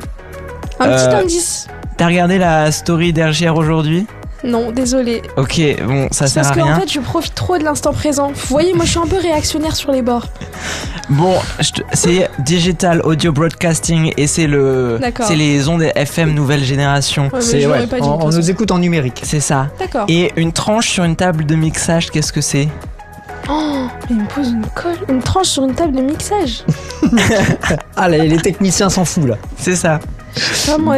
Un 0.79 0.89
Euh, 0.89 0.95
petit 1.07 1.15
indice 1.15 1.67
T'as 1.97 2.07
regardé 2.07 2.37
la 2.39 2.71
story 2.71 3.13
d'RGR 3.13 3.55
aujourd'hui? 3.55 4.07
Non, 4.43 4.71
désolé. 4.71 5.21
Ok, 5.37 5.61
bon, 5.87 6.09
ça 6.11 6.27
C'est 6.27 6.33
sert 6.33 6.43
parce 6.43 6.57
à 6.57 6.59
qu'en 6.59 6.65
rien. 6.65 6.79
fait, 6.81 6.91
je 6.91 6.99
profite 6.99 7.33
trop 7.33 7.57
de 7.57 7.63
l'instant 7.63 7.93
présent. 7.93 8.27
Vous 8.33 8.47
voyez, 8.49 8.73
moi, 8.73 8.83
je 8.83 8.89
suis 8.89 8.99
un 8.99 9.07
peu 9.07 9.15
réactionnaire 9.15 9.75
sur 9.75 9.91
les 9.91 10.01
bords. 10.01 10.25
Bon, 11.09 11.35
je 11.59 11.71
te- 11.71 11.81
c'est 11.91 12.29
Digital 12.39 13.01
Audio 13.01 13.33
Broadcasting 13.33 14.13
et 14.15 14.25
c'est 14.25 14.47
le, 14.47 14.97
D'accord. 15.01 15.25
c'est 15.27 15.35
les 15.35 15.67
ondes 15.67 15.83
FM 15.95 16.33
nouvelle 16.33 16.63
génération. 16.63 17.23
Ouais, 17.25 17.29
mais 17.33 17.41
C'est 17.41 17.59
je 17.59 17.67
l'aurais 17.67 17.81
ouais. 17.81 17.87
pas 17.87 17.97
dit. 17.99 18.03
de 18.03 18.07
On, 18.07 18.13
toute 18.13 18.21
on 18.23 18.25
façon. 18.27 18.37
nous 18.39 18.49
écoute 18.49 18.71
en 18.71 18.79
numérique. 18.79 19.21
C'est 19.23 19.41
ça. 19.41 19.67
D'accord. 19.79 20.05
Et 20.07 20.31
une 20.37 20.53
tranche 20.53 20.89
sur 20.89 21.03
une 21.03 21.17
table 21.17 21.45
de 21.45 21.55
mixage, 21.55 22.09
qu'est-ce 22.09 22.31
que 22.31 22.39
c'est? 22.41 22.69
Il 24.09 24.17
me 24.17 24.25
pose 24.27 24.49
une 24.51 24.65
colle, 24.75 24.97
une 25.09 25.21
tranche 25.21 25.47
sur 25.47 25.63
une 25.63 25.73
table 25.73 25.95
de 25.95 26.01
mixage. 26.01 26.63
Ah, 27.95 28.09
les, 28.09 28.27
les 28.27 28.37
techniciens 28.37 28.89
s'en 28.89 29.05
foutent 29.05 29.27
là. 29.27 29.35
C'est 29.57 29.75
ça. 29.75 29.99
Pas 30.65 30.77
moi. 30.77 30.95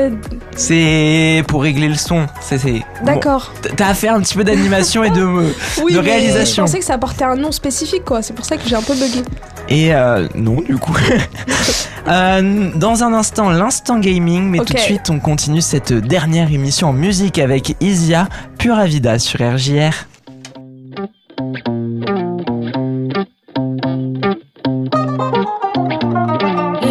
C'est 0.56 1.44
pour 1.48 1.62
régler 1.64 1.90
le 1.90 1.96
son. 1.96 2.26
C'est, 2.40 2.58
c'est... 2.58 2.72
bon, 3.02 3.06
D'accord. 3.06 3.52
t'as 3.76 3.88
à 3.90 3.94
faire 3.94 4.14
un 4.16 4.22
petit 4.22 4.36
peu 4.36 4.44
d'animation 4.44 5.04
et 5.04 5.10
de 5.10 5.24
Oui, 5.84 5.94
de 5.94 6.00
réalisation. 6.00 6.66
Je 6.66 6.72
pensais 6.72 6.80
que 6.80 6.86
ça 6.86 6.98
portait 6.98 7.26
un 7.26 7.36
nom 7.36 7.52
spécifique, 7.52 8.06
quoi. 8.06 8.22
C'est 8.22 8.34
pour 8.34 8.46
ça 8.46 8.56
que 8.56 8.68
j'ai 8.68 8.76
un 8.76 8.82
peu 8.82 8.94
bugué. 8.94 9.24
et 9.68 9.94
euh, 9.94 10.28
non 10.36 10.62
du 10.62 10.78
coup. 10.78 10.96
Euh, 12.08 12.70
dans 12.76 13.04
un 13.04 13.14
instant, 13.16 13.50
l'instant 13.50 13.98
gaming, 13.98 14.48
mais 14.48 14.60
tout 14.60 14.74
de 14.74 14.78
suite 14.78 15.10
on 15.10 15.20
continue 15.20 15.62
cette 15.62 15.92
dernière 15.92 16.52
émission 16.54 16.90
en 16.90 16.94
musique 16.94 17.40
avec 17.40 17.76
Isia 17.82 18.30
Pura 18.60 18.86
Vida 18.86 19.18
sur 19.18 19.40
RJR. 19.40 20.06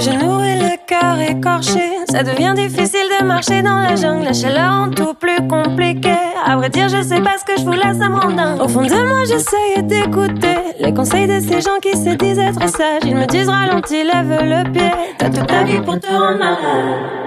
Genoux 0.04 0.40
et 0.40 0.56
le 0.56 0.76
cœur 0.86 1.18
écorché, 1.18 1.80
ça 2.10 2.22
devient 2.22 2.52
difficile 2.54 3.08
de 3.18 3.24
marcher 3.24 3.62
dans 3.62 3.78
la 3.78 3.96
jungle. 3.96 4.24
La 4.24 4.32
chaleur 4.32 4.70
en 4.70 4.90
tout 4.90 5.14
plus 5.14 5.48
compliqué. 5.48 6.14
À 6.44 6.56
vrai 6.56 6.68
dire, 6.68 6.88
je 6.88 7.02
sais 7.02 7.20
pas 7.20 7.36
ce 7.38 7.44
que 7.44 7.58
je 7.58 7.64
voulais, 7.64 7.94
ça 7.98 8.08
me 8.08 8.16
rend 8.16 8.30
dingue. 8.30 8.60
Au 8.60 8.68
fond 8.68 8.82
de 8.82 9.08
moi, 9.08 9.24
j'essaye 9.26 9.82
d'écouter 9.82 10.58
les 10.78 10.92
conseils 10.92 11.26
de 11.26 11.40
ces 11.40 11.60
gens 11.62 11.78
qui 11.80 11.92
se 11.96 12.14
disent 12.16 12.38
être 12.38 12.68
sages. 12.68 13.02
Ils 13.06 13.16
me 13.16 13.26
disent 13.26 13.48
ralentis, 13.48 14.04
lève 14.04 14.38
le 14.42 14.70
pied. 14.70 14.90
T'as 15.18 15.30
toute 15.30 15.46
ta 15.46 15.64
vie 15.64 15.80
pour 15.80 15.98
te 15.98 16.06
rendre 16.06 16.38
malade. 16.38 17.24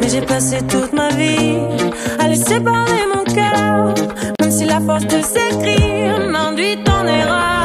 Mais 0.00 0.08
j'ai 0.08 0.22
passé 0.22 0.58
toute 0.68 0.92
ma 0.92 1.08
vie 1.08 1.58
à 2.20 2.28
laisser 2.28 2.60
parler 2.60 3.02
mon 3.12 3.24
cœur. 3.24 3.94
Même 4.40 4.50
si 4.50 4.64
la 4.64 4.80
force 4.80 5.06
de 5.06 5.20
s'écrire 5.22 6.20
m'induit 6.30 6.78
en 6.88 7.06
erreur. 7.06 7.57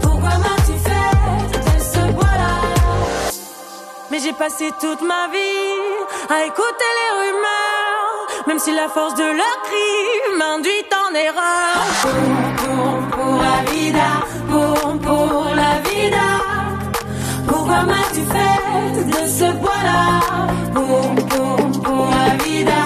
Pourquoi 0.00 0.36
m'as-tu 0.44 0.76
fait 0.86 1.48
de 1.58 1.80
ce 1.80 2.02
bois-là? 2.14 2.54
Mais 4.10 4.20
j'ai 4.20 4.32
passé 4.32 4.70
toute 4.80 5.02
ma 5.02 5.26
vie 5.32 5.96
à 6.30 6.44
écouter 6.44 6.90
les 6.98 7.10
rumeurs, 7.22 8.46
même 8.46 8.60
si 8.60 8.72
la 8.72 8.88
force 8.88 9.14
de 9.14 9.24
leur 9.24 9.62
cri 9.64 10.38
m'induit 10.38 10.84
en 10.92 10.97
erreur. 11.14 11.74
Pour, 12.02 12.12
pour, 12.60 12.92
pour 13.16 13.34
la 13.42 13.70
vida, 13.70 14.10
pour, 14.50 14.98
pour 15.00 15.44
la 15.54 15.80
vida, 15.88 16.26
pourquoi 17.46 17.82
m'as-tu 17.82 18.22
fait 18.34 19.04
de 19.06 19.26
ce 19.26 19.52
bois-là? 19.52 20.20
Pour, 20.74 21.14
pour, 21.26 21.82
pour 21.82 22.06
la 22.10 22.44
vida, 22.44 22.82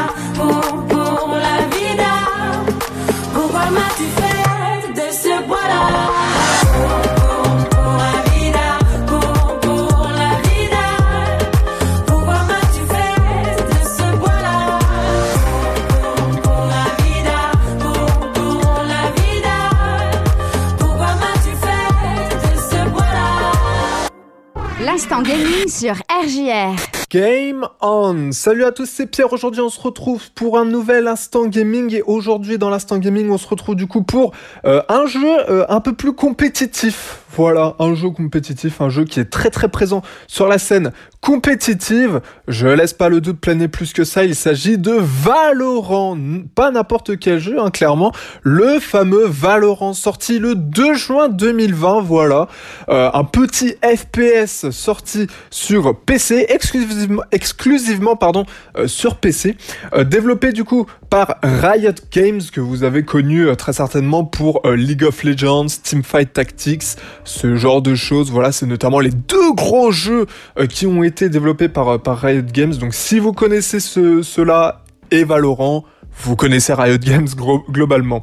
Game 27.11 27.67
on 27.81 28.31
Salut 28.31 28.65
à 28.65 28.71
tous, 28.71 28.87
c'est 28.87 29.07
Pierre. 29.07 29.33
Aujourd'hui, 29.33 29.61
on 29.61 29.69
se 29.69 29.81
retrouve 29.81 30.31
pour 30.31 30.57
un 30.57 30.65
nouvel 30.65 31.09
instant 31.09 31.47
gaming. 31.47 31.93
Et 31.97 32.03
aujourd'hui, 32.03 32.59
dans 32.59 32.71
l'instant 32.71 32.99
gaming, 32.99 33.29
on 33.31 33.39
se 33.39 33.49
retrouve 33.49 33.75
du 33.75 33.89
coup 33.89 34.05
pour 34.05 34.33
euh, 34.65 34.83
un 34.89 35.07
jeu 35.07 35.51
euh, 35.51 35.65
un 35.69 35.81
peu 35.81 35.95
plus 35.95 36.13
compétitif. 36.13 37.22
Voilà, 37.35 37.77
un 37.79 37.95
jeu 37.95 38.11
compétitif, 38.11 38.81
un 38.81 38.90
jeu 38.90 39.05
qui 39.05 39.18
est 39.21 39.31
très 39.31 39.51
très 39.51 39.68
présent 39.68 40.03
sur 40.27 40.49
la 40.49 40.59
scène 40.59 40.92
compétitive. 41.23 42.21
Je 42.49 42.66
laisse 42.66 42.92
pas 42.92 43.09
le 43.09 43.21
doute 43.21 43.38
planer 43.40 43.68
plus 43.68 43.92
que 43.92 44.03
ça. 44.05 44.25
Il 44.25 44.35
s'agit 44.35 44.77
de 44.77 44.92
Valorant. 44.92 46.18
Pas 46.55 46.73
n'importe 46.73 47.18
quel 47.18 47.38
jeu, 47.38 47.61
hein, 47.61 47.71
clairement. 47.71 48.12
Le 48.42 48.81
fameux 48.81 49.27
Valorant 49.27 49.95
sorti 49.95 50.40
le 50.40 50.57
2 50.57 50.95
juin 50.95 51.29
2020. 51.29 52.03
Voilà. 52.03 52.49
Euh, 52.88 53.09
un 53.14 53.25
petit 53.25 53.77
FPS 53.83 54.71
sorti 54.71 55.29
sur 55.51 55.97
PC, 56.01 56.47
exclusivement, 56.49 57.23
exclusivement 57.31 58.16
pardon, 58.16 58.45
euh, 58.77 58.88
sur 58.88 59.16
PC. 59.16 59.57
Euh, 59.95 60.03
développé 60.03 60.53
du 60.53 60.64
coup 60.64 60.87
par 61.09 61.37
Riot 61.42 61.92
Games, 62.11 62.40
que 62.53 62.61
vous 62.61 62.83
avez 62.83 63.05
connu 63.05 63.55
très 63.57 63.75
certainement 63.75 64.25
pour 64.25 64.62
League 64.64 65.05
of 65.05 65.23
Legends, 65.23 65.66
Teamfight 65.83 66.33
Tactics, 66.33 66.97
ce 67.25 67.57
genre 67.57 67.83
de 67.83 67.95
choses. 67.95 68.31
Voilà, 68.31 68.53
c'est 68.53 68.67
notamment 68.67 69.01
les 69.01 69.11
deux 69.11 69.53
gros 69.55 69.91
jeux 69.91 70.27
euh, 70.59 70.67
qui 70.67 70.87
ont 70.87 71.03
été 71.03 71.29
développés 71.29 71.69
par, 71.69 71.89
euh, 71.89 71.99
par 71.99 72.19
Riot 72.19 72.43
Games. 72.43 72.75
Donc 72.75 72.95
si 72.95 73.19
vous 73.19 73.33
connaissez 73.33 73.81
ce, 73.81 74.23
cela 74.23 74.83
et 75.11 75.25
Valorant, 75.25 75.85
vous 76.18 76.37
connaissez 76.37 76.72
Riot 76.72 76.98
Games 76.98 77.29
globalement. 77.70 78.22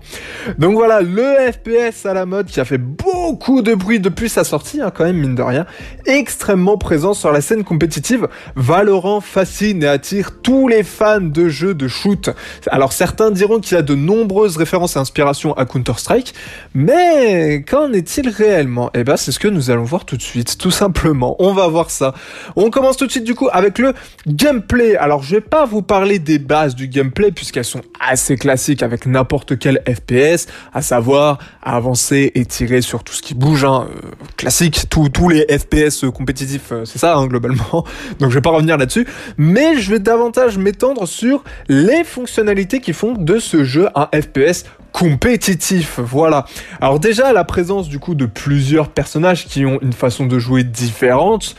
Donc 0.58 0.76
voilà, 0.76 1.02
le 1.02 1.52
FPS 1.52 2.06
à 2.06 2.14
la 2.14 2.26
mode 2.26 2.48
qui 2.48 2.60
a 2.60 2.66
fait 2.66 2.78
beaucoup 2.78 3.62
de 3.62 3.74
bruit 3.74 4.00
depuis 4.00 4.30
sa 4.30 4.44
sortie, 4.44 4.82
hein, 4.82 4.92
quand 4.94 5.04
même, 5.04 5.18
mine 5.18 5.36
de 5.36 5.42
rien, 5.42 5.66
extrêmement 6.06 6.78
présent 6.78 7.14
sur 7.14 7.32
la 7.32 7.42
scène 7.42 7.64
compétitive. 7.64 8.28
Valorant 8.56 9.22
fascine 9.22 9.84
et 9.84 9.88
attire 9.88 10.42
tous 10.42 10.68
les 10.68 10.84
fans 10.84 11.22
de 11.22 11.50
jeux 11.50 11.74
de 11.74 11.88
shoot. 11.88 12.30
Alors 12.68 12.94
certains 12.94 13.32
diront 13.32 13.60
qu'il 13.60 13.78
a 13.78 13.82
de 13.82 13.96
nombreuses 13.96 14.58
références 14.58 14.96
et 14.96 15.00
inspirations 15.00 15.54
à 15.54 15.66
Counter-Strike, 15.66 16.34
mais 16.74 17.64
qu'en 17.64 17.92
est-il 17.92 18.30
réellement? 18.30 18.90
Eh 18.94 19.04
ben, 19.04 19.18
c'est 19.18 19.32
ce 19.32 19.40
que 19.40 19.48
nous 19.48 19.72
allons 19.72 19.84
voir 19.84 20.06
tout 20.06 20.18
de 20.18 20.22
suite, 20.22 20.58
tout 20.58 20.72
simplement. 20.72 21.36
On 21.40 21.54
va 21.54 21.68
voir 21.68 21.90
ça. 21.90 22.14
On 22.56 22.70
commence 22.70 22.98
tout 22.98 23.06
de 23.06 23.12
suite 23.12 23.24
du 23.24 23.36
coup 23.36 23.50
avec 23.52 23.78
le 23.80 23.94
gameplay. 24.28 24.96
Alors 24.96 25.24
je 25.24 25.36
vais 25.36 25.42
pas 25.42 25.66
vous 25.66 25.82
parler 25.82 26.20
des 26.20 26.40
bases 26.40 26.76
du 26.76 26.88
gameplay 26.88 27.32
puisqu'elles 27.32 27.66
sont 27.66 27.79
assez 28.00 28.38
classiques 28.38 28.84
avec 28.84 29.06
n'importe 29.06 29.58
quel 29.58 29.82
FPS, 29.88 30.48
à 30.74 30.82
savoir 30.82 31.40
avancer 31.62 32.32
et 32.36 32.46
tirer 32.46 32.82
sur 32.82 33.04
tout 33.04 33.14
ce 33.14 33.22
qui 33.22 33.34
bouge. 33.34 33.64
Hein. 33.64 33.88
Euh, 33.90 34.10
classique, 34.38 34.90
tous 34.90 35.30
les 35.30 35.46
FPS 35.50 36.06
compétitifs, 36.14 36.72
euh, 36.72 36.86
c'est 36.86 37.00
ça 37.00 37.16
hein, 37.16 37.28
globalement. 37.28 37.86
Donc 38.20 38.30
je 38.30 38.36
vais 38.36 38.42
pas 38.42 38.52
revenir 38.52 38.78
là-dessus, 38.78 39.08
mais 39.38 39.78
je 39.78 39.92
vais 39.92 40.00
davantage 40.00 40.58
m'étendre 40.58 41.08
sur 41.08 41.44
les 41.68 42.04
fonctionnalités 42.04 42.80
qui 42.80 42.94
font 42.94 43.14
de 43.14 43.40
ce 43.40 43.64
jeu 43.64 43.90
un 43.96 44.10
FPS 44.14 44.66
compétitif, 44.92 46.00
voilà. 46.00 46.46
Alors 46.82 47.00
déjà 47.00 47.32
la 47.32 47.44
présence 47.44 47.90
du 47.90 48.00
coup 48.00 48.16
de 48.16 48.26
plusieurs 48.26 48.90
personnages 48.90 49.46
qui 49.46 49.66
ont 49.66 49.80
une 49.82 49.94
façon 49.94 50.26
de 50.26 50.40
jouer 50.40 50.64
différente, 50.64 51.56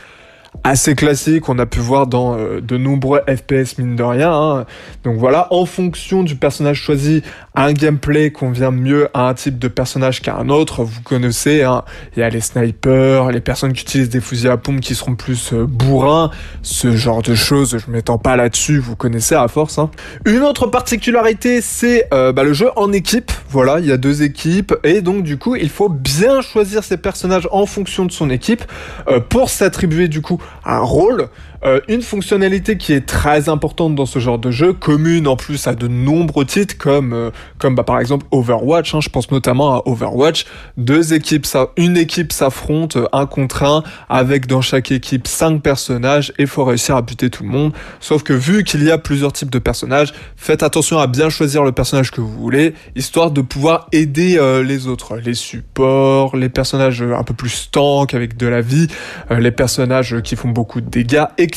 assez 0.63 0.95
classique, 0.95 1.49
on 1.49 1.57
a 1.59 1.65
pu 1.65 1.79
voir 1.79 2.07
dans 2.07 2.37
euh, 2.37 2.61
de 2.61 2.77
nombreux 2.77 3.21
FPS 3.27 3.77
mine 3.79 3.95
de 3.95 4.03
rien. 4.03 4.31
hein. 4.31 4.65
Donc 5.03 5.17
voilà, 5.17 5.47
en 5.51 5.65
fonction 5.65 6.23
du 6.23 6.35
personnage 6.35 6.77
choisi, 6.77 7.23
un 7.55 7.73
gameplay 7.73 8.31
convient 8.31 8.69
mieux 8.71 9.07
à 9.13 9.27
un 9.29 9.33
type 9.33 9.57
de 9.57 9.67
personnage 9.67 10.21
qu'à 10.21 10.35
un 10.35 10.49
autre. 10.49 10.83
Vous 10.83 11.01
connaissez, 11.01 11.63
hein, 11.63 11.83
il 12.15 12.19
y 12.19 12.23
a 12.23 12.29
les 12.29 12.41
snipers, 12.41 13.31
les 13.31 13.39
personnes 13.41 13.73
qui 13.73 13.83
utilisent 13.83 14.09
des 14.09 14.21
fusils 14.21 14.49
à 14.49 14.57
pompe 14.57 14.81
qui 14.81 14.93
seront 14.93 15.15
plus 15.15 15.53
euh, 15.53 15.65
bourrins, 15.65 16.31
ce 16.61 16.95
genre 16.95 17.21
de 17.21 17.33
choses. 17.33 17.77
Je 17.77 17.89
m'étends 17.91 18.17
pas 18.17 18.35
là-dessus, 18.35 18.77
vous 18.79 18.95
connaissez 18.95 19.35
à 19.35 19.47
force. 19.47 19.79
hein. 19.79 19.89
Une 20.25 20.41
autre 20.41 20.67
particularité, 20.67 21.61
c'est 21.61 22.07
euh, 22.13 22.31
bah, 22.33 22.43
le 22.43 22.53
jeu 22.53 22.69
en 22.75 22.91
équipe. 22.93 23.31
Voilà, 23.49 23.79
il 23.79 23.85
y 23.85 23.91
a 23.91 23.97
deux 23.97 24.21
équipes 24.23 24.73
et 24.83 25.01
donc 25.01 25.23
du 25.23 25.37
coup, 25.37 25.55
il 25.55 25.69
faut 25.69 25.89
bien 25.89 26.41
choisir 26.41 26.83
ses 26.83 26.97
personnages 26.97 27.47
en 27.51 27.65
fonction 27.65 28.05
de 28.05 28.11
son 28.11 28.29
équipe 28.29 28.63
euh, 29.07 29.19
pour 29.19 29.49
s'attribuer 29.49 30.07
du 30.07 30.21
coup 30.21 30.40
un 30.65 30.81
rôle. 30.81 31.29
Euh, 31.63 31.79
une 31.87 32.01
fonctionnalité 32.01 32.77
qui 32.77 32.91
est 32.91 33.05
très 33.05 33.47
importante 33.47 33.93
dans 33.93 34.07
ce 34.07 34.17
genre 34.17 34.39
de 34.39 34.49
jeu, 34.49 34.73
commune 34.73 35.27
en 35.27 35.35
plus 35.35 35.67
à 35.67 35.75
de 35.75 35.87
nombreux 35.87 36.43
titres 36.43 36.75
comme 36.75 37.13
euh, 37.13 37.29
comme 37.59 37.75
bah, 37.75 37.83
par 37.83 37.99
exemple 37.99 38.25
Overwatch. 38.31 38.95
hein, 38.95 38.99
je 38.99 39.09
pense 39.09 39.29
notamment 39.29 39.75
à 39.75 39.83
Overwatch. 39.85 40.45
Deux 40.77 41.13
équipes, 41.13 41.45
une 41.77 41.97
équipe 41.97 42.31
s'affronte 42.31 42.95
euh, 42.95 43.05
un 43.13 43.27
contre 43.27 43.61
un 43.63 43.83
avec 44.09 44.47
dans 44.47 44.61
chaque 44.61 44.91
équipe 44.91 45.27
cinq 45.27 45.61
personnages 45.61 46.33
et 46.39 46.47
faut 46.47 46.65
réussir 46.65 46.95
à 46.95 47.03
buter 47.03 47.29
tout 47.29 47.43
le 47.43 47.49
monde. 47.49 47.73
Sauf 47.99 48.23
que 48.23 48.33
vu 48.33 48.63
qu'il 48.63 48.83
y 48.83 48.89
a 48.89 48.97
plusieurs 48.97 49.31
types 49.31 49.51
de 49.51 49.59
personnages, 49.59 50.13
faites 50.35 50.63
attention 50.63 50.97
à 50.97 51.05
bien 51.05 51.29
choisir 51.29 51.63
le 51.63 51.71
personnage 51.71 52.09
que 52.09 52.21
vous 52.21 52.31
voulez, 52.41 52.73
histoire 52.95 53.29
de 53.29 53.41
pouvoir 53.41 53.87
aider 53.91 54.37
euh, 54.39 54.63
les 54.63 54.87
autres, 54.87 55.17
les 55.17 55.35
supports, 55.35 56.35
les 56.35 56.49
personnages 56.49 57.03
un 57.03 57.23
peu 57.23 57.35
plus 57.35 57.69
tank 57.71 58.15
avec 58.15 58.35
de 58.35 58.47
la 58.47 58.61
vie, 58.61 58.87
euh, 59.29 59.39
les 59.39 59.51
personnages 59.51 60.21
qui 60.21 60.35
font 60.35 60.49
beaucoup 60.49 60.81
de 60.81 60.89
dégâts, 60.89 61.25
etc., 61.37 61.50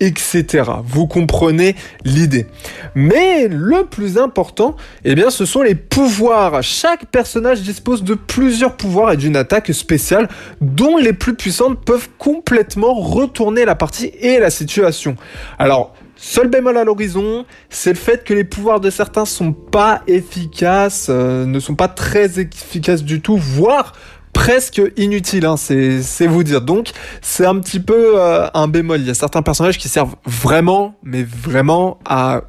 etc. 0.00 0.70
Vous 0.84 1.06
comprenez 1.06 1.74
l'idée. 2.04 2.46
Mais 2.94 3.48
le 3.48 3.84
plus 3.84 4.18
important, 4.18 4.76
eh 5.04 5.14
bien, 5.14 5.30
ce 5.30 5.44
sont 5.44 5.62
les 5.62 5.74
pouvoirs. 5.74 6.62
Chaque 6.62 7.06
personnage 7.06 7.62
dispose 7.62 8.02
de 8.02 8.14
plusieurs 8.14 8.76
pouvoirs 8.76 9.12
et 9.12 9.16
d'une 9.16 9.36
attaque 9.36 9.72
spéciale, 9.72 10.28
dont 10.60 10.96
les 10.96 11.12
plus 11.12 11.34
puissantes 11.34 11.84
peuvent 11.84 12.08
complètement 12.18 12.94
retourner 12.94 13.64
la 13.64 13.74
partie 13.74 14.12
et 14.20 14.38
la 14.38 14.50
situation. 14.50 15.16
Alors, 15.58 15.94
Seul 16.20 16.48
bémol 16.48 16.76
à 16.76 16.82
l'horizon, 16.82 17.46
c'est 17.70 17.90
le 17.90 17.96
fait 17.96 18.24
que 18.24 18.34
les 18.34 18.42
pouvoirs 18.42 18.80
de 18.80 18.90
certains 18.90 19.24
sont 19.24 19.52
pas 19.52 20.02
efficaces, 20.08 21.06
euh, 21.10 21.46
ne 21.46 21.60
sont 21.60 21.76
pas 21.76 21.86
très 21.86 22.40
efficaces 22.40 23.04
du 23.04 23.20
tout, 23.20 23.36
voire 23.36 23.92
presque 24.32 24.80
inutiles, 24.96 25.46
hein, 25.46 25.56
c'est 25.56 26.02
c'est 26.02 26.26
vous 26.26 26.44
dire. 26.44 26.60
Donc 26.60 26.90
c'est 27.20 27.46
un 27.46 27.58
petit 27.58 27.80
peu 27.80 28.20
euh, 28.20 28.48
un 28.54 28.68
bémol. 28.68 29.00
Il 29.00 29.06
y 29.06 29.10
a 29.10 29.14
certains 29.14 29.42
personnages 29.42 29.78
qui 29.78 29.88
servent 29.88 30.16
vraiment, 30.24 30.94
mais 31.02 31.22
vraiment 31.22 31.98
à 32.04 32.42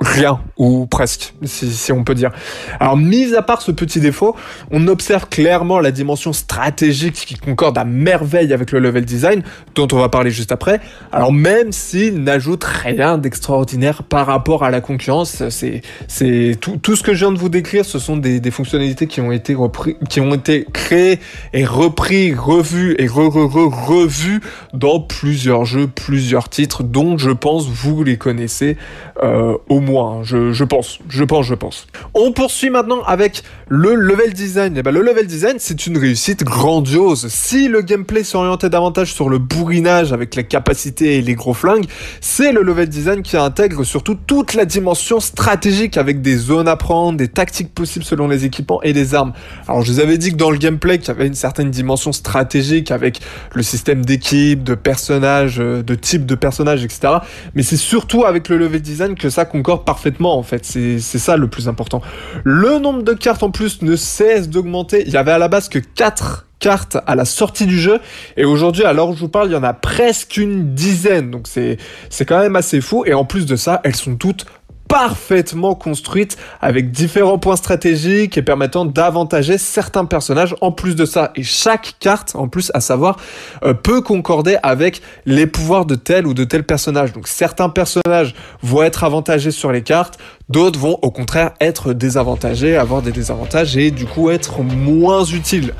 rien 0.00 0.40
ou 0.56 0.86
presque 0.86 1.34
si, 1.42 1.70
si 1.72 1.92
on 1.92 2.04
peut 2.04 2.14
dire. 2.14 2.30
Alors 2.78 2.96
mis 2.96 3.34
à 3.34 3.42
part 3.42 3.62
ce 3.62 3.72
petit 3.72 4.00
défaut, 4.00 4.36
on 4.70 4.86
observe 4.86 5.28
clairement 5.28 5.80
la 5.80 5.90
dimension 5.90 6.32
stratégique 6.32 7.14
qui 7.14 7.34
concorde 7.36 7.76
à 7.78 7.84
merveille 7.84 8.52
avec 8.52 8.70
le 8.70 8.78
level 8.78 9.04
design 9.04 9.42
dont 9.74 9.88
on 9.90 9.96
va 9.96 10.08
parler 10.08 10.30
juste 10.30 10.52
après. 10.52 10.80
Alors 11.10 11.32
même 11.32 11.72
s'il 11.72 12.22
n'ajoute 12.22 12.62
rien 12.64 13.18
d'extraordinaire 13.18 14.04
par 14.04 14.26
rapport 14.26 14.64
à 14.64 14.70
la 14.70 14.80
concurrence, 14.80 15.48
c'est 15.48 15.82
c'est 16.06 16.56
tout, 16.60 16.76
tout 16.76 16.94
ce 16.94 17.02
que 17.02 17.12
je 17.14 17.24
viens 17.24 17.32
de 17.32 17.38
vous 17.38 17.48
décrire, 17.48 17.84
ce 17.84 17.98
sont 17.98 18.16
des, 18.16 18.38
des 18.38 18.50
fonctionnalités 18.50 19.08
qui 19.08 19.20
ont 19.20 19.32
été 19.32 19.54
repris, 19.54 19.96
qui 20.08 20.20
ont 20.20 20.34
été 20.34 20.64
créées 20.72 21.18
et 21.52 21.64
repris, 21.64 22.34
revus 22.34 22.94
et 22.98 23.08
re, 23.08 23.28
re, 23.28 23.48
re, 23.48 23.88
revus 23.88 24.40
dans 24.72 25.00
plusieurs 25.00 25.64
jeux, 25.64 25.88
plusieurs 25.88 26.48
titres 26.48 26.84
dont 26.84 27.18
je 27.18 27.30
pense 27.30 27.68
vous 27.68 28.04
les 28.04 28.16
connaissez 28.16 28.76
euh, 29.22 29.56
au 29.68 29.80
moins. 29.80 29.87
Je, 30.22 30.52
je 30.52 30.64
pense, 30.64 30.98
je 31.08 31.24
pense, 31.24 31.46
je 31.46 31.54
pense. 31.54 31.86
On 32.14 32.32
poursuit 32.32 32.70
maintenant 32.70 33.02
avec 33.06 33.42
le 33.68 33.94
level 33.94 34.32
design. 34.32 34.76
Et 34.76 34.82
ben, 34.82 34.90
le 34.90 35.00
level 35.00 35.26
design, 35.26 35.56
c'est 35.58 35.86
une 35.86 35.96
réussite 35.96 36.44
grandiose. 36.44 37.28
Si 37.28 37.68
le 37.68 37.80
gameplay 37.80 38.22
s'orientait 38.22 38.68
davantage 38.68 39.12
sur 39.14 39.28
le 39.28 39.38
bourrinage 39.38 40.12
avec 40.12 40.34
les 40.34 40.44
capacités 40.44 41.16
et 41.16 41.22
les 41.22 41.34
gros 41.34 41.54
flingues, 41.54 41.86
c'est 42.20 42.52
le 42.52 42.62
level 42.62 42.88
design 42.88 43.22
qui 43.22 43.36
intègre 43.36 43.84
surtout 43.84 44.14
toute 44.14 44.54
la 44.54 44.64
dimension 44.64 45.20
stratégique 45.20 45.96
avec 45.96 46.20
des 46.20 46.36
zones 46.36 46.68
à 46.68 46.76
prendre, 46.76 47.16
des 47.16 47.28
tactiques 47.28 47.72
possibles 47.72 48.04
selon 48.04 48.28
les 48.28 48.44
équipements 48.44 48.82
et 48.82 48.92
les 48.92 49.14
armes. 49.14 49.32
Alors 49.66 49.82
je 49.82 49.92
vous 49.92 50.00
avais 50.00 50.18
dit 50.18 50.32
que 50.32 50.36
dans 50.36 50.50
le 50.50 50.58
gameplay, 50.58 50.98
qu'il 50.98 51.08
y 51.08 51.10
avait 51.10 51.26
une 51.26 51.34
certaine 51.34 51.70
dimension 51.70 52.12
stratégique 52.12 52.90
avec 52.90 53.20
le 53.54 53.62
système 53.62 54.04
d'équipe, 54.04 54.62
de 54.62 54.74
personnages, 54.74 55.60
euh, 55.60 55.82
de 55.82 55.94
type 55.94 56.26
de 56.26 56.34
personnages, 56.34 56.84
etc. 56.84 57.14
Mais 57.54 57.62
c'est 57.62 57.76
surtout 57.76 58.24
avec 58.24 58.48
le 58.48 58.58
level 58.58 58.82
design 58.82 59.14
que 59.14 59.30
ça 59.30 59.44
concorde 59.44 59.77
parfaitement 59.84 60.36
en 60.38 60.42
fait. 60.42 60.64
C'est 60.64 60.98
ça 61.00 61.36
le 61.36 61.48
plus 61.48 61.68
important. 61.68 62.00
Le 62.44 62.78
nombre 62.78 63.02
de 63.02 63.12
cartes 63.12 63.42
en 63.42 63.50
plus 63.50 63.82
ne 63.82 63.96
cesse 63.96 64.48
d'augmenter. 64.48 65.04
Il 65.06 65.12
y 65.12 65.16
avait 65.16 65.32
à 65.32 65.38
la 65.38 65.48
base 65.48 65.68
que 65.68 65.78
4 65.78 66.46
cartes 66.58 66.96
à 67.06 67.14
la 67.14 67.24
sortie 67.24 67.66
du 67.66 67.78
jeu 67.78 68.00
et 68.36 68.44
aujourd'hui 68.44 68.84
à 68.84 68.92
l'heure 68.92 69.10
où 69.10 69.14
je 69.14 69.20
vous 69.20 69.28
parle 69.28 69.48
il 69.48 69.52
y 69.52 69.56
en 69.56 69.62
a 69.62 69.74
presque 69.74 70.38
une 70.38 70.74
dizaine 70.74 71.30
donc 71.30 71.46
c'est 71.46 71.78
quand 72.26 72.40
même 72.40 72.56
assez 72.56 72.80
fou 72.80 73.04
et 73.06 73.14
en 73.14 73.24
plus 73.24 73.46
de 73.46 73.54
ça 73.54 73.80
elles 73.84 73.94
sont 73.94 74.16
toutes 74.16 74.44
parfaitement 74.88 75.74
construites 75.74 76.36
avec 76.60 76.90
différents 76.90 77.38
points 77.38 77.56
stratégiques 77.56 78.38
et 78.38 78.42
permettant 78.42 78.84
d'avantager 78.84 79.58
certains 79.58 80.06
personnages 80.06 80.56
en 80.60 80.72
plus 80.72 80.96
de 80.96 81.04
ça 81.04 81.30
et 81.36 81.42
chaque 81.42 81.94
carte 82.00 82.34
en 82.34 82.48
plus 82.48 82.70
à 82.74 82.80
savoir 82.80 83.18
euh, 83.64 83.74
peut 83.74 84.00
concorder 84.00 84.56
avec 84.62 85.02
les 85.26 85.46
pouvoirs 85.46 85.84
de 85.84 85.94
tel 85.94 86.26
ou 86.26 86.34
de 86.34 86.44
tel 86.44 86.64
personnage 86.64 87.12
donc 87.12 87.28
certains 87.28 87.68
personnages 87.68 88.34
vont 88.62 88.82
être 88.82 89.04
avantagés 89.04 89.50
sur 89.50 89.70
les 89.70 89.82
cartes 89.82 90.18
d'autres 90.48 90.78
vont 90.78 90.98
au 91.02 91.10
contraire 91.10 91.52
être 91.60 91.92
désavantagés 91.92 92.76
avoir 92.76 93.02
des 93.02 93.12
désavantages 93.12 93.76
et 93.76 93.90
du 93.90 94.06
coup 94.06 94.30
être 94.30 94.62
moins 94.62 95.24
utiles 95.24 95.74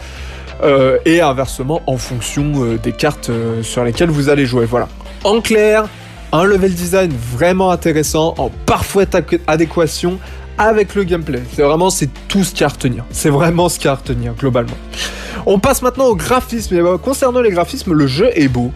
euh, 0.62 0.98
et 1.04 1.20
inversement 1.20 1.82
en 1.86 1.96
fonction 1.96 2.52
euh, 2.56 2.78
des 2.78 2.92
cartes 2.92 3.30
sur 3.62 3.84
lesquelles 3.84 4.10
vous 4.10 4.28
allez 4.28 4.44
jouer. 4.44 4.64
Voilà. 4.64 4.88
En 5.22 5.40
clair, 5.40 5.88
un 6.32 6.44
level 6.44 6.74
design 6.74 7.12
vraiment 7.32 7.70
intéressant, 7.70 8.34
en 8.38 8.50
parfaite 8.66 9.16
adéquation 9.46 10.18
avec 10.58 10.94
le 10.94 11.04
gameplay. 11.04 11.42
C'est 11.52 11.62
vraiment 11.62 11.90
c'est 11.90 12.10
tout 12.28 12.44
ce 12.44 12.50
qu'il 12.50 12.62
y 12.62 12.64
a 12.64 12.66
à 12.66 12.70
retenir. 12.70 13.04
C'est 13.10 13.30
vraiment 13.30 13.68
ce 13.68 13.78
qu'il 13.78 13.86
y 13.86 13.88
a 13.88 13.92
à 13.92 13.96
retenir 13.96 14.34
globalement. 14.34 14.76
On 15.46 15.58
passe 15.58 15.82
maintenant 15.82 16.06
au 16.06 16.16
graphisme. 16.16 16.82
Bah, 16.82 16.98
concernant 17.02 17.40
les 17.40 17.50
graphismes, 17.50 17.92
le 17.92 18.06
jeu 18.06 18.30
est 18.34 18.48
beau, 18.48 18.72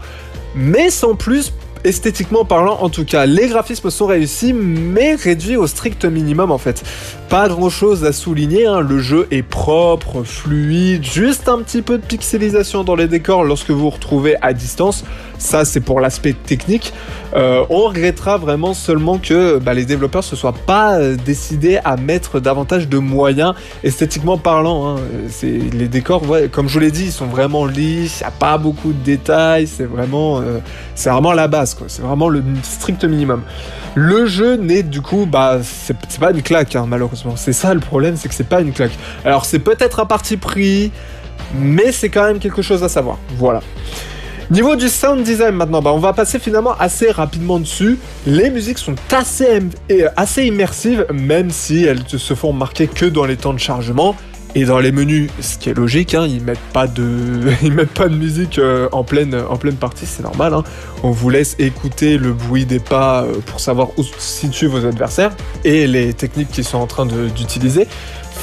mais 0.54 0.90
sans 0.90 1.14
plus. 1.14 1.52
Esthétiquement 1.84 2.44
parlant, 2.44 2.78
en 2.80 2.88
tout 2.90 3.04
cas, 3.04 3.26
les 3.26 3.48
graphismes 3.48 3.90
sont 3.90 4.06
réussis, 4.06 4.52
mais 4.52 5.16
réduits 5.16 5.56
au 5.56 5.66
strict 5.66 6.04
minimum 6.04 6.52
en 6.52 6.58
fait. 6.58 6.84
Pas 7.28 7.48
grand 7.48 7.70
chose 7.70 8.04
à 8.04 8.12
souligner, 8.12 8.66
hein. 8.66 8.78
le 8.78 9.00
jeu 9.00 9.26
est 9.32 9.42
propre, 9.42 10.22
fluide, 10.22 11.04
juste 11.04 11.48
un 11.48 11.58
petit 11.58 11.82
peu 11.82 11.98
de 11.98 12.04
pixelisation 12.04 12.84
dans 12.84 12.94
les 12.94 13.08
décors 13.08 13.42
lorsque 13.42 13.70
vous 13.70 13.80
vous 13.80 13.90
retrouvez 13.90 14.36
à 14.42 14.52
distance. 14.52 15.04
Ça, 15.42 15.64
c'est 15.64 15.80
pour 15.80 16.00
l'aspect 16.00 16.34
technique. 16.34 16.94
Euh, 17.34 17.64
on 17.68 17.88
regrettera 17.88 18.38
vraiment 18.38 18.74
seulement 18.74 19.18
que 19.18 19.58
bah, 19.58 19.74
les 19.74 19.84
développeurs 19.84 20.22
se 20.22 20.36
soient 20.36 20.54
pas 20.54 20.98
euh, 21.00 21.16
décidés 21.16 21.80
à 21.84 21.96
mettre 21.96 22.38
davantage 22.38 22.88
de 22.88 22.98
moyens 22.98 23.54
esthétiquement 23.82 24.38
parlant. 24.38 24.96
hein. 24.96 25.00
Les 25.42 25.88
décors, 25.88 26.22
comme 26.52 26.68
je 26.68 26.74
vous 26.74 26.78
l'ai 26.78 26.92
dit, 26.92 27.06
ils 27.06 27.12
sont 27.12 27.26
vraiment 27.26 27.66
lisses. 27.66 28.20
Il 28.20 28.22
y 28.22 28.26
a 28.26 28.30
pas 28.30 28.56
beaucoup 28.56 28.92
de 28.92 29.02
détails. 29.02 29.66
C'est 29.66 29.84
vraiment, 29.84 30.38
euh, 30.40 30.60
c'est 30.94 31.10
vraiment 31.10 31.32
la 31.32 31.48
base. 31.48 31.76
C'est 31.88 32.02
vraiment 32.02 32.28
le 32.28 32.40
strict 32.62 33.04
minimum. 33.04 33.42
Le 33.96 34.26
jeu 34.26 34.54
n'est 34.54 34.84
du 34.84 35.00
coup, 35.00 35.26
bah, 35.26 35.58
c'est 35.62 36.20
pas 36.20 36.30
une 36.30 36.42
claque, 36.42 36.76
hein, 36.76 36.86
malheureusement. 36.86 37.34
C'est 37.34 37.52
ça 37.52 37.74
le 37.74 37.80
problème, 37.80 38.14
c'est 38.16 38.28
que 38.28 38.34
c'est 38.34 38.48
pas 38.48 38.60
une 38.60 38.72
claque. 38.72 38.96
Alors 39.24 39.44
c'est 39.44 39.58
peut-être 39.58 39.98
un 39.98 40.06
parti 40.06 40.36
pris, 40.36 40.92
mais 41.56 41.90
c'est 41.90 42.10
quand 42.10 42.24
même 42.26 42.38
quelque 42.38 42.62
chose 42.62 42.84
à 42.84 42.88
savoir. 42.88 43.18
Voilà. 43.36 43.60
Niveau 44.52 44.76
du 44.76 44.90
sound 44.90 45.22
design 45.24 45.54
maintenant, 45.54 45.80
bah 45.80 45.92
on 45.94 45.98
va 45.98 46.12
passer 46.12 46.38
finalement 46.38 46.74
assez 46.78 47.10
rapidement 47.10 47.58
dessus. 47.58 47.98
Les 48.26 48.50
musiques 48.50 48.76
sont 48.76 48.94
assez, 49.10 49.62
et 49.88 50.04
assez 50.18 50.44
immersives, 50.44 51.06
même 51.10 51.48
si 51.48 51.84
elles 51.84 52.02
se 52.06 52.34
font 52.34 52.52
marquer 52.52 52.86
que 52.86 53.06
dans 53.06 53.24
les 53.24 53.38
temps 53.38 53.54
de 53.54 53.58
chargement. 53.58 54.14
Et 54.54 54.66
dans 54.66 54.78
les 54.78 54.92
menus, 54.92 55.30
ce 55.40 55.56
qui 55.56 55.70
est 55.70 55.74
logique, 55.74 56.14
hein, 56.14 56.26
ils 56.28 56.42
mettent 56.42 56.58
pas 56.74 56.86
de, 56.86 57.02
mettent 57.70 57.94
pas 57.94 58.08
de 58.08 58.14
musique 58.14 58.58
euh, 58.58 58.90
en 58.92 59.04
pleine, 59.04 59.34
en 59.34 59.56
partie, 59.56 60.04
c'est 60.04 60.22
normal. 60.22 60.52
hein. 60.52 60.64
On 61.02 61.10
vous 61.10 61.30
laisse 61.30 61.56
écouter 61.58 62.18
le 62.18 62.34
bruit 62.34 62.66
des 62.66 62.78
pas 62.78 63.22
euh, 63.22 63.36
pour 63.46 63.60
savoir 63.60 63.88
où 63.96 64.02
se 64.02 64.12
situent 64.18 64.66
vos 64.66 64.84
adversaires 64.84 65.32
et 65.64 65.86
les 65.86 66.12
techniques 66.12 66.50
qu'ils 66.50 66.64
sont 66.64 66.76
en 66.76 66.86
train 66.86 67.06
d'utiliser. 67.06 67.88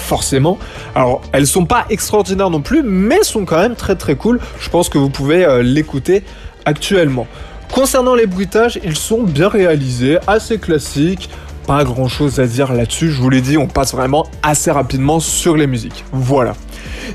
Forcément. 0.07 0.57
Alors, 0.95 1.21
elles 1.31 1.47
sont 1.47 1.65
pas 1.65 1.85
extraordinaires 1.89 2.49
non 2.49 2.62
plus, 2.62 2.81
mais 2.83 3.23
sont 3.23 3.45
quand 3.45 3.59
même 3.59 3.75
très 3.75 3.95
très 3.95 4.15
cool. 4.15 4.39
Je 4.59 4.69
pense 4.69 4.89
que 4.89 4.97
vous 4.97 5.09
pouvez 5.09 5.45
euh, 5.45 5.62
l'écouter 5.62 6.23
actuellement. 6.65 7.27
Concernant 7.71 8.15
les 8.15 8.25
bruitages, 8.25 8.79
ils 8.83 8.95
sont 8.95 9.21
bien 9.21 9.47
réalisés, 9.47 10.17
assez 10.25 10.57
classiques. 10.57 11.29
Pas 11.67 11.83
grand 11.83 12.07
chose 12.07 12.39
à 12.39 12.47
dire 12.47 12.73
là-dessus, 12.73 13.12
je 13.12 13.21
vous 13.21 13.29
l'ai 13.29 13.41
dit, 13.41 13.57
on 13.57 13.67
passe 13.67 13.93
vraiment 13.93 14.25
assez 14.41 14.71
rapidement 14.71 15.19
sur 15.19 15.55
les 15.55 15.67
musiques. 15.67 16.03
Voilà. 16.12 16.55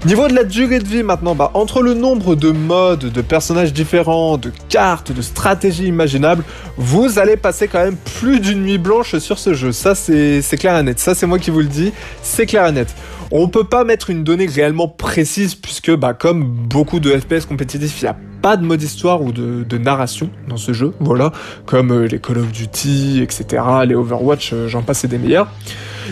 Niveau 0.07 0.29
de 0.29 0.35
la 0.35 0.45
durée 0.45 0.81
de 0.81 0.87
vie 0.87 1.03
maintenant, 1.03 1.35
bah, 1.35 1.51
entre 1.55 1.81
le 1.81 1.95
nombre 1.95 2.35
de 2.35 2.51
modes, 2.51 3.11
de 3.11 3.21
personnages 3.23 3.73
différents, 3.73 4.37
de 4.37 4.53
cartes, 4.69 5.13
de 5.13 5.23
stratégies 5.23 5.87
imaginables, 5.87 6.45
vous 6.77 7.19
allez 7.19 7.37
passer 7.37 7.69
quand 7.69 7.83
même 7.83 7.97
plus 8.19 8.41
d'une 8.41 8.63
nuit 8.63 8.79
blanche 8.79 9.17
sur 9.19 9.39
ce 9.39 9.55
jeu. 9.55 9.73
Ça, 9.73 9.95
c'est 9.95 10.43
clair 10.59 10.77
et 10.79 10.83
net. 10.83 10.99
Ça, 10.99 11.15
c'est 11.15 11.27
moi 11.27 11.39
qui 11.39 11.51
vous 11.51 11.61
le 11.61 11.67
dis. 11.67 11.93
C'est 12.23 12.47
clair 12.47 12.67
et 12.67 12.73
net. 12.73 12.95
On 13.31 13.49
peut 13.49 13.65
pas 13.65 13.85
mettre 13.85 14.11
une 14.11 14.25
donnée 14.25 14.47
réellement 14.47 14.89
précise 14.89 15.55
puisque, 15.55 15.95
bah, 15.95 16.13
comme 16.13 16.45
beaucoup 16.45 17.01
de 17.01 17.11
FPS 17.11 17.47
compétitifs, 17.47 18.01
il 18.03 18.05
n'y 18.05 18.11
a 18.11 18.17
pas 18.45 18.59
de 18.59 18.67
mode 18.67 18.83
histoire 18.83 19.23
ou 19.23 19.33
de, 19.33 19.79
narration 19.79 20.29
dans 20.49 20.59
ce 20.59 20.75
jeu. 20.75 20.93
Voilà. 21.01 21.33
Comme 21.65 21.91
euh, 21.93 22.07
les 22.07 22.19
Call 22.19 22.37
of 22.37 22.53
Duty, 22.53 23.23
etc., 23.23 23.63
les 23.87 23.95
Overwatch, 23.95 24.51
euh, 24.53 24.69
j'en 24.69 24.83
passe 24.83 25.03
et 25.05 25.09
des 25.09 25.17
meilleurs. 25.17 25.49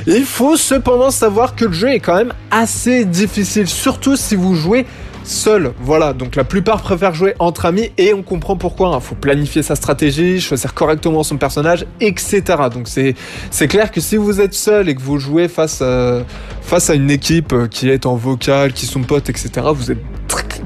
Il 0.06 0.24
faut 0.24 0.56
cependant 0.56 1.10
savoir 1.10 1.54
que 1.54 1.66
le 1.66 1.72
jeu 1.72 1.90
est 1.90 2.00
quand 2.00 2.16
même 2.16 2.32
assez 2.50 3.04
difficile, 3.04 3.66
surtout 3.66 4.16
si 4.16 4.34
vous 4.34 4.54
jouez 4.54 4.86
seul. 5.24 5.74
Voilà, 5.82 6.14
donc 6.14 6.34
la 6.34 6.44
plupart 6.44 6.80
préfèrent 6.80 7.12
jouer 7.12 7.34
entre 7.38 7.66
amis 7.66 7.90
et 7.98 8.14
on 8.14 8.22
comprend 8.22 8.56
pourquoi. 8.56 8.98
Il 8.98 9.06
faut 9.06 9.14
planifier 9.14 9.62
sa 9.62 9.74
stratégie, 9.74 10.40
choisir 10.40 10.72
correctement 10.72 11.22
son 11.24 11.36
personnage, 11.36 11.84
etc. 12.00 12.42
Donc 12.72 12.88
c'est 12.88 13.68
clair 13.68 13.90
que 13.90 14.00
si 14.00 14.16
vous 14.16 14.40
êtes 14.40 14.54
seul 14.54 14.88
et 14.88 14.94
que 14.94 15.02
vous 15.02 15.18
jouez 15.18 15.48
face 15.48 15.82
à, 15.82 16.22
face 16.62 16.88
à 16.88 16.94
une 16.94 17.10
équipe 17.10 17.52
euh, 17.52 17.66
qui 17.66 17.90
est 17.90 18.06
en 18.06 18.16
vocal, 18.16 18.72
qui 18.72 18.86
sont 18.86 19.02
potes, 19.02 19.28
etc., 19.28 19.66
vous 19.74 19.90
êtes 19.90 19.98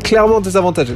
clairement 0.04 0.40
désavantagé. 0.40 0.94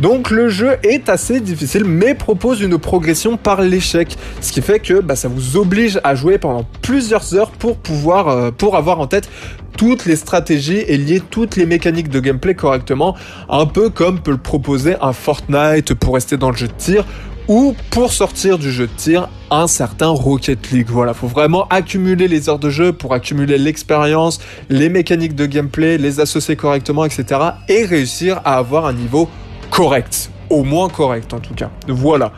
Donc 0.00 0.30
le 0.30 0.48
jeu 0.48 0.76
est 0.82 1.08
assez 1.08 1.40
difficile 1.40 1.84
mais 1.84 2.14
propose 2.14 2.60
une 2.60 2.78
progression 2.78 3.36
par 3.36 3.62
l'échec, 3.62 4.16
ce 4.40 4.52
qui 4.52 4.62
fait 4.62 4.78
que 4.78 5.00
bah, 5.00 5.16
ça 5.16 5.28
vous 5.28 5.56
oblige 5.56 6.00
à 6.04 6.14
jouer 6.14 6.38
pendant 6.38 6.64
plusieurs 6.82 7.34
heures 7.34 7.50
pour 7.50 7.76
pouvoir 7.76 8.28
euh, 8.28 8.50
pour 8.50 8.76
avoir 8.76 9.00
en 9.00 9.06
tête 9.06 9.28
toutes 9.76 10.06
les 10.06 10.16
stratégies 10.16 10.78
et 10.86 10.96
lier 10.96 11.20
toutes 11.30 11.56
les 11.56 11.66
mécaniques 11.66 12.08
de 12.08 12.20
gameplay 12.20 12.54
correctement, 12.54 13.16
un 13.48 13.66
peu 13.66 13.90
comme 13.90 14.20
peut 14.20 14.32
le 14.32 14.36
proposer 14.36 14.96
un 15.00 15.12
Fortnite 15.12 15.94
pour 15.94 16.14
rester 16.14 16.36
dans 16.36 16.50
le 16.50 16.56
jeu 16.56 16.66
de 16.66 16.72
tir 16.76 17.04
ou 17.46 17.74
pour 17.90 18.12
sortir 18.12 18.58
du 18.58 18.70
jeu 18.70 18.86
de 18.86 18.92
tir 18.96 19.28
un 19.50 19.66
certain 19.66 20.08
Rocket 20.08 20.70
League. 20.70 20.88
Voilà, 20.90 21.14
faut 21.14 21.28
vraiment 21.28 21.66
accumuler 21.68 22.28
les 22.28 22.48
heures 22.48 22.58
de 22.58 22.70
jeu 22.70 22.92
pour 22.92 23.14
accumuler 23.14 23.56
l'expérience, 23.56 24.38
les 24.68 24.90
mécaniques 24.90 25.34
de 25.34 25.46
gameplay, 25.46 25.96
les 25.96 26.20
associer 26.20 26.56
correctement, 26.56 27.04
etc. 27.04 27.40
et 27.68 27.84
réussir 27.84 28.40
à 28.44 28.58
avoir 28.58 28.84
un 28.84 28.92
niveau 28.92 29.28
correct. 29.78 30.30
Au 30.50 30.64
moins 30.64 30.88
correct 30.88 31.32
en 31.32 31.38
tout 31.38 31.54
cas. 31.54 31.70
Voilà. 31.86 32.32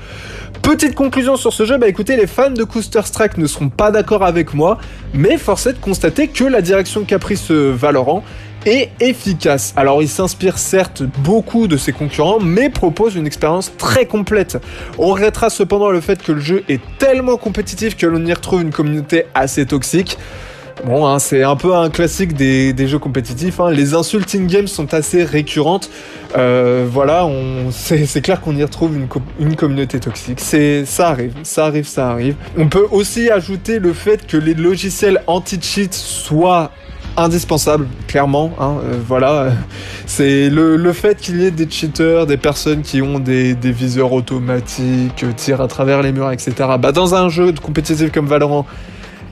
Petite 0.61 0.95
conclusion 0.95 1.37
sur 1.37 1.55
ce 1.55 1.65
jeu, 1.65 1.79
bah 1.79 1.89
écoutez, 1.89 2.17
les 2.17 2.27
fans 2.27 2.51
de 2.51 2.65
Counter 2.65 3.01
Strike 3.03 3.39
ne 3.39 3.47
seront 3.47 3.71
pas 3.71 3.91
d'accord 3.91 4.23
avec 4.25 4.53
moi, 4.53 4.77
mais 5.15 5.39
force 5.39 5.67
est 5.67 5.73
de 5.73 5.79
constater 5.79 6.29
que 6.29 6.45
la 6.45 6.61
direction 6.61 7.05
qu'a 7.05 7.19
pris 7.19 7.39
ce 7.39 7.55
Valorant 7.55 8.23
et 8.67 8.91
efficace. 9.01 9.73
Alors 9.75 10.03
il 10.03 10.09
s'inspire 10.09 10.59
certes 10.59 11.03
beaucoup 11.03 11.67
de 11.67 11.79
ses 11.79 11.93
concurrents, 11.93 12.41
mais 12.41 12.69
propose 12.69 13.17
une 13.17 13.27
expérience 13.27 13.73
très 13.79 14.05
complète. 14.05 14.59
On 14.99 15.07
regrettera 15.07 15.49
cependant 15.49 15.89
le 15.89 16.03
fait 16.03 16.23
que 16.23 16.33
le 16.33 16.41
jeu 16.41 16.63
est 16.69 16.83
tellement 16.99 17.39
compétitif 17.39 17.97
que 17.97 18.05
l'on 18.05 18.27
y 18.27 18.35
retrouve 18.35 18.61
une 18.61 18.73
communauté 18.73 19.25
assez 19.35 19.65
toxique. 19.65 20.19
Bon, 20.87 21.07
hein, 21.07 21.19
c'est 21.19 21.43
un 21.43 21.57
peu 21.57 21.75
un 21.75 21.91
classique 21.91 22.33
des, 22.35 22.75
jeux 22.89 22.99
compétitifs. 22.99 23.61
hein. 23.61 23.71
Les 23.71 23.95
insultes 23.95 24.35
in-game 24.35 24.67
sont 24.67 24.95
assez 24.95 25.25
récurrentes. 25.25 25.91
Euh, 26.37 26.87
voilà, 26.91 27.29
c'est, 27.71 28.23
clair 28.23 28.41
qu'on 28.41 28.57
y 28.57 28.63
retrouve 28.63 28.97
une, 28.97 29.07
co- 29.07 29.21
une 29.39 29.57
communauté 29.57 30.01
toxique. 30.01 30.41
C'est, 30.41 30.85
ça 30.87 31.09
arrive, 31.09 31.33
ça 31.43 31.67
arrive, 31.67 31.87
ça 31.87 32.11
arrive. 32.11 32.35
On 32.57 32.69
peut 32.69 32.87
aussi 32.91 33.31
ajouter 33.31 33.79
le 33.79 33.93
fait 33.93 34.27
que 34.27 34.37
les 34.37 34.55
logiciels 34.55 35.23
anti-cheat 35.27 35.93
soient 35.93 36.71
indispensables, 37.17 37.87
clairement. 38.07 38.53
hein, 38.59 38.77
euh, 38.85 38.97
voilà, 39.07 39.49
c'est 40.07 40.49
le, 40.49 40.93
fait 40.93 41.19
qu'il 41.21 41.43
y 41.43 41.47
ait 41.47 41.51
des 41.51 41.69
cheaters, 41.69 42.27
des 42.27 42.37
personnes 42.39 42.83
qui 42.83 43.03
ont 43.03 43.19
des, 43.19 43.55
des 43.55 43.73
viseurs 43.73 44.13
automatiques, 44.13 45.25
euh, 45.25 45.33
tirent 45.37 45.61
à 45.61 45.69
travers 45.69 46.01
les 46.03 46.13
murs, 46.13 46.31
etc. 46.31 46.53
Bah, 46.81 46.93
dans 46.93 47.15
un 47.15 47.29
jeu 47.29 47.53
de 47.53 47.61
compétitif 47.61 48.13
comme 48.13 48.27
Valorant, 48.27 48.65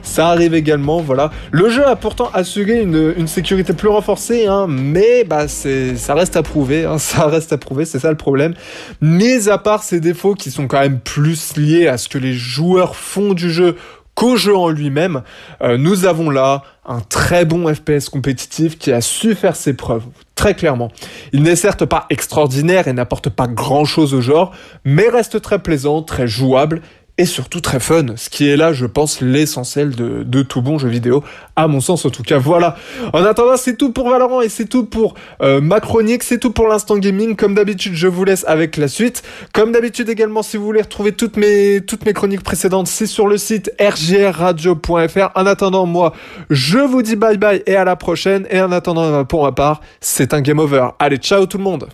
ça 0.09 0.29
arrive 0.29 0.55
également, 0.55 1.01
voilà. 1.01 1.29
Le 1.51 1.69
jeu 1.69 1.87
a 1.87 1.95
pourtant 1.95 2.29
assuré 2.33 2.81
une, 2.81 3.27
sécurité 3.27 3.73
plus 3.73 3.89
renforcée, 3.89 4.47
hein, 4.47 4.65
mais 4.67 5.23
bah 5.23 5.47
ça 5.47 6.15
reste 6.15 6.35
à 6.35 6.43
prouver, 6.43 6.85
hein, 6.85 6.97
ça 6.99 7.27
reste 7.27 7.53
à 7.53 7.57
prouver, 7.57 7.85
c'est 7.85 7.99
ça 7.99 8.09
le 8.09 8.17
problème. 8.17 8.55
Mais 9.01 9.49
à 9.49 9.59
part 9.59 9.83
ces 9.83 9.99
défauts 9.99 10.33
qui 10.33 10.49
sont 10.49 10.67
quand 10.67 10.79
même 10.79 10.99
plus 10.99 11.55
liés 11.57 11.87
à 11.87 11.97
ce 11.97 12.09
que 12.09 12.17
les 12.17 12.33
joueurs 12.33 12.95
font 12.95 13.33
du 13.33 13.51
jeu 13.51 13.75
qu'au 14.15 14.35
jeu 14.35 14.53
en 14.53 14.67
lui-même, 14.67 15.21
euh, 15.61 15.77
nous 15.77 16.05
avons 16.05 16.29
là 16.29 16.63
un 16.85 16.99
très 16.99 17.45
bon 17.45 17.73
FPS 17.73 18.09
compétitif 18.09 18.77
qui 18.77 18.91
a 18.91 18.99
su 18.99 19.35
faire 19.35 19.55
ses 19.55 19.73
preuves, 19.73 20.03
très 20.35 20.55
clairement. 20.55 20.91
Il 21.31 21.43
n'est 21.43 21.55
certes 21.55 21.85
pas 21.85 22.05
extraordinaire 22.09 22.87
et 22.87 22.93
n'apporte 22.93 23.29
pas 23.29 23.47
grand-chose 23.47 24.13
au 24.13 24.21
genre, 24.21 24.51
mais 24.83 25.07
reste 25.07 25.39
très 25.39 25.59
plaisant, 25.59 26.01
très 26.01 26.27
jouable 26.27 26.81
et 27.19 27.25
surtout 27.25 27.59
très 27.59 27.81
fun, 27.81 28.15
ce 28.15 28.29
qui 28.29 28.47
est 28.47 28.55
là, 28.55 28.71
je 28.71 28.85
pense, 28.85 29.19
l'essentiel 29.19 29.93
de, 29.93 30.41
tout 30.41 30.61
bon 30.61 30.77
jeu 30.77 30.87
vidéo, 30.87 31.21
à 31.57 31.67
mon 31.67 31.81
sens 31.81 32.05
en 32.05 32.09
tout 32.09 32.23
cas. 32.23 32.37
Voilà. 32.37 32.77
En 33.11 33.25
attendant, 33.25 33.57
c'est 33.57 33.75
tout 33.75 33.91
pour 33.91 34.09
Valorant 34.09 34.39
et 34.39 34.47
c'est 34.47 34.67
tout 34.67 34.85
pour 34.85 35.15
euh, 35.41 35.59
ma 35.59 35.81
chronique, 35.81 36.23
c'est 36.23 36.37
tout 36.37 36.51
pour 36.51 36.69
l'instant 36.69 36.97
gaming. 36.97 37.35
Comme 37.35 37.55
d'habitude, 37.55 37.93
je 37.93 38.07
vous 38.07 38.23
laisse 38.23 38.45
avec 38.47 38.77
la 38.77 38.87
suite. 38.87 39.21
Comme 39.53 39.73
d'habitude 39.73 40.07
également, 40.07 40.43
si 40.43 40.55
vous 40.55 40.63
voulez 40.63 40.81
retrouver 40.81 41.11
toutes 41.11 41.35
mes, 41.35 41.81
toutes 41.81 42.05
mes 42.05 42.13
chroniques 42.13 42.43
précédentes, 42.43 42.87
c'est 42.87 43.05
sur 43.05 43.27
le 43.27 43.37
site 43.37 43.69
rgrradio.fr. 43.81 45.31
En 45.35 45.45
attendant, 45.45 45.85
moi, 45.85 46.13
je 46.49 46.79
vous 46.79 47.01
dis 47.01 47.17
bye 47.17 47.37
bye 47.37 47.61
et 47.65 47.75
à 47.75 47.83
la 47.83 47.97
prochaine. 47.97 48.47
Et 48.49 48.61
en 48.61 48.71
attendant, 48.71 49.25
pour 49.25 49.43
ma 49.43 49.51
part, 49.51 49.81
c'est 49.99 50.33
un 50.33 50.39
game 50.39 50.59
over. 50.59 50.91
Allez, 50.99 51.17
ciao 51.17 51.45
tout 51.47 51.57
le 51.57 51.65
monde. 51.65 51.89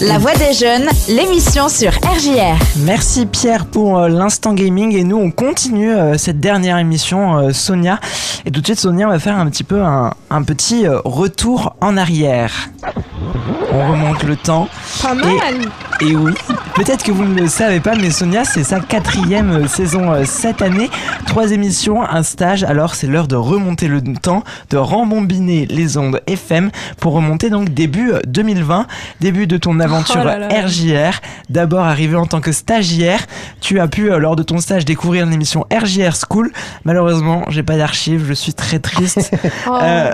La 0.00 0.18
Voix 0.18 0.34
des 0.34 0.52
Jeunes, 0.52 0.88
l'émission 1.08 1.68
sur 1.68 1.90
RJR. 1.90 2.56
Merci 2.84 3.26
Pierre 3.26 3.66
pour 3.66 3.98
euh, 3.98 4.08
l'instant 4.08 4.54
gaming 4.54 4.94
et 4.94 5.02
nous 5.02 5.16
on 5.16 5.32
continue 5.32 5.90
euh, 5.92 6.16
cette 6.16 6.38
dernière 6.38 6.78
émission 6.78 7.38
euh, 7.38 7.52
Sonia 7.52 7.98
et 8.44 8.52
tout 8.52 8.60
de 8.60 8.66
suite 8.66 8.78
Sonia 8.78 9.08
on 9.08 9.10
va 9.10 9.18
faire 9.18 9.36
un 9.36 9.50
petit 9.50 9.64
peu 9.64 9.82
un, 9.82 10.14
un 10.30 10.42
petit 10.44 10.86
retour 10.86 11.74
en 11.80 11.96
arrière. 11.96 12.70
On 13.72 13.90
remonte 13.90 14.22
le 14.22 14.36
temps. 14.36 14.68
Pas 15.02 15.14
mal. 15.14 15.34
Et 16.00 16.16
oui, 16.16 16.32
peut-être 16.74 17.04
que 17.04 17.12
vous 17.12 17.24
ne 17.24 17.38
le 17.38 17.48
savez 17.48 17.80
pas, 17.80 17.94
mais 17.96 18.10
Sonia, 18.10 18.44
c'est 18.44 18.64
sa 18.64 18.80
quatrième 18.80 19.68
saison 19.68 20.24
cette 20.24 20.62
année. 20.62 20.88
Trois 21.26 21.50
émissions, 21.52 22.02
un 22.02 22.22
stage. 22.22 22.64
Alors, 22.64 22.94
c'est 22.94 23.06
l'heure 23.06 23.28
de 23.28 23.36
remonter 23.36 23.88
le 23.88 24.00
temps, 24.14 24.42
de 24.70 24.78
rembobiner 24.78 25.66
les 25.66 25.98
ondes 25.98 26.20
FM 26.26 26.70
pour 26.98 27.12
remonter 27.12 27.50
donc 27.50 27.74
début 27.74 28.12
euh, 28.12 28.20
2020, 28.26 28.86
début 29.20 29.46
de 29.46 29.58
ton 29.58 29.80
aventure 29.80 29.87
Oh 30.10 30.24
là 30.24 30.38
là. 30.38 30.48
RJR. 30.48 31.20
D'abord 31.48 31.84
arrivé 31.84 32.16
en 32.16 32.26
tant 32.26 32.40
que 32.40 32.52
stagiaire, 32.52 33.26
tu 33.60 33.80
as 33.80 33.88
pu 33.88 34.10
euh, 34.10 34.18
lors 34.18 34.36
de 34.36 34.42
ton 34.42 34.58
stage 34.58 34.84
découvrir 34.84 35.26
l'émission 35.26 35.66
RJR 35.72 36.14
School. 36.14 36.52
Malheureusement, 36.84 37.44
j'ai 37.48 37.62
pas 37.62 37.76
d'archives, 37.76 38.24
je 38.26 38.32
suis 38.34 38.54
très 38.54 38.78
triste. 38.78 39.30
Oh. 39.66 39.76
Euh, 39.82 40.12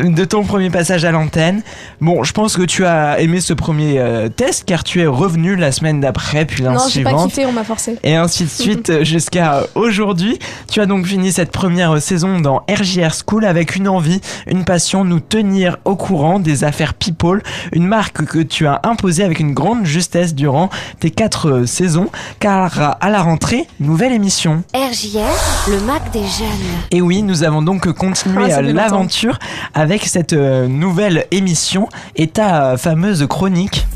de 0.00 0.24
ton 0.24 0.44
premier 0.44 0.70
passage 0.70 1.04
à 1.04 1.10
l'antenne. 1.10 1.62
Bon, 2.00 2.22
je 2.22 2.32
pense 2.32 2.56
que 2.56 2.62
tu 2.62 2.84
as 2.84 3.20
aimé 3.20 3.40
ce 3.40 3.52
premier 3.52 3.98
euh, 3.98 4.28
test 4.28 4.64
car 4.66 4.84
tu 4.84 5.00
es 5.00 5.06
revenu 5.06 5.56
la 5.56 5.72
semaine 5.72 6.00
d'après, 6.00 6.44
puis 6.44 6.62
la 6.62 6.70
non, 6.70 6.78
j'ai 6.88 7.02
pas 7.02 7.10
suivante. 7.28 7.38
on 7.48 7.52
m'a 7.52 7.64
forcé. 7.64 7.96
Et 8.02 8.16
ainsi 8.16 8.44
de 8.44 8.48
suite 8.48 8.90
euh, 8.90 9.04
jusqu'à 9.04 9.64
aujourd'hui. 9.74 10.38
Tu 10.70 10.80
as 10.80 10.86
donc 10.86 11.06
fini 11.06 11.32
cette 11.32 11.50
première 11.50 12.00
saison 12.00 12.40
dans 12.40 12.64
RJR 12.68 13.12
School 13.14 13.44
avec 13.44 13.76
une 13.76 13.88
envie, 13.88 14.20
une 14.46 14.64
passion, 14.64 15.04
nous 15.04 15.20
tenir 15.20 15.78
au 15.84 15.96
courant 15.96 16.38
des 16.38 16.64
affaires 16.64 16.94
People, 16.94 17.42
une 17.72 17.86
marque 17.86 18.24
que 18.24 18.38
tu 18.38 18.66
as 18.66 18.80
imposée 18.84 19.24
avec 19.24 19.40
une 19.40 19.54
grande 19.54 19.84
justesse 19.84 20.34
durant 20.34 20.70
tes 21.00 21.10
quatre 21.10 21.50
euh, 21.50 21.66
saisons, 21.66 22.08
car 22.40 22.96
à 23.00 23.10
la 23.10 23.22
rentrée, 23.22 23.66
nouvelle 23.80 24.12
émission. 24.12 24.62
RJR, 24.74 25.70
le 25.70 25.80
Mac 25.80 26.10
des 26.12 26.20
jeunes. 26.20 26.48
Et 26.90 27.00
oui, 27.00 27.22
nous 27.22 27.42
avons 27.42 27.62
donc 27.62 27.90
continué 27.92 28.52
Ah, 28.52 28.58
euh, 28.58 28.72
l'aventure 28.72 29.38
avec 29.74 30.04
cette 30.04 30.32
euh, 30.32 30.66
nouvelle 30.68 31.26
émission 31.30 31.88
et 32.16 32.28
ta 32.28 32.72
euh, 32.72 32.76
fameuse 32.76 33.26
chronique. 33.28 33.86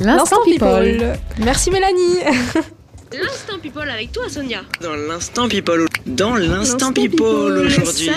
L'instant 0.00 0.38
people. 0.44 1.14
Merci 1.38 1.70
Mélanie. 1.70 2.20
L'instant 3.22 3.58
people 3.62 3.88
avec 3.88 4.10
toi, 4.12 4.24
Sonia. 4.28 4.62
Dans 4.82 4.94
l'instant 4.96 5.48
people, 5.48 5.86
dans 6.06 6.34
l'instant 6.34 6.92
people 6.92 7.64
aujourd'hui. 7.66 8.10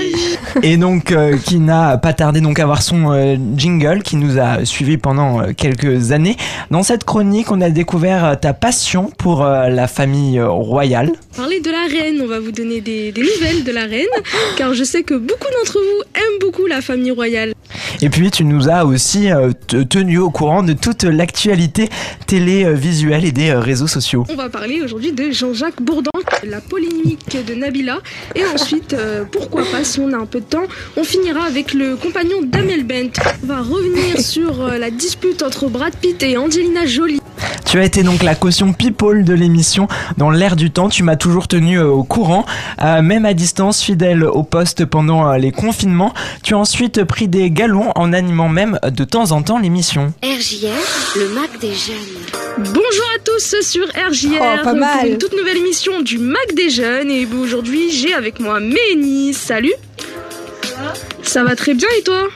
et 0.64 0.78
donc 0.78 1.12
euh, 1.12 1.38
qui 1.38 1.60
n'a 1.60 1.98
pas 1.98 2.14
tardé 2.14 2.42
donc 2.42 2.58
à 2.60 2.64
avoir 2.64 2.82
son 2.82 3.12
euh, 3.12 3.36
jingle 3.56 4.02
qui 4.02 4.16
nous 4.16 4.40
a 4.40 4.66
suivi 4.66 4.98
pendant 4.98 5.42
euh, 5.42 5.52
quelques 5.56 6.12
années. 6.12 6.36
Dans 6.72 6.84
cette 6.84 7.04
chronique, 7.04 7.52
on 7.52 7.62
a 7.62 7.70
découvert 7.70 8.26
euh, 8.26 8.36
ta 8.36 8.54
passion 8.54 9.12
pour 9.18 9.44
euh, 9.46 9.68
la 9.70 9.88
famille 9.88 10.40
euh, 10.40 10.50
royale. 10.50 11.12
Parler 11.36 11.60
de 11.60 11.70
la 11.70 11.86
reine, 11.88 12.20
on 12.24 12.28
va 12.28 12.40
vous 12.40 12.52
donner 12.52 12.82
des, 12.82 13.12
des 13.12 13.22
nouvelles 13.22 13.64
de 13.64 13.72
la 13.72 13.86
reine, 13.86 14.08
car 14.58 14.74
je 14.74 14.84
sais 14.84 15.04
que 15.04 15.14
beaucoup 15.14 15.48
d'entre 15.60 15.74
vous 15.80 16.04
aiment 16.16 16.40
beaucoup 16.42 16.66
la 16.66 16.82
famille 16.82 17.12
royale. 17.12 17.54
Et 18.02 18.10
puis 18.10 18.32
tu 18.32 18.44
nous 18.46 18.70
as 18.70 18.86
aussi 18.86 19.32
euh, 19.32 19.52
te- 19.68 19.84
tenu 19.84 20.18
au 20.18 20.30
courant 20.32 20.64
de 20.64 20.74
toute 20.74 21.04
l'actualité 21.04 21.90
télévisuelle 22.26 23.26
et 23.26 23.32
des 23.32 23.50
euh, 23.50 23.60
réseaux 23.60 23.88
sociaux. 23.88 24.26
On 24.30 24.36
va 24.36 24.50
parler 24.50 24.82
aujourd'hui 24.88 25.12
de 25.12 25.32
Jean-Jacques 25.32 25.82
Bourdin, 25.82 26.10
la 26.46 26.62
polémique 26.62 27.38
de 27.46 27.54
Nabila, 27.56 28.00
et 28.36 28.46
ensuite, 28.46 28.94
euh, 28.94 29.26
pourquoi 29.30 29.64
pas, 29.70 29.84
si 29.84 30.00
on 30.00 30.14
a 30.14 30.18
un 30.18 30.26
peu 30.26 30.40
de 30.40 30.46
temps, 30.46 30.64
on 30.96 31.04
finira 31.04 31.44
avec 31.44 31.74
le 31.74 31.98
compagnon 31.98 32.42
d'Amel 32.42 32.86
Bent. 32.86 33.12
On 33.44 33.48
va 33.48 33.62
revenir 33.62 34.22
sur 34.22 34.64
euh, 34.64 34.78
la 34.78 34.90
dispute 34.90 35.44
entre 35.44 35.68
Brad 35.68 35.94
Pitt 35.94 36.24
et 36.24 36.38
Angelina 36.38 36.86
Jolie. 36.86 37.20
Tu 37.68 37.80
as 37.80 37.84
été 37.84 38.02
donc 38.02 38.24
la 38.24 38.34
caution 38.34 38.72
people 38.72 39.26
de 39.26 39.34
l'émission 39.34 39.90
dans 40.16 40.30
l'air 40.30 40.56
du 40.56 40.72
temps. 40.72 40.88
Tu 40.88 41.04
m'as 41.04 41.18
toujours 41.18 41.50
tenu 41.50 41.78
euh, 41.78 41.88
au 41.90 42.06
courant, 42.06 42.46
euh, 42.82 43.02
même 43.02 43.26
à 43.26 43.34
distance, 43.34 43.82
fidèle 43.84 44.24
au 44.24 44.44
poste 44.44 44.86
pendant 44.86 45.30
euh, 45.30 45.38
les 45.38 45.52
confinements. 45.52 46.14
Tu 46.44 46.54
as 46.54 46.58
ensuite 46.58 47.04
pris 47.04 47.28
des 47.28 47.52
galons 47.52 47.92
en 47.96 48.14
animant 48.14 48.48
même 48.48 48.80
de 48.86 49.04
temps 49.04 49.34
en 49.34 49.42
temps 49.42 49.60
l'émission. 49.60 50.14
RJR, 50.24 51.18
le 51.18 51.28
Mac 51.36 51.60
des 51.60 51.74
jeunes. 51.74 52.58
Bonjour 52.58 53.06
à 53.16 53.20
tous 53.26 53.56
sur 53.62 53.84
RJR 53.86 54.40
Oh, 54.40 54.64
pas 54.64 54.74
mal. 54.74 55.00
pour 55.00 55.10
une 55.10 55.18
toute 55.18 55.36
nouvelle 55.38 55.58
émission 55.58 56.02
du 56.02 56.20
Mac 56.20 56.54
des 56.56 56.70
Jeunes 56.70 57.12
et 57.12 57.26
aujourd'hui 57.26 57.92
j'ai 57.92 58.14
avec 58.14 58.40
moi 58.40 58.62
Méni. 58.62 59.34
Salut. 59.34 59.74
Ça 61.22 61.44
va 61.44 61.54
très 61.58 61.74
bien 61.74 61.90
et 62.00 62.02
toi? 62.02 62.30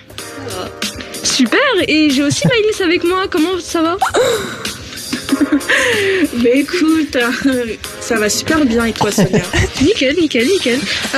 Super 1.24 1.58
et 1.88 2.10
j'ai 2.10 2.22
aussi 2.24 2.46
Maïlis 2.48 2.84
avec 2.84 3.06
moi. 3.06 3.28
Comment 3.32 3.60
ça 3.62 3.82
va? 3.82 3.98
Bah 6.34 6.50
écoute, 6.54 7.16
euh, 7.16 7.66
ça 8.00 8.16
va 8.18 8.30
super 8.30 8.66
bien 8.66 8.86
et 8.86 8.94
toi 8.94 9.12
Sonia 9.12 9.44
Nickel, 9.82 10.16
nickel, 10.16 10.48
nickel. 10.48 10.80
Euh, 11.16 11.18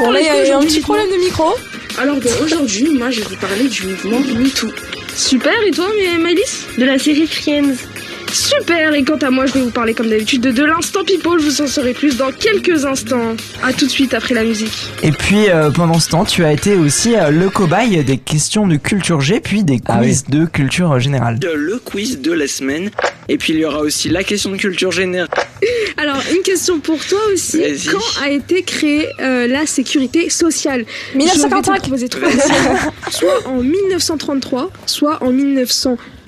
Bon 0.00 0.10
là, 0.10 0.20
il 0.20 0.26
y 0.26 0.28
quoi 0.28 0.36
a 0.38 0.48
eu 0.48 0.50
un 0.52 0.60
petit 0.60 0.80
problème 0.80 1.10
de 1.10 1.16
micro. 1.16 1.54
Alors 1.98 2.16
bah, 2.16 2.30
aujourd'hui, 2.42 2.88
moi 2.90 3.10
je 3.10 3.20
vais 3.20 3.26
vous 3.28 3.36
parler 3.36 3.68
du 3.68 3.82
mouvement 3.86 4.20
MeToo. 4.20 4.68
Super 5.14 5.54
et 5.66 5.70
toi 5.70 5.88
mais 5.96 6.18
Maïlis? 6.18 6.66
De 6.78 6.84
la 6.84 6.98
série 6.98 7.26
Friends. 7.26 7.74
Super 8.32 8.94
et 8.94 9.04
quant 9.04 9.16
à 9.16 9.30
moi 9.30 9.46
je 9.46 9.52
vais 9.52 9.60
vous 9.60 9.70
parler 9.70 9.92
comme 9.92 10.08
d'habitude 10.08 10.40
de, 10.40 10.50
de 10.52 10.64
l'instant 10.64 11.04
people. 11.04 11.38
Je 11.38 11.44
vous 11.44 11.60
en 11.62 11.66
saurai 11.66 11.92
plus 11.92 12.16
dans 12.16 12.32
quelques 12.32 12.84
instants. 12.84 13.36
À 13.62 13.72
tout 13.72 13.84
de 13.84 13.90
suite 13.90 14.14
après 14.14 14.34
la 14.34 14.42
musique. 14.42 14.72
Et 15.02 15.12
puis 15.12 15.48
euh, 15.48 15.70
pendant 15.70 15.98
ce 15.98 16.08
temps, 16.08 16.24
tu 16.24 16.44
as 16.44 16.52
été 16.52 16.74
aussi 16.74 17.14
euh, 17.14 17.30
le 17.30 17.50
cobaye 17.50 18.02
des 18.04 18.18
questions 18.18 18.66
de 18.66 18.76
culture 18.76 19.20
G, 19.20 19.40
puis 19.40 19.64
des 19.64 19.80
Ah 19.86 19.98
quiz 19.98 20.24
de 20.24 20.46
culture 20.46 20.98
générale. 20.98 21.38
Le 21.42 21.78
quiz 21.78 22.20
de 22.20 22.32
la 22.32 22.46
semaine. 22.46 22.90
Et 23.28 23.36
puis 23.38 23.52
il 23.52 23.58
y 23.60 23.64
aura 23.64 23.80
aussi 23.80 24.08
la 24.08 24.24
question 24.24 24.50
de 24.50 24.56
culture 24.56 24.92
générale. 24.92 25.28
Alors, 25.96 26.18
une 26.34 26.42
question 26.42 26.80
pour 26.80 27.04
toi 27.04 27.20
aussi. 27.32 27.62
Quand 27.90 28.22
a 28.22 28.30
été 28.30 28.62
créée 28.62 29.08
euh, 29.20 29.46
la 29.46 29.66
sécurité 29.66 30.28
sociale? 30.30 30.84
Je 31.14 31.18
vais 31.18 31.24
te 31.24 31.36
1955. 31.36 31.80
proposer 31.80 32.08
trois 32.08 32.28
options. 32.28 32.92
soit 33.10 33.46
en 33.48 33.62
1933, 33.62 34.70
soit 34.86 35.22
en 35.22 35.30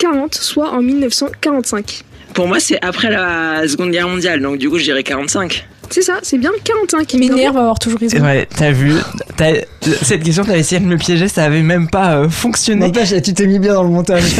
1940, 0.01 0.35
soit 0.35 0.71
en 0.71 0.81
1945. 0.81 2.03
Pour 2.33 2.47
moi, 2.47 2.59
c'est 2.59 2.83
après 2.83 3.09
la 3.09 3.67
Seconde 3.67 3.91
Guerre 3.91 4.07
mondiale, 4.09 4.41
donc 4.41 4.57
du 4.57 4.69
coup, 4.69 4.77
je 4.77 4.83
dirais 4.83 5.03
45. 5.03 5.65
C'est 5.89 6.01
ça, 6.01 6.15
c'est 6.23 6.39
bien 6.39 6.49
Quentin 6.65 7.05
qui 7.05 7.17
m'énerve 7.19 7.55
à 7.57 7.59
avoir 7.61 7.77
toujours 7.79 7.99
raison. 7.99 8.17
Ouais, 8.19 8.47
t'as 8.57 8.71
vu 8.71 8.93
t'as- 9.37 9.53
Cette 10.01 10.23
question, 10.23 10.43
t'avais 10.43 10.59
essayé 10.61 10.81
de 10.81 10.85
me 10.87 10.97
piéger, 10.97 11.27
ça 11.27 11.43
avait 11.43 11.61
même 11.61 11.87
pas 11.89 12.15
euh, 12.17 12.27
fonctionné. 12.29 12.87
N'empêche, 12.87 13.13
tu 13.21 13.33
t'es 13.35 13.45
mis 13.45 13.59
bien 13.59 13.75
dans 13.75 13.83
le 13.83 13.89
montage. 13.89 14.23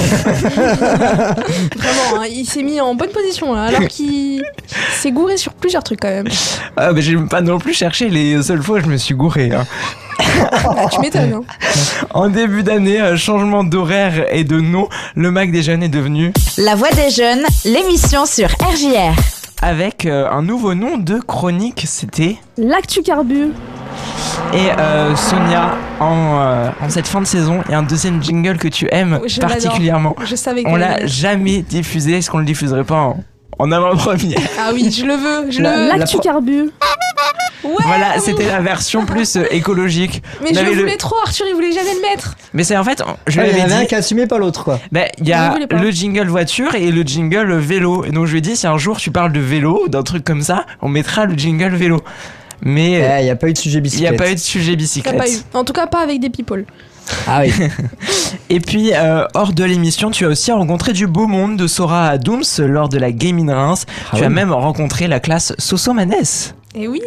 Vraiment, 0.76 2.22
hein, 2.22 2.26
il 2.30 2.46
s'est 2.46 2.64
mis 2.64 2.82
en 2.82 2.96
bonne 2.96 3.12
position 3.12 3.54
là, 3.54 3.66
alors 3.66 3.88
qu'il 3.88 4.44
s'est 4.94 5.12
gouré 5.12 5.38
sur 5.38 5.54
plusieurs 5.54 5.84
trucs 5.84 6.00
quand 6.02 6.10
même. 6.10 6.28
Ah, 6.78 6.92
mais 6.94 7.02
j'ai 7.04 7.16
pas 7.18 7.42
non 7.42 7.60
plus 7.60 7.74
cherché 7.74 8.10
les 8.10 8.42
seules 8.42 8.64
fois 8.64 8.80
où 8.80 8.82
je 8.82 8.88
me 8.88 8.98
suis 8.98 9.14
gouré. 9.16 9.52
hein. 9.54 9.66
Ah, 10.42 10.86
tu 10.92 11.00
m'étonnes. 11.00 11.34
hein. 11.34 11.42
En 12.14 12.30
début 12.30 12.64
d'année, 12.64 13.02
euh, 13.02 13.18
changement 13.18 13.64
d'horaire 13.64 14.26
et 14.32 14.44
de 14.44 14.60
nom, 14.60 14.88
le 15.16 15.32
Mac 15.32 15.52
des 15.52 15.62
jeunes 15.64 15.84
est 15.84 15.90
devenu 15.90 16.32
La 16.58 16.76
voix 16.76 16.92
des 16.92 17.10
jeunes, 17.10 17.44
l'émission 17.66 18.26
sur 18.26 18.48
RJR. 18.50 19.14
avec 19.62 20.06
euh, 20.06 20.30
un 20.30 20.42
nouveau 20.42 20.74
nom 20.76 20.98
de 20.98 21.20
chronique, 21.20 21.84
c'était 21.88 22.38
L'actu 22.58 23.02
carbu. 23.02 23.50
Et 24.54 24.70
euh, 24.80 25.16
Sonia, 25.16 25.76
en, 26.00 26.40
euh, 26.42 26.70
en 26.82 26.90
cette 26.90 27.08
fin 27.08 27.22
de 27.22 27.26
saison, 27.26 27.62
il 27.68 27.72
y 27.72 27.74
a 27.74 27.78
un 27.80 27.84
deuxième 27.84 28.22
jingle 28.22 28.58
que 28.58 28.68
tu 28.68 28.88
aimes 28.92 29.20
Je 29.26 29.40
particulièrement. 29.40 30.16
Je 30.26 30.36
savais 30.36 30.64
que 30.64 30.70
On 30.70 30.76
l'a 30.76 31.06
jamais 31.08 31.62
diffusé, 31.62 32.18
est-ce 32.18 32.30
qu'on 32.30 32.40
le 32.40 32.46
diffuserait 32.46 32.84
pas 32.84 32.96
en, 33.00 33.24
en 33.60 33.72
avant-première? 33.72 34.38
Ah 34.60 34.72
oui, 34.74 34.92
je 34.92 35.06
le 35.06 35.14
veux, 35.16 35.52
je 35.52 35.62
La- 35.62 35.72
le 35.76 35.82
veux. 35.84 35.88
la 35.90 35.98
L'actu 35.98 36.18
pro- 36.18 36.24
carbu. 36.24 36.70
Ouais. 37.66 37.84
Voilà, 37.86 38.20
c'était 38.20 38.46
la 38.46 38.62
version 38.62 39.06
plus 39.06 39.36
euh, 39.38 39.44
écologique. 39.52 40.22
Mais 40.44 40.50
On 40.52 40.54
je 40.54 40.60
avait 40.60 40.70
le 40.70 40.76
le- 40.76 40.82
voulais 40.84 40.98
trop, 40.98 41.16
Arthur, 41.26 41.46
il 41.50 41.54
voulait 41.56 41.72
jamais 41.72 41.94
le 41.96 42.02
mettre. 42.02 42.36
Mais 42.54 42.64
c'est 42.64 42.78
en 42.78 42.84
fait, 42.84 43.02
je 43.28 43.42
lui 43.42 43.48
il 43.50 43.52
y 43.58 43.62
en 43.62 43.64
avais 43.64 43.64
avait 43.64 43.74
un 43.74 43.82
dit. 43.82 43.88
qui 43.88 43.96
assumait 43.96 44.28
pas 44.28 44.38
l'autre, 44.38 44.64
quoi. 44.64 44.80
Ben, 44.92 45.08
il 45.20 45.28
y 45.28 45.34
a 45.34 45.56
pas. 45.70 45.76
le 45.78 45.92
jingle 45.92 46.28
voiture 46.28 46.76
et 46.76 46.92
le 46.92 47.02
jingle 47.04 47.54
vélo. 47.56 48.06
Et 48.06 48.12
donc 48.12 48.26
je 48.28 48.32
lui 48.32 48.38
ai 48.40 48.42
dit, 48.42 48.56
si 48.56 48.68
un 48.68 48.78
jour 48.78 48.98
tu 48.98 49.12
parles 49.12 49.32
de 49.34 49.40
vélo 49.40 49.84
ou 49.86 49.90
d'un 49.90 50.04
truc 50.04 50.24
comme 50.24 50.42
ça, 50.42 50.66
on 50.82 50.90
mettra 50.90 51.26
le 51.26 51.36
jingle 51.36 51.76
vélo. 51.76 52.02
Mais 52.62 52.94
Il 53.20 53.24
n'y 53.26 53.30
a 53.30 53.36
pas 53.36 53.50
eu 53.50 53.54
de 53.54 53.58
sujet 53.58 53.80
il 53.80 53.82
n'y 53.82 53.90
bicyclette. 53.90 54.14
a 54.14 54.24
pas 54.24 54.32
eu 54.32 54.36
de 54.36 54.40
sujet 54.40 54.76
bicyclette. 54.76 55.18
pas 55.18 55.30
eu. 55.30 55.36
En 55.54 55.64
tout 55.64 55.74
cas, 55.74 55.88
pas 55.88 56.00
avec 56.02 56.20
des 56.22 56.30
people. 56.30 56.66
Ah 57.28 57.42
oui. 57.44 57.52
Et 58.50 58.60
puis, 58.60 58.92
euh, 58.94 59.26
hors 59.36 59.54
de 59.54 59.64
l'émission, 59.64 60.10
tu 60.10 60.26
as 60.26 60.30
aussi 60.30 60.52
rencontré 60.52 60.94
du 60.94 61.06
beau 61.06 61.28
monde 61.28 61.58
de 61.58 61.68
Sora 61.68 62.18
Dooms 62.18 62.44
lors 62.60 62.90
de 62.90 62.98
la 62.98 63.12
Game 63.12 63.38
in 63.38 63.54
Reims. 63.54 63.86
Ah 64.12 64.18
tu 64.18 64.24
as 64.24 64.28
oui. 64.28 64.34
même 64.34 64.52
rencontré 64.52 65.08
la 65.08 65.20
classe 65.20 65.54
Soso 65.60 65.94
Manès. 65.94 66.56
Et 66.78 66.88
oui. 66.90 67.02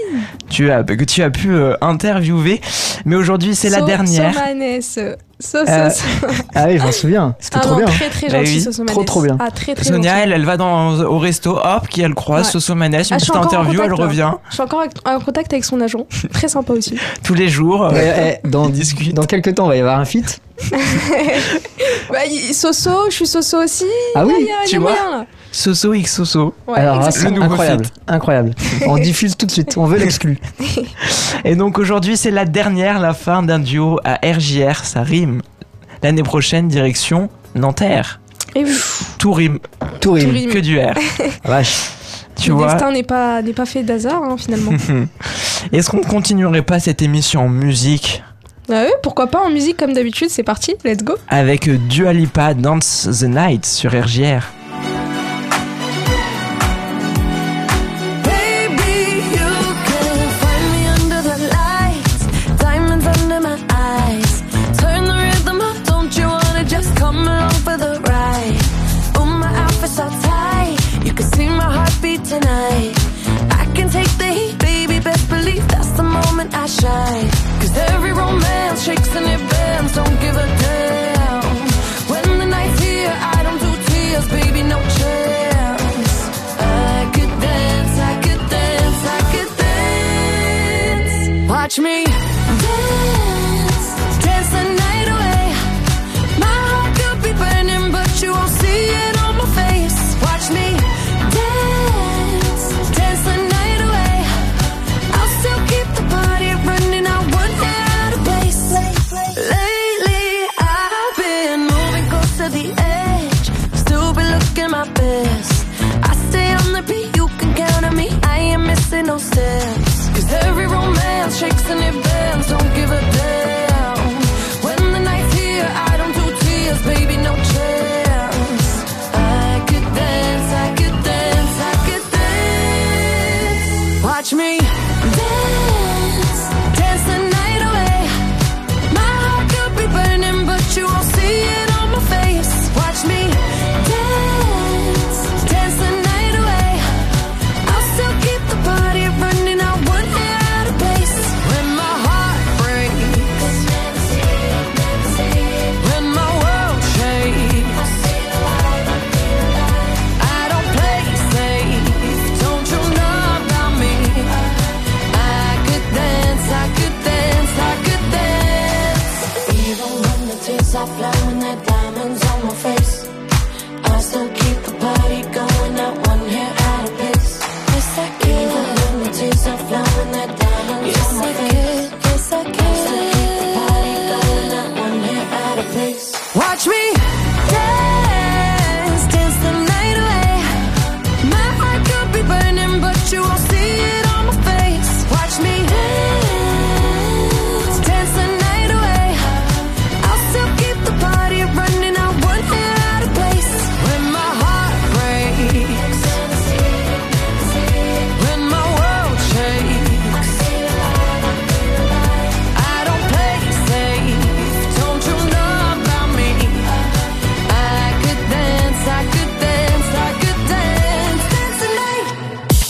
Tu 0.49 0.71
as, 0.71 0.83
que 0.83 1.05
tu 1.05 1.23
as 1.23 1.31
pu 1.31 1.53
euh, 1.53 1.75
interviewer. 1.83 2.61
Mais 3.05 3.17
aujourd'hui, 3.17 3.55
c'est 3.55 3.69
la 3.69 3.83
dernière. 3.83 4.33
Somanes. 4.35 4.81
So, 4.81 5.01
so, 5.41 5.59
Euh. 5.69 5.91
Ah 6.55 6.65
oui, 6.69 6.79
je 6.79 6.83
m'en 6.83 6.91
souviens. 6.91 7.37
C'était 7.39 7.59
Ah 7.59 7.61
trop 7.61 7.73
non, 7.73 7.77
bien. 7.85 7.87
très 7.87 8.09
très 8.09 8.29
Bah 8.29 8.39
gentil, 8.39 8.57
oui. 8.57 8.61
Soso 8.63 8.85
Trop, 8.87 9.05
trop 9.05 9.23
bien. 9.23 9.37
Ah, 9.39 9.51
très 9.51 9.75
très 9.75 9.85
Sonia, 9.85 10.21
elle, 10.25 10.33
elle 10.33 10.45
va 10.47 10.57
dans, 10.57 10.99
au 11.05 11.19
resto, 11.19 11.57
hop, 11.59 11.87
qui 11.89 12.01
elle 12.01 12.15
croise 12.15 12.47
Ouais. 12.47 12.53
Soso 12.53 12.75
Manès, 12.75 13.11
une 13.11 13.17
Ah, 13.17 13.19
petite 13.19 13.37
interview, 13.37 13.81
elle 13.83 13.91
contact, 13.91 14.09
revient 14.09 14.31
Je 14.49 14.55
suis 14.55 14.63
encore 14.63 14.85
en 15.05 15.21
contact 15.21 15.53
avec 15.53 15.65
son 15.65 15.81
agent. 15.83 16.07
Très 16.33 16.49
sympa 16.49 16.73
aussi. 16.73 16.99
tous 17.23 17.35
les 17.35 17.49
jours. 17.49 17.85
euh, 17.85 17.91
Ouais, 17.93 18.41
eh, 18.45 18.49
dans, 18.49 18.69
discute. 18.71 19.15
dans 19.15 19.27
quelques 19.27 19.55
temps, 19.55 19.67
il 19.67 19.69
va 19.69 19.77
y 19.77 19.81
avoir 19.81 20.01
un 20.01 20.05
feat. 20.07 20.41
Bah, 22.11 22.19
Soso, 22.53 22.91
je 23.11 23.15
suis 23.15 23.27
Soso 23.27 23.59
aussi. 23.63 23.85
Ah 24.15 24.25
oui, 24.27 24.33
y 24.33 24.37
a- 24.37 24.39
il 24.41 24.47
y 24.47 24.51
a 24.51 24.67
tu 24.67 24.79
vois. 24.79 24.93
moyen, 24.93 25.11
là. 25.19 25.27
Soso 25.53 25.95
X 25.95 26.15
Soso. 26.17 26.55
Ouais, 26.67 26.79
Alors, 26.79 27.01
là, 27.01 27.09
incroyable. 27.43 27.87
Incroyable. 28.07 28.55
On 28.87 28.99
diffuse 28.99 29.37
tout 29.37 29.47
de 29.47 29.51
suite. 29.51 29.77
On 29.77 29.87
veut 29.87 29.99
l'exclu. 29.99 30.39
Et 31.45 31.57
donc 31.57 31.79
aujourd'hui, 31.79 32.17
c'est 32.17 32.31
la 32.31 32.45
dernière, 32.45 32.99
la 33.01 33.15
fin 33.15 33.43
d'un 33.43 33.59
duo 33.59 33.99
à 34.05 34.19
RJR, 34.25 34.85
ça 34.85 35.03
rime. 35.03 35.43
L'année 36.03 36.23
prochaine, 36.23 36.69
direction 36.69 37.29
Nanterre. 37.55 38.21
Et 38.55 38.65
oui, 38.65 38.75
Tout 39.19 39.33
rime, 39.33 39.59
Tout 40.01 40.13
rime. 40.13 40.29
Tout 40.31 40.35
rime. 40.35 40.51
que 40.51 40.59
du 40.59 40.79
R. 40.81 40.95
Vache. 41.45 41.91
Tu 42.37 42.51
le 42.51 42.55
vois 42.57 42.73
destin 42.73 42.93
n'est 42.93 43.03
pas, 43.03 43.43
n'est 43.43 43.53
pas 43.53 43.67
fait 43.67 43.83
d'hasard, 43.83 44.23
hein, 44.23 44.37
finalement. 44.39 44.71
Est-ce 45.73 45.91
qu'on 45.91 46.01
continuerait 46.03 46.63
pas 46.63 46.79
cette 46.79 47.03
émission 47.03 47.47
en 47.47 47.49
musique? 47.49 48.23
Ah 48.71 48.83
oui, 48.85 48.93
pourquoi 49.03 49.27
pas 49.27 49.41
en 49.41 49.51
musique 49.51 49.77
comme 49.77 49.93
d'habitude, 49.93 50.29
c'est 50.31 50.43
parti, 50.45 50.75
let's 50.85 51.03
go. 51.03 51.15
avec 51.29 51.69
Dua 51.89 52.13
Lipa 52.13 52.55
Dance 52.55 53.09
the 53.21 53.25
Night 53.25 53.67
sur 53.67 53.91
RJR 53.91 54.43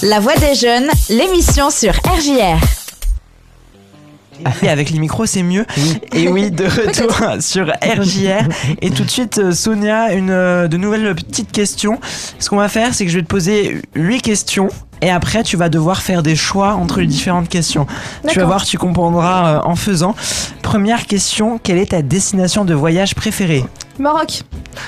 La 0.08 0.20
voix 0.20 0.36
des 0.36 0.54
jeunes, 0.54 0.88
l'émission 1.10 1.68
sur 1.68 1.92
RJR. 1.92 2.58
Et 4.62 4.68
avec 4.70 4.88
les 4.88 5.00
micros, 5.00 5.26
c'est 5.26 5.42
mieux. 5.42 5.66
Et 6.14 6.28
oui, 6.28 6.50
de 6.50 6.64
retour 6.64 7.42
sur 7.42 7.66
RJR. 7.66 8.48
Et 8.80 8.88
tout 8.88 9.04
de 9.04 9.10
suite, 9.10 9.36
euh, 9.36 9.52
Sonia, 9.52 10.14
une 10.14 10.30
euh, 10.30 10.66
de 10.66 10.78
nouvelles 10.78 11.14
petites 11.14 11.52
questions. 11.52 12.00
Ce 12.38 12.48
qu'on 12.48 12.56
va 12.56 12.70
faire, 12.70 12.94
c'est 12.94 13.04
que 13.04 13.10
je 13.10 13.18
vais 13.18 13.22
te 13.22 13.28
poser 13.28 13.82
huit 13.94 14.22
questions. 14.22 14.68
Et 15.02 15.10
après, 15.10 15.42
tu 15.42 15.58
vas 15.58 15.68
devoir 15.68 16.00
faire 16.00 16.22
des 16.22 16.36
choix 16.36 16.72
entre 16.72 17.00
les 17.00 17.06
différentes 17.06 17.50
questions. 17.50 17.86
Tu 18.26 18.38
vas 18.38 18.46
voir, 18.46 18.64
tu 18.64 18.78
comprendras 18.78 19.56
euh, 19.56 19.60
en 19.62 19.76
faisant. 19.76 20.14
Première 20.62 21.04
question, 21.04 21.58
quelle 21.62 21.76
est 21.76 21.90
ta 21.90 22.00
destination 22.00 22.64
de 22.64 22.72
voyage 22.72 23.14
préférée? 23.14 23.62
Maroc. 23.98 24.40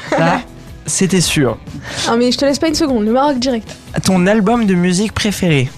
Ça, 0.08 0.40
c'était 0.90 1.20
sûr. 1.20 1.56
Ah 2.08 2.16
mais 2.16 2.30
je 2.32 2.38
te 2.38 2.44
laisse 2.44 2.58
pas 2.58 2.68
une 2.68 2.74
seconde, 2.74 3.04
le 3.04 3.12
Maroc 3.12 3.38
direct. 3.38 3.68
Ton 4.04 4.26
album 4.26 4.66
de 4.66 4.74
musique 4.74 5.12
préféré 5.12 5.68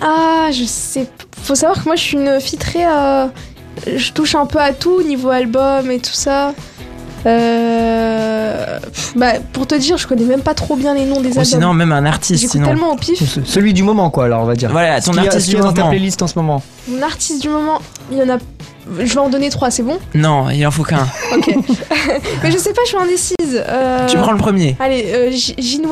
Ah, 0.00 0.48
je 0.52 0.64
sais. 0.64 1.06
Faut 1.42 1.54
savoir 1.54 1.80
que 1.82 1.86
moi 1.86 1.96
je 1.96 2.02
suis 2.02 2.16
une 2.16 2.40
fille 2.40 2.58
très. 2.58 2.86
euh, 2.86 3.26
je 3.96 4.12
touche 4.12 4.34
un 4.34 4.46
peu 4.46 4.58
à 4.58 4.72
tout 4.72 5.02
niveau 5.02 5.30
album 5.30 5.90
et 5.90 5.98
tout 5.98 6.12
ça. 6.12 6.54
Euh, 7.26 8.78
pff, 8.80 9.12
bah, 9.16 9.32
pour 9.52 9.66
te 9.66 9.74
dire, 9.74 9.96
je 9.98 10.06
connais 10.06 10.24
même 10.24 10.40
pas 10.42 10.54
trop 10.54 10.76
bien 10.76 10.94
les 10.94 11.04
noms 11.04 11.20
des 11.20 11.28
Ou 11.28 11.30
albums. 11.32 11.44
sinon, 11.44 11.74
même 11.74 11.92
un 11.92 12.04
artiste. 12.06 12.40
J'écoute 12.40 12.52
sinon. 12.52 12.66
tellement 12.68 12.92
au 12.92 12.96
pif. 12.96 13.18
Ce- 13.22 13.40
Celui 13.44 13.72
du 13.74 13.82
moment, 13.82 14.10
quoi, 14.10 14.24
alors 14.26 14.42
on 14.42 14.46
va 14.46 14.54
dire. 14.54 14.70
Voilà, 14.70 15.00
Ce 15.00 15.10
ton 15.10 15.16
a- 15.16 15.22
artiste 15.22 15.40
ce 15.40 15.44
qu'il 15.46 15.54
y 15.54 15.56
du 15.56 15.62
a 15.62 15.64
dans 15.64 15.72
ta 15.72 15.80
moment. 15.82 15.90
playlist 15.90 16.22
en 16.22 16.26
ce 16.26 16.38
moment. 16.38 16.62
Mon 16.88 17.02
artiste 17.02 17.42
du 17.42 17.48
moment, 17.48 17.78
il 18.10 18.18
y 18.18 18.22
en 18.22 18.28
a. 18.30 18.38
Je 18.98 19.12
vais 19.14 19.18
en 19.20 19.28
donner 19.28 19.50
trois, 19.50 19.70
c'est 19.70 19.82
bon? 19.82 19.98
Non, 20.14 20.50
il 20.50 20.66
en 20.66 20.70
faut 20.70 20.82
qu'un. 20.82 21.06
Ok. 21.36 21.54
Mais 22.42 22.50
je 22.50 22.58
sais 22.58 22.72
pas, 22.72 22.80
je 22.84 22.88
suis 22.88 22.98
indécise. 22.98 23.34
Euh, 23.68 24.06
Tu 24.08 24.16
prends 24.16 24.32
le 24.32 24.38
premier. 24.38 24.76
Allez, 24.80 25.04
euh, 25.14 25.30
J-. 25.30 25.82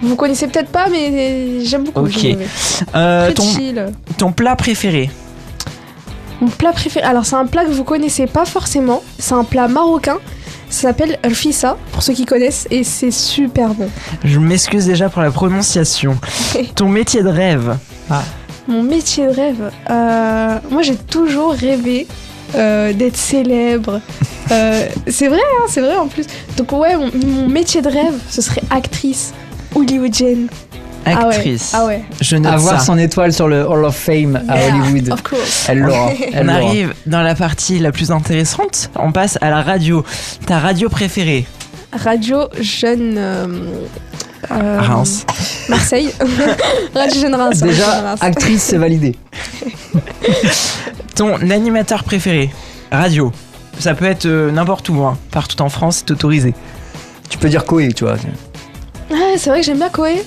Vous 0.00 0.16
connaissez 0.16 0.48
peut-être 0.48 0.70
pas, 0.70 0.88
mais 0.90 1.60
j'aime 1.64 1.84
beaucoup 1.84 2.00
Ok. 2.06 2.26
Euh, 2.96 3.24
Très 3.26 3.34
ton, 3.34 3.42
chill. 3.44 3.86
ton 4.18 4.32
plat 4.32 4.56
préféré? 4.56 5.10
Mon 6.42 6.48
plat 6.48 6.72
préféré. 6.72 7.06
Alors, 7.06 7.24
c'est 7.24 7.36
un 7.36 7.46
plat 7.46 7.64
que 7.64 7.70
vous 7.70 7.84
connaissez 7.84 8.26
pas 8.26 8.44
forcément. 8.44 9.00
C'est 9.16 9.34
un 9.34 9.44
plat 9.44 9.68
marocain. 9.68 10.18
Ça 10.68 10.88
s'appelle 10.88 11.16
Rfissa, 11.24 11.76
pour 11.92 12.02
ceux 12.02 12.14
qui 12.14 12.24
connaissent, 12.24 12.66
et 12.70 12.82
c'est 12.82 13.12
super 13.12 13.68
bon. 13.74 13.88
Je 14.24 14.40
m'excuse 14.40 14.86
déjà 14.86 15.08
pour 15.08 15.22
la 15.22 15.30
prononciation. 15.30 16.18
Ton 16.74 16.88
métier 16.88 17.22
de 17.22 17.28
rêve 17.28 17.76
Mon 18.66 18.82
métier 18.82 19.26
de 19.28 19.32
rêve. 19.32 19.70
euh, 19.88 20.58
moi, 20.68 20.82
j'ai 20.82 20.96
toujours 20.96 21.52
rêvé 21.52 22.08
euh, 22.56 22.92
d'être 22.92 23.16
célèbre. 23.16 24.00
Euh, 24.50 24.86
c'est 25.06 25.28
vrai, 25.28 25.38
hein, 25.38 25.64
c'est 25.68 25.80
vrai 25.80 25.96
en 25.96 26.08
plus. 26.08 26.26
Donc, 26.58 26.72
ouais, 26.72 26.94
mon, 26.96 27.10
mon 27.26 27.48
métier 27.48 27.80
de 27.80 27.88
rêve, 27.88 28.18
ce 28.28 28.42
serait 28.42 28.60
actrice 28.68 29.32
hollywoodienne. 29.74 30.48
Ah 31.04 31.26
ouais, 31.28 31.34
Actrice. 31.34 31.72
Ah 31.74 31.86
ouais. 31.86 32.02
Je 32.20 32.36
note 32.36 32.52
Avoir 32.52 32.78
ça. 32.80 32.86
son 32.86 32.98
étoile 32.98 33.32
sur 33.32 33.48
le 33.48 33.66
Hall 33.68 33.84
of 33.84 33.96
Fame 33.96 34.40
à 34.48 34.56
Yeah, 34.58 34.74
Hollywood. 34.76 35.12
Of 35.12 35.22
course. 35.22 35.66
Elle 35.68 35.78
l'aura. 35.80 36.10
Elle 36.32 36.44
On 36.46 36.48
arrive 36.48 36.94
dans 37.06 37.22
la 37.22 37.34
partie 37.34 37.78
la 37.80 37.90
plus 37.92 38.10
intéressante. 38.12 38.90
On 38.96 39.10
passe 39.12 39.36
à 39.40 39.50
la 39.50 39.62
radio. 39.62 40.04
Ta 40.46 40.58
radio 40.60 40.88
préférée 40.88 41.46
Radio 41.92 42.48
Jeune. 42.60 43.16
euh, 43.18 43.46
euh, 44.50 44.80
Reims. 44.80 45.24
Marseille. 45.68 46.10
Radio 46.94 47.20
Jeune 47.20 47.34
Reims. 47.34 47.60
Déjà, 47.60 48.00
Reims. 48.00 48.18
actrice, 48.22 48.62
c'est 48.62 48.78
validé. 48.78 49.16
Ton 51.14 51.34
animateur 51.50 52.04
préféré 52.04 52.50
Radio. 52.90 53.32
Ça 53.78 53.94
peut 53.94 54.04
être 54.04 54.26
euh, 54.26 54.50
n'importe 54.50 54.88
où, 54.88 55.02
hein. 55.02 55.18
partout 55.30 55.60
en 55.62 55.68
France, 55.68 55.98
c'est 55.98 56.10
autorisé. 56.12 56.54
Tu 57.28 57.38
peux 57.38 57.48
dire 57.48 57.64
Koé, 57.64 57.92
tu 57.92 58.04
vois. 58.04 58.14
Ouais, 59.10 59.34
c'est 59.36 59.50
vrai 59.50 59.60
que 59.60 59.66
j'aime 59.66 59.78
bien 59.78 59.88
Koé, 59.88 60.22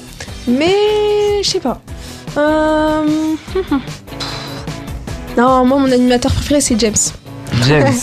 mais 0.48 1.44
je 1.44 1.50
sais 1.50 1.60
pas. 1.60 1.82
Euh... 2.38 3.06
Non, 5.38 5.66
moi 5.66 5.80
mon 5.80 5.92
animateur 5.92 6.32
préféré 6.32 6.62
c'est 6.62 6.80
James. 6.80 6.96
James. 7.68 7.94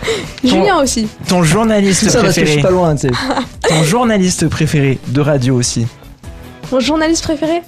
Julien 0.44 0.82
aussi. 0.82 1.08
Ton 1.26 1.42
journaliste 1.42 2.08
ça 2.10 2.20
parce 2.20 2.34
que 2.34 2.40
je 2.40 2.44
préféré 2.44 2.52
suis 2.52 2.62
pas 2.62 2.70
loin, 2.70 2.94
tu 2.94 3.08
sais. 3.08 3.14
Ton 3.68 3.82
journaliste 3.82 4.48
préféré 4.48 4.98
de 5.08 5.20
radio 5.20 5.56
aussi. 5.56 5.86
Mon 6.70 6.80
journaliste 6.80 7.22
préféré? 7.22 7.62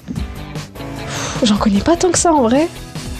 J'en 1.43 1.57
connais 1.57 1.81
pas 1.81 1.97
tant 1.97 2.11
que 2.11 2.19
ça 2.19 2.33
en 2.33 2.43
vrai. 2.43 2.69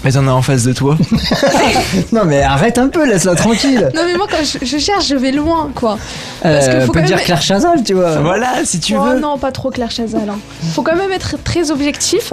Mais 0.05 0.11
t'en 0.11 0.27
as 0.27 0.31
en 0.31 0.41
face 0.43 0.63
de 0.63 0.71
toi. 0.73 0.95
Non, 2.11 2.21
mais 2.25 2.41
arrête 2.41 2.77
un 2.77 2.87
peu, 2.87 3.05
laisse-la 3.05 3.35
tranquille. 3.35 3.89
Non 3.95 4.01
mais 4.05 4.15
moi 4.15 4.27
quand 4.29 4.37
je, 4.43 4.63
je 4.65 4.77
cherche, 4.77 5.07
je 5.07 5.15
vais 5.15 5.31
loin 5.31 5.71
quoi. 5.73 5.97
Parce 6.41 6.67
que 6.67 6.73
Euh, 6.73 6.85
faut 6.85 6.91
peut 6.93 6.99
quand 6.99 7.05
dire 7.05 7.15
même- 7.17 7.25
Claire 7.25 7.41
Chazal, 7.41 7.83
tu 7.83 7.93
vois. 7.93 8.19
voilà, 8.19 8.63
si 8.65 8.79
tu 8.79 8.95
oh 8.95 9.01
veux. 9.01 9.19
non, 9.19 9.37
pas 9.37 9.51
trop 9.51 9.71
Claire 9.71 9.89
Chazal. 9.91 10.29
hein. 10.29 10.37
Faut 10.73 10.81
quand 10.83 10.95
même 10.95 11.11
être 11.11 11.35
très 11.43 11.71
objectif. 11.71 12.31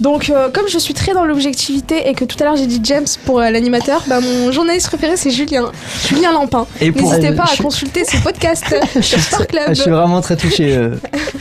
Donc 0.00 0.28
euh, 0.30 0.48
comme 0.52 0.68
je 0.68 0.78
suis 0.78 0.92
très 0.94 1.14
dans 1.14 1.24
l'objectivité 1.24 2.08
et 2.08 2.14
que 2.14 2.24
tout 2.24 2.36
à 2.40 2.44
l'heure 2.44 2.56
j'ai 2.56 2.66
dit 2.66 2.80
James 2.84 3.06
pour 3.24 3.40
euh, 3.40 3.50
l'animateur, 3.50 4.02
bah 4.06 4.20
mon 4.20 4.52
journaliste 4.52 4.88
préféré 4.88 5.16
c'est 5.16 5.30
Julien. 5.30 5.70
Julien 6.08 6.32
Lampin. 6.32 6.66
Et 6.80 6.92
pour- 6.92 7.10
N'hésitez 7.10 7.32
pas 7.32 7.44
à 7.44 7.46
suis- 7.48 7.62
consulter 7.64 8.04
ses 8.04 8.18
podcasts 8.18 8.74
sur 9.00 9.18
Star 9.20 9.46
Club. 9.46 9.68
Je 9.70 9.74
suis 9.80 9.90
vraiment 9.90 10.20
très 10.20 10.36
touché. 10.36 10.76
euh. 10.76 10.90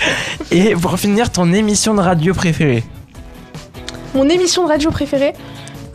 Et 0.51 0.75
pour 0.75 0.97
finir, 0.97 1.29
ton 1.31 1.51
émission 1.51 1.93
de 1.93 1.99
radio 2.01 2.33
préférée? 2.33 2.83
Mon 4.15 4.29
émission 4.29 4.63
de 4.63 4.69
radio 4.69 4.91
préférée? 4.91 5.33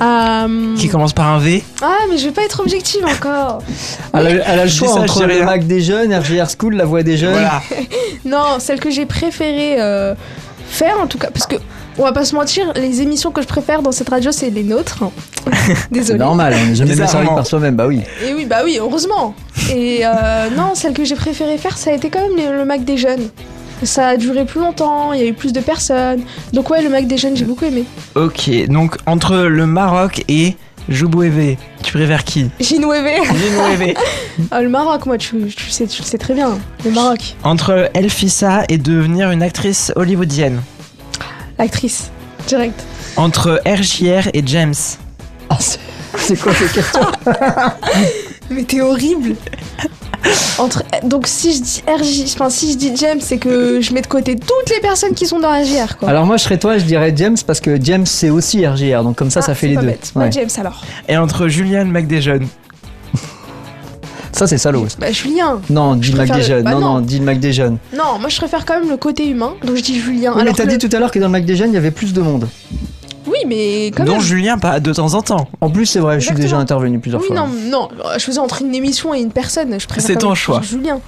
Euh, 0.01 0.77
Qui 0.77 0.89
commence 0.89 1.13
par 1.13 1.27
un 1.29 1.39
V 1.39 1.63
Ah 1.83 1.97
mais 2.11 2.19
je 2.19 2.27
vais 2.27 2.33
pas 2.33 2.43
être 2.43 2.61
objective 2.61 3.05
encore. 3.05 3.63
Elle 4.15 4.27
a, 4.27 4.31
elle 4.31 4.59
a 4.61 4.65
le 4.65 4.71
choix 4.71 4.93
entre 4.99 5.25
le. 5.27 5.45
Mac 5.45 5.67
des 5.67 5.81
jeunes, 5.81 6.15
RGR 6.15 6.47
School, 6.59 6.75
la 6.77 6.85
voix 6.85 7.03
des 7.03 7.17
jeunes. 7.17 7.33
Voilà. 7.33 7.61
Non, 8.25 8.59
celle 8.59 8.81
que 8.81 8.91
j'ai 8.91 9.07
préféré 9.07 9.77
euh, 9.81 10.15
faire 10.69 10.97
en 11.01 11.07
tout 11.07 11.19
cas, 11.19 11.31
parce 11.33 11.47
que 11.47 11.57
on 11.99 12.03
va 12.05 12.13
pas 12.13 12.25
se 12.25 12.35
mentir, 12.35 12.73
les 12.77 13.01
émissions 13.01 13.31
que 13.31 13.41
je 13.43 13.47
préfère 13.47 13.81
dans 13.83 13.93
cette 13.93 14.09
radio 14.09 14.31
c'est 14.33 14.51
les 14.51 14.63
nôtres. 14.65 14.99
C'est 15.67 15.77
Désolée. 15.91 16.19
normal, 16.19 16.55
on 16.61 16.67
n'est 16.67 16.75
jamais 16.75 16.91
mieux 16.91 16.97
servi 16.97 17.07
Bizarrement. 17.07 17.35
par 17.37 17.47
soi-même, 17.47 17.75
bah 17.77 17.87
oui. 17.87 18.03
Et 18.27 18.35
oui, 18.35 18.45
bah 18.45 18.59
oui, 18.65 18.77
heureusement. 18.81 19.35
Et 19.73 20.01
euh, 20.05 20.49
non, 20.57 20.75
celle 20.75 20.93
que 20.93 21.05
j'ai 21.05 21.15
préféré 21.17 21.59
faire, 21.59 21.77
ça 21.79 21.91
a 21.91 21.95
été 21.95 22.11
quand 22.11 22.21
même 22.21 22.37
le, 22.37 22.57
le 22.59 22.65
Mac 22.65 22.85
des 22.85 22.97
jeunes. 22.97 23.29
Ça 23.83 24.09
a 24.09 24.17
duré 24.17 24.45
plus 24.45 24.61
longtemps, 24.61 25.13
il 25.13 25.21
y 25.21 25.23
a 25.23 25.27
eu 25.27 25.35
plus 25.35 25.53
de 25.53 25.61
personnes. 25.61 26.23
Donc 26.53 26.71
ouais, 26.71 26.83
le 26.83 26.89
Mac 26.89 27.07
des 27.07 27.17
jeunes, 27.17 27.37
j'ai 27.37 27.45
beaucoup 27.45 27.65
aimé. 27.65 27.85
Ok, 28.15 28.51
donc 28.69 28.97
entre 29.07 29.37
le 29.37 29.67
Maroc 29.67 30.25
et 30.29 30.57
Joubouévé, 30.89 31.59
tu 31.83 31.93
préfères 31.93 32.25
qui? 32.25 32.51
Ginouévé. 32.61 33.17
Joubouévé. 33.25 33.95
Ah, 34.53 34.63
le 34.63 34.69
Maroc, 34.69 35.05
moi, 35.05 35.19
tu, 35.19 35.37
tu 35.55 35.69
sais, 35.69 35.87
tu 35.89 36.01
le 36.01 36.07
sais 36.07 36.17
très 36.17 36.33
bien. 36.33 36.59
Le 36.85 36.93
Maroc. 36.93 37.35
Entre 37.43 37.91
Elfissa 37.93 38.63
et 38.69 38.79
devenir 38.79 39.33
une 39.33 39.43
actrice 39.43 39.93
hollywoodienne. 39.97 40.63
L'actrice. 41.59 42.11
Direct. 42.47 42.81
Entre 43.17 43.61
RJR 43.67 44.29
et 44.33 44.43
James. 44.47 44.75
Ah, 45.51 45.57
c'est 45.59 45.81
c'est 46.17 46.37
quoi 46.41 46.53
ces 46.55 46.67
questions 46.69 47.01
Mais 48.51 48.63
t'es 48.63 48.81
horrible. 48.81 49.35
Entre, 50.59 50.83
donc 51.05 51.27
si 51.27 51.55
je 51.55 51.61
dis 51.63 51.83
RJ, 51.87 52.33
enfin 52.35 52.51
si 52.51 52.73
je 52.73 52.77
dis 52.79 52.93
James, 52.97 53.21
c'est 53.21 53.39
que 53.39 53.81
je 53.81 53.93
mets 53.95 54.03
de 54.03 54.07
côté 54.07 54.37
toutes 54.37 54.71
les 54.75 54.81
personnes 54.81 55.15
qui 55.15 55.27
sont 55.27 55.39
dans 55.39 55.49
RJR 55.51 55.97
quoi. 55.99 56.09
Alors 56.09 56.27
moi 56.27 56.37
je 56.37 56.45
serais 56.45 56.59
toi, 56.59 56.79
je 56.79 56.85
dirais 56.85 57.13
James 57.17 57.37
parce 57.47 57.61
que 57.61 57.79
James 57.83 58.07
c'est 58.07 58.31
aussi 58.31 58.67
RGR, 58.67 59.03
donc 59.05 59.17
comme 59.17 59.31
ça 59.31 59.41
ça 59.43 59.53
Ah, 59.53 59.55
fait 59.55 59.69
c'est 59.69 59.75
les 59.75 59.77
deux. 59.77 59.87
bête. 59.87 60.13
Ouais. 60.15 60.31
James 60.33 60.49
alors. 60.59 60.83
Et 61.09 61.17
entre 61.17 61.49
Julian. 61.49 61.87
Ça 64.33 64.47
c'est 64.47 64.59
salaud. 64.59 64.89
ça. 64.89 64.97
Bah 65.01 65.11
Julien. 65.11 65.61
Non, 65.69 65.97
dis 65.97 66.13
le 66.13 66.19
Mac 66.19 66.29
préfère 66.29 66.37
des 66.37 66.43
le- 66.43 66.57
jeunes. 66.59 66.65
bah 66.65 66.71
non, 66.73 66.81
non. 66.81 66.95
non, 66.95 67.01
dis 67.01 67.19
le 67.19 67.25
Mac 67.25 67.41
des 67.41 67.53
jeunes. 67.53 67.79
Non, 67.97 68.19
moi 68.21 68.29
je 68.29 68.37
préfère 68.37 68.65
quand 68.65 68.79
même 68.79 68.89
le 68.89 68.97
côté 68.97 69.27
humain, 69.29 69.55
donc 69.65 69.77
je 69.77 69.83
dis 69.83 69.99
Julien. 69.99 70.33
Oui, 70.37 70.43
mais 70.45 70.53
t'as 70.53 70.63
que 70.65 70.69
dit 70.69 70.75
le- 70.77 70.89
tout 70.89 70.97
à 70.97 71.01
l'heure 71.01 71.11
que 71.11 71.19
dans 71.19 71.27
le 71.27 71.33
Mac 71.33 71.45
des 71.45 71.57
jeunes 71.57 71.71
il 71.71 71.75
y 71.75 71.79
avait 71.79 71.91
plus 71.91 72.13
de 72.13 72.21
monde. 72.21 72.47
Oui, 73.31 73.39
mais 73.47 73.87
quand 73.95 74.05
Non, 74.05 74.13
même. 74.13 74.21
Julien, 74.21 74.59
pas 74.59 74.81
de 74.81 74.93
temps 74.93 75.15
en 75.15 75.23
temps. 75.23 75.49
En 75.61 75.71
plus 75.71 75.87
c'est 75.87 75.99
vrai, 76.01 76.15
je 76.15 76.21
suis 76.27 76.31
Exactement. 76.33 76.43
déjà 76.43 76.57
intervenu 76.63 76.99
plusieurs 76.99 77.21
Oui, 77.21 77.29
fois. 77.29 77.37
non, 77.37 77.49
non, 77.49 77.89
je 78.17 78.25
faisais 78.25 78.39
entre 78.41 78.63
une 78.63 78.75
émission 78.75 79.15
et 79.15 79.21
une 79.21 79.33
personne. 79.33 79.79
Je 79.79 79.87
préfère 79.87 80.05
C'est 80.07 80.15
quand 80.15 80.21
ton 80.21 80.27
même 80.29 80.37
choix. 80.37 80.61
Julien. 80.63 81.01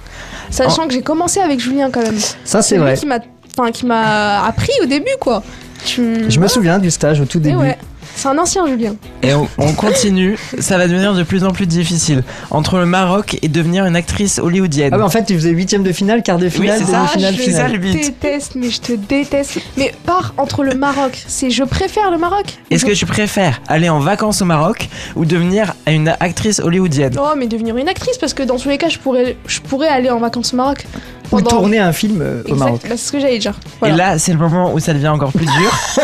Sachant 0.49 0.87
que 0.87 0.93
j'ai 0.93 1.01
commencé 1.01 1.39
avec 1.39 1.59
Julien 1.59 1.89
quand 1.91 2.01
même. 2.01 2.17
Ça 2.43 2.61
c'est 2.61 2.75
lui 2.75 2.83
vrai. 2.83 2.95
qui 2.95 3.05
m'a 3.05 3.19
enfin, 3.57 3.71
qui 3.71 3.85
m'a 3.85 4.43
appris 4.45 4.71
au 4.83 4.85
début 4.85 5.11
quoi. 5.19 5.43
Tu... 5.85 6.29
Je 6.29 6.39
me 6.39 6.47
souviens 6.47 6.77
du 6.79 6.91
stage 6.91 7.19
au 7.21 7.25
tout 7.25 7.39
Eh 7.39 7.45
début. 7.47 7.57
ouais. 7.57 7.77
C'est 8.15 8.27
un 8.27 8.37
ancien 8.37 8.67
Julien. 8.67 8.95
Et 9.23 9.33
on, 9.33 9.47
on 9.57 9.73
continue, 9.73 10.37
ça 10.59 10.77
va 10.77 10.87
devenir 10.87 11.13
de 11.13 11.23
plus 11.23 11.43
en 11.43 11.51
plus 11.51 11.65
difficile. 11.67 12.23
Entre 12.51 12.77
le 12.77 12.85
Maroc 12.85 13.37
et 13.41 13.47
devenir 13.47 13.85
une 13.85 13.95
actrice 13.95 14.39
hollywoodienne. 14.39 14.91
Ah 14.93 14.97
bah 14.97 15.05
en 15.05 15.09
fait 15.09 15.23
tu 15.25 15.33
faisais 15.33 15.49
huitième 15.51 15.83
de 15.83 15.91
finale, 15.91 16.21
quart 16.23 16.37
de 16.37 16.49
finale, 16.49 16.79
c'est 16.79 16.91
ça, 16.91 16.97
demi-finale, 16.99 17.33
je 17.35 17.41
c'est 17.41 17.51
ça, 17.51 17.65
finale. 17.65 17.71
le 17.73 17.77
but. 17.79 17.93
déteste, 17.93 18.51
mais 18.55 18.69
je 18.69 18.79
te 18.81 18.93
déteste. 18.93 19.59
Mais 19.77 19.93
par 20.05 20.33
entre 20.37 20.63
le 20.63 20.75
Maroc, 20.75 21.23
c'est 21.27 21.49
je 21.49 21.63
préfère 21.63 22.11
le 22.11 22.17
Maroc. 22.17 22.45
Est-ce 22.69 22.85
Je- 22.85 22.91
que 22.91 22.95
tu 22.95 23.05
préfères 23.05 23.61
aller 23.67 23.89
en 23.89 23.99
vacances 23.99 24.41
au 24.41 24.45
Maroc 24.45 24.87
ou 25.15 25.25
devenir 25.25 25.73
une 25.87 26.09
actrice 26.19 26.59
hollywoodienne? 26.59 27.15
Oh, 27.19 27.33
mais 27.37 27.47
devenir 27.47 27.77
une 27.77 27.89
actrice 27.89 28.17
parce 28.17 28.33
que 28.33 28.43
dans 28.43 28.57
tous 28.57 28.69
les 28.69 28.77
cas, 28.77 28.89
je 28.89 28.99
pourrais, 28.99 29.37
je 29.47 29.59
pourrais 29.61 29.87
aller 29.87 30.09
en 30.09 30.19
vacances 30.19 30.53
au 30.53 30.57
Maroc. 30.57 30.85
Ou 31.31 31.41
tourner 31.41 31.79
un 31.79 31.93
film 31.93 32.21
euh, 32.21 32.41
au 32.43 32.47
Exact, 32.47 32.59
Maroc. 32.59 32.81
bah, 32.83 32.89
c'est 32.91 32.97
ce 32.97 33.11
que 33.11 33.19
j'allais 33.19 33.39
dire. 33.39 33.53
Voilà. 33.79 33.93
Et 33.93 33.97
là, 33.97 34.19
c'est 34.19 34.33
le 34.33 34.37
moment 34.39 34.73
où 34.73 34.79
ça 34.79 34.93
devient 34.93 35.07
encore 35.07 35.31
plus 35.31 35.45
dur 35.45 35.71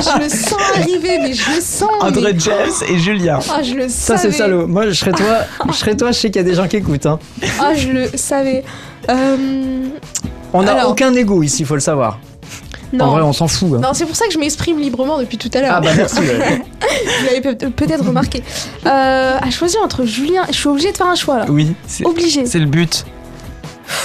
je 0.00 0.22
le 0.22 0.28
sens 0.28 0.54
arriver, 0.76 1.18
mais 1.20 1.32
je 1.34 1.50
le 1.54 1.60
sens. 1.60 1.88
entre 2.00 2.20
mais- 2.20 2.38
James 2.38 2.70
et 2.88 2.98
Julien. 2.98 3.38
Ah, 3.52 3.62
je 3.62 3.74
le 3.74 3.88
Ça 3.88 4.16
savais. 4.16 4.30
c'est 4.32 4.38
salaud. 4.38 4.66
Moi 4.66 4.86
je 4.88 4.92
serais 4.92 5.12
toi, 5.12 5.38
je 5.68 5.72
serais 5.72 5.96
toi, 5.96 6.12
je 6.12 6.18
sais 6.18 6.30
qu'il 6.30 6.36
y 6.42 6.44
a 6.44 6.48
des 6.48 6.54
gens 6.54 6.68
qui 6.68 6.76
écoutent. 6.76 7.06
Hein. 7.06 7.18
Ah, 7.60 7.74
je 7.74 7.88
le 7.88 8.08
savais. 8.14 8.64
Euh, 9.10 9.36
On 10.52 10.62
n'a 10.62 10.72
Alors. 10.72 10.90
aucun 10.92 11.12
ego 11.14 11.42
ici, 11.42 11.64
faut 11.64 11.74
le 11.74 11.80
savoir. 11.80 12.18
Non. 12.92 13.06
En 13.06 13.10
vrai, 13.10 13.22
on 13.22 13.32
s'en 13.32 13.48
fout. 13.48 13.70
hein. 13.74 13.80
Non, 13.82 13.88
c'est 13.92 14.06
pour 14.06 14.14
ça 14.14 14.26
que 14.26 14.32
je 14.32 14.38
m'exprime 14.38 14.78
librement 14.78 15.18
depuis 15.18 15.36
tout 15.38 15.50
à 15.54 15.60
l'heure. 15.60 15.72
Ah 15.76 15.80
bah 15.80 15.90
merci. 15.96 16.20
ouais. 16.20 16.26
Vous 16.80 17.26
l'avez 17.26 17.40
peut- 17.40 17.70
peut-être 17.70 18.04
remarqué. 18.06 18.42
Euh, 18.86 19.38
à 19.40 19.50
choisir 19.50 19.80
entre 19.84 20.04
Julien, 20.04 20.42
je 20.48 20.54
suis 20.54 20.68
obligée 20.68 20.92
de 20.92 20.96
faire 20.96 21.08
un 21.08 21.16
choix 21.16 21.38
là. 21.38 21.46
Oui, 21.48 21.74
c'est 21.88 22.06
Obligée. 22.06 22.46
c'est 22.46 22.60
le 22.60 22.66
but. 22.66 23.04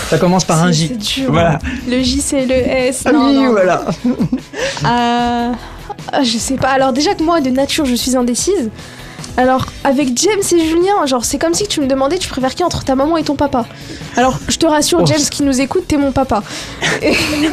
Ça 0.10 0.18
commence 0.18 0.44
par 0.46 0.62
un 0.64 0.72
J. 0.72 0.88
C'est 0.90 0.98
dur. 1.22 1.32
Voilà. 1.32 1.60
Le 1.88 2.02
J 2.02 2.22
c'est 2.22 2.46
le 2.46 2.54
S. 2.56 3.04
Ah 3.06 3.12
non, 3.12 3.28
oui, 3.28 3.34
non. 3.36 3.52
voilà. 3.52 3.86
Euh, 4.86 5.52
ah, 6.14 6.24
je 6.24 6.38
sais 6.38 6.56
pas. 6.56 6.70
Alors 6.70 6.92
déjà 6.94 7.14
que 7.14 7.24
moi 7.24 7.40
de 7.42 7.50
nature 7.52 7.86
je 7.86 7.96
suis 7.96 8.16
indécise. 8.16 8.70
Alors 9.38 9.66
avec 9.84 10.10
James 10.18 10.42
et 10.52 10.66
Julien, 10.68 11.06
genre 11.06 11.24
c'est 11.24 11.38
comme 11.38 11.54
si 11.54 11.68
tu 11.68 11.80
me 11.82 11.88
demandais 11.88 12.18
tu 12.18 12.28
préfères 12.28 12.54
qui 12.56 12.64
entre 12.64 12.84
ta 12.84 12.96
maman 12.96 13.16
et 13.18 13.24
ton 13.24 13.36
papa? 13.36 13.66
Alors 14.18 14.38
je 14.50 14.58
te 14.58 14.66
rassure 14.66 15.00
Oh. 15.02 15.06
James 15.06 15.22
qui 15.30 15.44
nous 15.44 15.62
écoute, 15.62 15.86
t'es 15.88 15.98
mon 15.98 16.12
papa. 16.12 16.44
Et- 17.02 17.16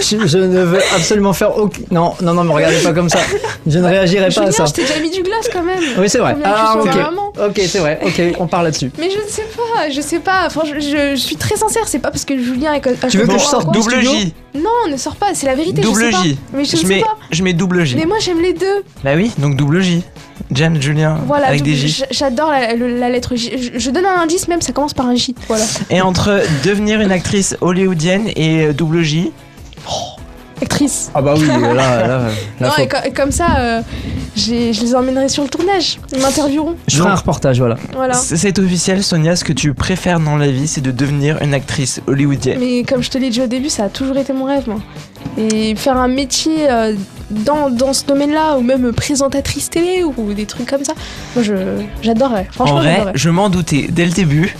Je, 0.00 0.26
je 0.26 0.38
ne 0.38 0.62
veux 0.62 0.80
absolument 0.96 1.32
faire 1.32 1.56
aucun. 1.56 1.80
Non, 1.92 2.14
non, 2.20 2.34
non, 2.34 2.42
me 2.44 2.50
regardez 2.50 2.78
pas 2.78 2.92
comme 2.92 3.08
ça. 3.08 3.20
Je 3.66 3.78
ne 3.78 3.86
réagirai 3.86 4.24
pas 4.24 4.30
Julien, 4.30 4.48
à 4.48 4.52
ça. 4.52 4.64
je 4.66 4.72
t'ai 4.72 4.82
déjà 4.82 4.98
mis 4.98 5.10
du 5.10 5.22
glace 5.22 5.48
quand 5.52 5.62
même. 5.62 5.78
Oui, 5.98 6.08
c'est 6.08 6.18
vrai. 6.18 6.36
Ah, 6.44 6.76
ok. 6.80 6.86
maman? 6.96 7.31
Ok, 7.46 7.60
c'est 7.66 7.78
vrai. 7.78 7.98
Ok, 8.04 8.20
on 8.38 8.46
parle 8.46 8.64
là-dessus. 8.66 8.90
Mais 8.98 9.08
je 9.10 9.16
ne 9.16 9.28
sais 9.28 9.46
pas, 9.56 9.88
je 9.90 10.00
sais 10.02 10.18
pas. 10.18 10.50
Franchement, 10.50 10.74
je, 10.78 11.12
je 11.14 11.16
suis 11.20 11.36
très 11.36 11.56
sincère. 11.56 11.88
C'est 11.88 11.98
pas 11.98 12.10
parce 12.10 12.24
que 12.26 12.36
Julien 12.38 12.74
est. 12.74 12.80
Tu 13.08 13.16
veux 13.18 13.26
que 13.26 13.32
je 13.32 13.38
sorte. 13.38 13.72
Double 13.72 14.00
J. 14.02 14.34
Non, 14.54 14.90
ne 14.90 14.96
sors 14.98 15.16
pas. 15.16 15.28
C'est 15.34 15.46
la 15.46 15.54
vérité. 15.54 15.80
Double 15.80 16.00
je 16.00 16.06
sais 16.06 16.10
pas. 16.12 16.22
J. 16.22 16.38
Mais 16.52 16.64
je, 16.66 16.76
ne 16.76 16.80
sais 16.82 16.86
mets, 16.86 17.00
pas. 17.00 17.16
je 17.30 17.42
mets 17.42 17.52
double 17.54 17.84
J. 17.84 17.96
Mais 17.96 18.04
moi 18.04 18.18
j'aime 18.20 18.40
les 18.42 18.52
deux. 18.52 18.84
Bah 19.02 19.12
oui, 19.16 19.30
donc 19.38 19.56
double 19.56 19.80
J. 19.80 20.02
Jen, 20.54 20.80
Julien, 20.82 21.18
Voilà. 21.26 21.46
avec 21.48 21.62
des 21.62 21.70
double- 21.72 21.80
J. 21.86 21.88
j- 21.88 22.04
J'adore 22.10 22.50
la, 22.50 22.74
le- 22.74 22.98
la 22.98 23.08
lettre 23.08 23.34
J. 23.34 23.52
Je, 23.74 23.78
je 23.78 23.90
donne 23.90 24.04
un 24.04 24.20
indice 24.20 24.48
même. 24.48 24.60
Ça 24.60 24.72
commence 24.72 24.92
par 24.92 25.06
un 25.06 25.14
J. 25.14 25.34
Voilà. 25.48 25.64
Et 25.88 26.02
entre 26.02 26.42
devenir 26.64 27.00
une 27.00 27.12
actrice 27.12 27.56
hollywoodienne 27.62 28.28
et 28.36 28.66
euh, 28.66 28.72
double 28.74 29.02
J, 29.02 29.32
Actrice. 30.62 31.10
Ah 31.14 31.20
bah 31.20 31.34
oui, 31.36 31.46
là, 31.46 31.58
là, 31.74 32.06
là, 32.06 32.20
non, 32.60 32.70
faut- 32.70 32.82
et, 32.82 32.88
co- 32.88 32.96
et 33.04 33.10
comme 33.12 33.32
ça, 33.32 33.46
euh, 33.58 33.80
je 34.36 34.52
les 34.80 34.94
emmènerai 34.94 35.28
sur 35.28 35.42
le 35.42 35.48
tournage. 35.48 35.98
Ils 36.14 36.20
m'intervieweront. 36.20 36.76
Je 36.86 36.98
ferai 36.98 37.10
un 37.10 37.14
reportage, 37.16 37.58
voilà. 37.58 37.76
Voilà. 37.94 38.14
c'est 38.14 38.58
officiel, 38.58 39.02
Sonia, 39.02 39.34
ce 39.36 39.44
que 39.44 39.52
tu 39.52 39.74
préfères 39.74 40.20
dans 40.20 40.36
la 40.36 40.48
vie, 40.50 40.68
c'est 40.68 40.80
de 40.80 40.92
devenir 40.92 41.42
une 41.42 41.52
actrice 41.52 42.00
hollywoodienne. 42.06 42.58
Mais 42.60 42.84
comme 42.84 43.02
je 43.02 43.10
te 43.10 43.18
l'ai 43.18 43.30
dit 43.30 43.42
au 43.42 43.46
début, 43.48 43.68
ça 43.70 43.84
a 43.84 43.88
toujours 43.88 44.16
été 44.16 44.32
mon 44.32 44.44
rêve, 44.44 44.64
moi. 44.68 44.78
Et 45.36 45.74
faire 45.74 45.96
un 45.96 46.08
métier 46.08 46.70
euh, 46.70 46.94
dans, 47.30 47.68
dans 47.70 47.92
ce 47.92 48.04
domaine-là, 48.04 48.56
ou 48.58 48.62
même 48.62 48.92
présentatrice 48.92 49.68
télé, 49.70 50.04
ou 50.04 50.32
des 50.32 50.46
trucs 50.46 50.68
comme 50.68 50.84
ça, 50.84 50.92
moi 51.34 51.42
je 51.42 51.54
j'adorerais. 52.02 52.46
Franchement, 52.52 52.76
en 52.76 52.80
vrai, 52.82 53.04
je 53.14 53.30
m'en 53.30 53.48
doutais 53.48 53.86
dès 53.90 54.04
le 54.04 54.12
début. 54.12 54.56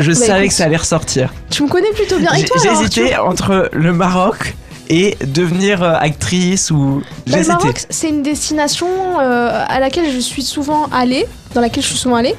Je 0.00 0.12
savais 0.12 0.28
Bah, 0.28 0.38
écoute. 0.38 0.48
que 0.50 0.54
ça 0.54 0.64
allait 0.64 0.76
ressortir. 0.76 1.32
Tu 1.50 1.62
me 1.64 1.68
connais 1.68 1.90
plutôt 1.90 2.18
bien. 2.18 2.32
Et 2.34 2.40
J'ai 2.40 2.44
toi, 2.44 2.56
j'ai 2.62 2.68
alors, 2.68 2.82
hésité 2.82 3.16
entre 3.16 3.68
le 3.72 3.92
Maroc 3.92 4.54
et 4.88 5.16
devenir 5.26 5.82
euh, 5.82 5.94
actrice 5.98 6.70
ou. 6.70 7.02
Bah, 7.26 7.38
le. 7.38 7.46
Maroc, 7.46 7.86
c'est 7.90 8.08
une 8.08 8.22
destination 8.22 8.88
euh, 9.20 9.64
à 9.66 9.80
laquelle 9.80 10.10
je 10.12 10.18
suis 10.18 10.42
souvent 10.42 10.86
allée, 10.92 11.26
dans 11.54 11.60
laquelle 11.60 11.82
je 11.82 11.88
suis 11.88 11.98
souvent 11.98 12.16
allée. 12.16 12.34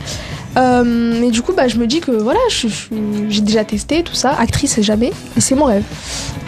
Euh, 0.57 1.21
et 1.21 1.31
du 1.31 1.41
coup, 1.41 1.53
bah, 1.53 1.67
je 1.67 1.77
me 1.77 1.87
dis 1.87 1.99
que 1.99 2.11
voilà, 2.11 2.39
j'ai 2.49 3.41
déjà 3.41 3.63
testé 3.63 4.03
tout 4.03 4.15
ça. 4.15 4.31
Actrice, 4.31 4.79
jamais. 4.81 5.11
Et 5.37 5.41
c'est 5.41 5.55
mon 5.55 5.65
rêve. 5.65 5.83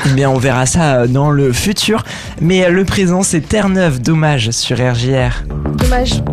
Eh 0.06 0.10
bien, 0.10 0.30
on 0.30 0.38
verra 0.38 0.66
ça 0.66 0.96
euh, 0.96 1.08
dans 1.08 1.32
le 1.32 1.54
futur. 1.54 2.04
Mais 2.40 2.70
le 2.70 2.86
présent, 2.86 3.24
c'est 3.24 3.42
Terre-Neuve, 3.42 4.02
dommage, 4.02 4.52
sur 4.52 4.78
RJR. 4.78 5.44
Dommage. 5.78 6.24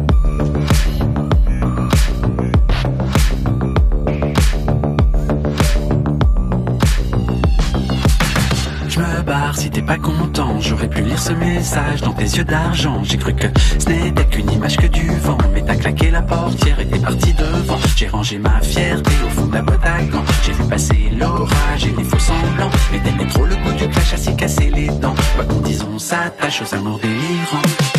Pas 9.88 9.96
content. 9.96 10.60
J'aurais 10.60 10.88
pu 10.88 11.00
lire 11.00 11.18
ce 11.18 11.32
message 11.32 12.02
dans 12.02 12.12
tes 12.12 12.24
yeux 12.24 12.44
d'argent. 12.44 13.02
J'ai 13.04 13.16
cru 13.16 13.34
que 13.34 13.46
ce 13.78 13.88
n'était 13.88 14.26
qu'une 14.26 14.50
image 14.52 14.76
que 14.76 14.86
du 14.86 15.08
vent. 15.20 15.38
Mais 15.54 15.64
t'as 15.64 15.76
claqué 15.76 16.10
la 16.10 16.20
portière 16.20 16.78
et 16.78 16.86
t'es 16.86 16.98
parti 16.98 17.32
devant. 17.32 17.78
J'ai 17.96 18.08
rangé 18.08 18.38
ma 18.38 18.60
fierté 18.60 19.10
au 19.26 19.30
fond 19.30 19.46
de 19.46 19.54
la 19.54 19.62
boîte 19.62 19.86
à 19.86 20.02
gants. 20.02 20.24
J'ai 20.44 20.52
vu 20.52 20.64
passer 20.64 21.10
l'orage 21.18 21.86
et 21.86 21.94
les 21.96 22.04
faux 22.04 22.18
semblants. 22.18 22.70
Mais 22.92 23.00
t'aimais 23.00 23.30
trop 23.30 23.46
le 23.46 23.56
goût 23.56 23.72
du 23.72 23.88
clash 23.88 24.12
à 24.12 24.16
s'y 24.18 24.36
casser 24.36 24.70
les 24.70 24.88
dents. 24.88 25.14
Quoi 25.34 25.44
qu'on 25.46 25.60
dise, 25.60 25.82
on 25.90 25.98
s'attache 25.98 26.62
aux 26.62 26.74
amours 26.74 27.00
délirants. 27.00 27.97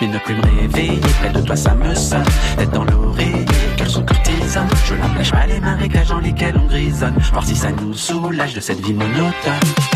Mais 0.00 0.06
ne 0.08 0.18
plus 0.18 0.34
me 0.34 0.60
réveiller 0.60 1.00
près 1.20 1.30
de 1.30 1.40
toi, 1.40 1.56
ça 1.56 1.74
me 1.74 1.94
sonne. 1.94 2.24
Tête 2.56 2.70
dans 2.70 2.84
l'oreiller, 2.84 3.44
sous 3.86 4.02
cortisone. 4.02 4.68
Je 4.86 4.94
n'empêche 4.94 5.30
pas 5.30 5.46
les 5.46 5.60
marécages 5.60 6.08
dans 6.08 6.20
lesquels 6.20 6.56
on 6.56 6.66
grisonne. 6.66 7.14
Voir 7.32 7.44
si 7.44 7.56
ça 7.56 7.70
nous 7.70 7.94
soulage 7.94 8.54
de 8.54 8.60
cette 8.60 8.80
vie 8.80 8.94
monotone. 8.94 9.93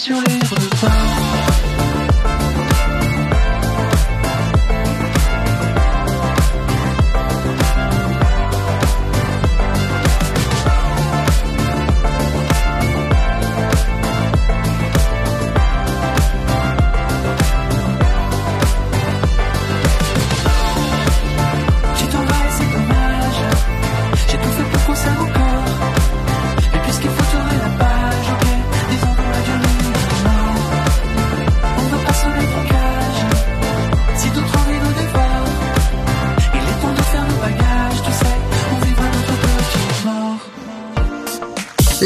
Sur 0.00 0.16
les 0.22 0.39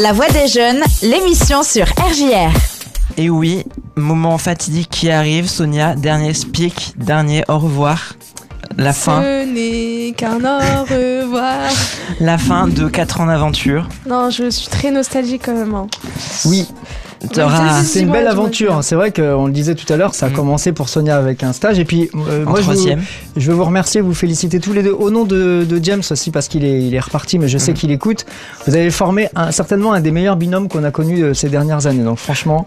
La 0.05 0.13
voix 0.13 0.29
des 0.29 0.49
jeunes, 0.49 0.83
l'émission 1.01 1.63
sur 1.63 1.87
RJR. 1.87 2.53
Et 3.17 3.31
oui, 3.31 3.65
moment 3.97 4.37
fatidique 4.37 4.91
qui 4.91 5.11
arrive, 5.11 5.49
Sonia, 5.49 5.95
dernier 5.95 6.35
speak, 6.35 6.93
dernier 6.99 7.43
au 7.49 7.59
revoir. 7.59 8.13
La 8.77 8.93
fin, 8.93 9.23
Ce 9.23 9.47
n'est 9.47 10.13
qu'un 10.13 10.41
au 10.45 10.83
revoir. 10.83 11.71
la 12.21 12.37
fin 12.37 12.69
de 12.69 12.87
4 12.87 13.23
ans 13.23 13.27
d'aventure. 13.29 13.89
Non, 14.07 14.29
je 14.29 14.51
suis 14.51 14.69
très 14.69 14.91
nostalgique 14.91 15.41
quand 15.47 15.55
même. 15.57 15.75
hein. 15.75 15.87
Oui. 16.45 16.69
C'est 17.33 18.01
une 18.01 18.13
belle 18.13 18.27
aventure. 18.27 18.81
C'est 18.83 18.97
vrai 18.97 19.11
qu'on 19.11 19.47
le 19.47 19.53
disait 19.53 19.75
tout 19.75 19.91
à 19.91 19.97
l'heure, 19.97 20.15
ça 20.15 20.27
a 20.27 20.31
commencé 20.31 20.73
pour 20.73 20.91
Sonia 20.91 21.17
avec 21.17 21.43
un 21.43 21.55
stage. 21.55 21.79
Et 21.79 21.87
puis, 21.87 22.11
euh, 22.15 22.45
En 22.45 22.51
moi, 22.51 22.61
je, 22.61 22.67
vous, 22.67 22.73
troisième. 22.73 23.03
Je 23.37 23.51
veux 23.51 23.57
vous 23.57 23.65
remercier, 23.65 24.01
vous 24.01 24.15
féliciter 24.15 24.61
tous 24.61 24.73
les 24.73 24.83
deux. 24.83 24.93
Au 24.93 25.11
nom 25.11 25.25
de, 25.25 25.65
de 25.69 25.81
James 25.83 26.03
aussi, 26.11 26.31
parce 26.31 26.49
qu'il 26.49 26.65
est, 26.65 26.83
il 26.83 26.95
est 26.95 27.01
reparti, 27.01 27.39
mais 27.39 27.49
je 27.49 27.59
sais 27.59 27.73
qu'il 27.73 27.91
écoute. 27.91 28.25
Vous 28.67 28.75
avez 28.75 28.91
formé 28.91 29.29
un- 29.35 29.51
certainement 29.51 29.93
un 29.93 30.01
des 30.01 30.11
meilleurs 30.11 30.37
binômes 30.37 30.69
qu'on 30.69 30.85
a 30.85 30.91
connus 30.91 31.23
euh, 31.23 31.35
ces 31.35 31.49
dernières 31.49 31.87
années. 31.87 32.05
Donc, 32.05 32.19
franchement, 32.19 32.67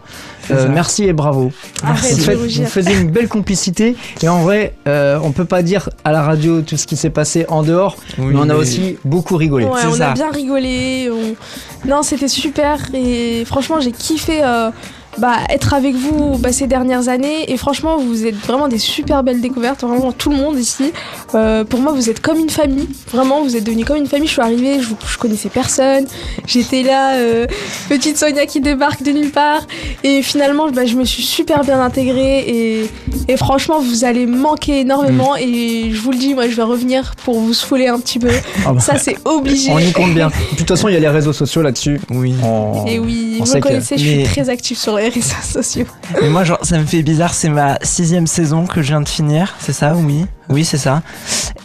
euh, 0.51 0.68
merci 0.72 1.03
et 1.05 1.13
bravo. 1.13 1.51
Arrête 1.84 2.13
Vous, 2.13 2.20
faites- 2.24 2.38
vous 2.38 2.65
faisiez 2.65 2.95
une 2.99 3.11
belle 3.11 3.28
complicité. 3.28 3.95
Et 4.22 4.28
en 4.30 4.41
vrai, 4.41 4.74
euh, 4.88 5.20
on 5.24 5.32
peut 5.32 5.45
pas 5.45 5.61
dire 5.63 5.89
à 6.03 6.11
la 6.11 6.22
radio 6.24 6.61
tout 6.61 6.78
ce 6.78 6.86
qui 6.88 6.97
s'est 6.97 7.09
passé 7.09 7.45
en 7.49 7.63
dehors, 7.63 7.95
Oui, 8.18 8.34
mais 8.34 8.36
on 8.39 8.41
a 8.43 8.45
mais- 8.47 8.53
aussi 8.53 8.97
beaucoup 9.05 9.38
rigolé. 9.38 9.65
Ouais, 9.65 9.72
on 9.88 9.93
ça. 9.93 10.11
a 10.11 10.13
bien 10.13 10.32
rigolé. 10.32 11.09
on- 11.11 11.88
Non, 11.88 12.03
c'était 12.03 12.28
super 12.28 12.80
et 12.93 13.43
franchement, 13.45 13.80
j'ai 13.80 13.91
kiffé 13.91 14.41
euh, 14.43 14.70
bah, 15.18 15.38
être 15.49 15.74
avec 15.74 15.95
vous 15.95 16.38
bah, 16.38 16.51
ces 16.51 16.68
dernières 16.68 17.09
années. 17.09 17.51
Et 17.51 17.57
franchement, 17.57 17.97
vous 17.97 18.26
êtes 18.26 18.36
vraiment 18.36 18.68
des 18.68 18.78
super 18.78 19.24
belles 19.24 19.41
découvertes. 19.41 19.82
Vraiment, 19.82 20.11
tout 20.11 20.30
le 20.30 20.38
monde 20.38 20.57
ici. 20.59 20.91
Euh, 21.36 21.63
pour 21.63 21.80
moi, 21.80 21.91
vous 21.93 22.09
êtes 22.09 22.20
comme 22.20 22.39
une 22.39 22.49
famille. 22.49 22.88
Vraiment, 23.11 23.41
vous 23.43 23.55
êtes 23.55 23.63
devenus 23.63 23.86
comme 23.86 23.97
une 23.97 24.07
famille. 24.07 24.28
Je 24.28 24.34
suis 24.34 24.41
arrivée, 24.41 24.80
je, 24.82 24.89
je 25.11 25.18
connaissais 25.18 25.49
personne. 25.49 26.05
J'étais 26.45 26.84
là, 26.84 27.15
euh, 27.15 27.47
petite 27.89 28.18
Sonia 28.18 28.45
qui 28.45 28.61
débarque 28.61 29.03
de 29.03 29.11
nulle 29.11 29.32
part. 29.32 29.65
Et 30.03 30.22
finalement, 30.22 30.70
bah, 30.70 30.86
je 30.86 30.95
me 30.95 31.05
suis 31.05 31.24
super 31.24 31.63
bien 31.63 31.82
intégrée. 31.82 32.39
Et, 32.47 32.89
et 33.28 33.38
franchement, 33.38 33.80
vous 33.80 34.05
allez 34.05 34.26
manquer 34.26 34.82
énormément. 34.82 35.36
Et 35.36 35.91
je 35.91 35.99
vous 36.01 36.11
le 36.11 36.18
dis, 36.18 36.34
moi, 36.34 36.47
je 36.49 36.55
vais 36.55 36.63
revenir 36.63 37.13
pour 37.24 37.39
vous 37.39 37.53
saouler 37.53 37.88
un 37.88 37.99
petit 37.99 38.20
peu. 38.20 38.30
Ah 38.65 38.74
bah. 38.74 38.80
Ça, 38.80 38.97
c'est 38.97 39.18
obligé. 39.26 39.72
On 39.72 39.80
y 39.80 39.91
compte 39.91 40.13
bien. 40.13 40.28
De 40.28 40.57
toute 40.57 40.68
façon, 40.68 40.88
il 40.88 40.93
y 40.93 40.97
a 40.97 40.99
les 40.99 41.07
réseaux 41.09 41.34
sociaux 41.34 41.61
là-dessus. 41.61 41.99
Oui. 42.09 42.34
On- 42.43 42.86
Et 42.86 42.99
oui, 42.99 43.38
on 43.39 43.43
vous 43.43 43.53
me 43.53 43.59
que- 43.59 43.68
connaissez, 43.68 43.97
je 43.97 44.03
suis 44.03 44.15
Mais- 44.18 44.24
très 44.24 44.49
active 44.49 44.78
sur 44.78 44.95
les 44.97 45.07
réseaux 45.10 45.36
sociaux. 45.43 45.86
Mais 46.22 46.30
moi, 46.30 46.43
genre, 46.43 46.60
ça 46.64 46.78
me 46.78 46.86
fait 46.86 47.01
bizarre, 47.03 47.34
c'est 47.34 47.49
ma 47.49 47.78
sixième 47.82 48.28
saison 48.28 48.66
que 48.66 48.82
je 48.82 48.88
viens 48.89 49.01
de 49.01 49.10
finir, 49.10 49.55
c'est 49.60 49.74
ça 49.74 49.93
Oui, 49.95 50.26
oui, 50.49 50.66
c'est 50.66 50.78
ça. 50.78 51.01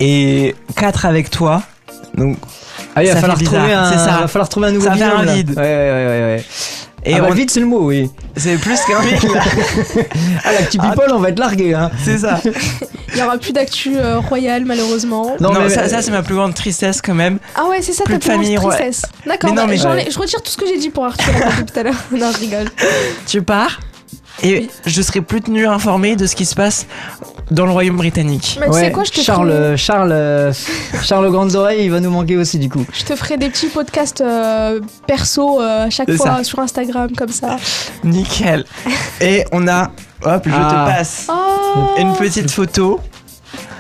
Et 0.01 0.55
quatre 0.77 1.07
avec 1.07 1.31
toi. 1.31 1.63
Donc, 2.17 2.37
Ah, 2.95 3.03
il 3.03 3.09
va 3.11 3.17
falloir 3.17 3.39
trouver 3.43 3.61
bizarre, 3.63 3.85
un, 3.93 3.99
ça. 3.99 4.19
va 4.21 4.29
falloir 4.29 4.49
trouver 4.49 4.67
un 4.69 4.73
nouveau 4.73 4.87
Ça 4.87 4.93
fait 4.95 4.99
binôme, 5.05 5.29
un 5.29 5.35
vide. 5.35 5.51
Ouais, 5.51 5.57
ouais, 5.57 6.07
ouais, 6.09 6.35
ouais. 6.37 6.45
Et 7.05 7.15
ah 7.17 7.21
bah, 7.21 7.27
on- 7.31 7.35
vite, 7.35 7.51
c'est 7.51 7.59
le 7.61 7.67
mot, 7.67 7.81
oui. 7.89 8.09
c'est 8.37 8.57
plus 8.59 8.79
qu'un 8.83 9.01
vide. 9.01 9.19
Ah, 10.45 10.53
la 10.53 10.63
petite 10.63 10.81
people, 10.81 11.11
on 11.13 11.19
va 11.19 11.31
être 11.31 11.39
largué, 11.39 11.75
hein. 11.75 11.91
C'est 12.05 12.19
ça. 12.19 12.41
Il 13.13 13.19
y 13.19 13.23
aura 13.23 13.39
plus 13.39 13.53
d'actu 13.53 13.97
euh, 13.97 14.19
royale 14.21 14.65
malheureusement. 14.65 15.37
Non, 15.41 15.53
Non, 15.53 15.61
mais- 15.63 15.69
ça, 15.69 15.89
ça, 15.89 16.01
c'est 16.03 16.11
ma 16.13 16.23
plus 16.23 16.35
grande 16.35 16.55
tristesse 16.55 17.03
quand 17.03 17.15
même. 17.15 17.39
Ah 17.57 17.65
ouais, 17.69 17.83
c'est 17.83 17.93
ça 17.93 18.05
Plus 18.05 18.15
ta 18.15 18.19
plus 18.21 18.29
grande 18.31 18.43
famille, 18.45 18.59
ouais. 18.59 18.65
tristesse. 18.77 19.03
D'accord, 19.27 19.51
Mais 19.51 19.57
non, 19.57 19.63
bah, 19.67 19.95
mais- 19.95 20.11
je 20.11 20.19
retire 20.19 20.43
tout 20.43 20.51
ce 20.51 20.57
que 20.57 20.67
j'ai 20.67 20.79
dit 20.79 20.91
pour 20.91 21.05
Arthur 21.05 21.33
tout 21.67 21.79
à 21.79 21.83
l'heure. 21.83 21.95
Non, 22.13 22.31
je 22.33 22.39
rigole. 22.39 22.69
Tu 23.27 23.43
pars? 23.43 23.81
Et 24.43 24.69
je 24.87 25.03
serai 25.03 25.21
plus 25.21 25.41
tenu 25.41 25.67
informé 25.67 26.17
de 26.17 26.27
ce 26.27 26.35
qui 26.37 26.45
se 26.47 26.55
passe 26.55 26.87
dans 27.51 27.67
le 27.67 27.73
royaume 27.73 27.97
britannique. 27.97 28.57
Mais 28.61 28.67
tu 28.67 28.73
sais 28.75 28.91
quoi, 28.93 29.05
je 29.05 29.11
te, 29.11 29.21
Charles, 29.21 29.51
ferai, 29.51 29.77
Charles, 29.77 30.13
euh, 30.13 30.53
Charles 31.03 31.31
Grandes 31.31 31.55
Oreilles, 31.55 31.85
il 31.85 31.91
va 31.91 32.01
nous 32.01 32.11
manquer 32.11 32.37
aussi, 32.37 32.59
du 32.59 32.69
coup. 32.69 32.85
je 32.93 33.05
te 33.05 33.15
ferai 33.15 33.37
des 33.37 33.49
petits 33.51 33.67
podcasts 33.69 34.21
euh, 34.23 34.81
perso 35.07 35.61
euh, 35.61 35.87
à 35.87 35.91
chaque 35.91 36.11
fois 36.13 36.39
ça. 36.39 36.45
sur 36.45 36.59
Instagram 36.61 37.11
comme 37.17 37.29
ça. 37.31 37.57
Nickel. 38.05 38.65
Et 39.21 39.45
on 39.53 39.69
a, 39.69 39.91
hop, 40.25 40.43
je 40.47 40.51
Ah. 40.55 40.87
te 40.87 40.97
passe 40.99 41.27
Oh 41.29 41.95
une 41.99 42.15
petite 42.15 42.51
photo. 42.51 43.01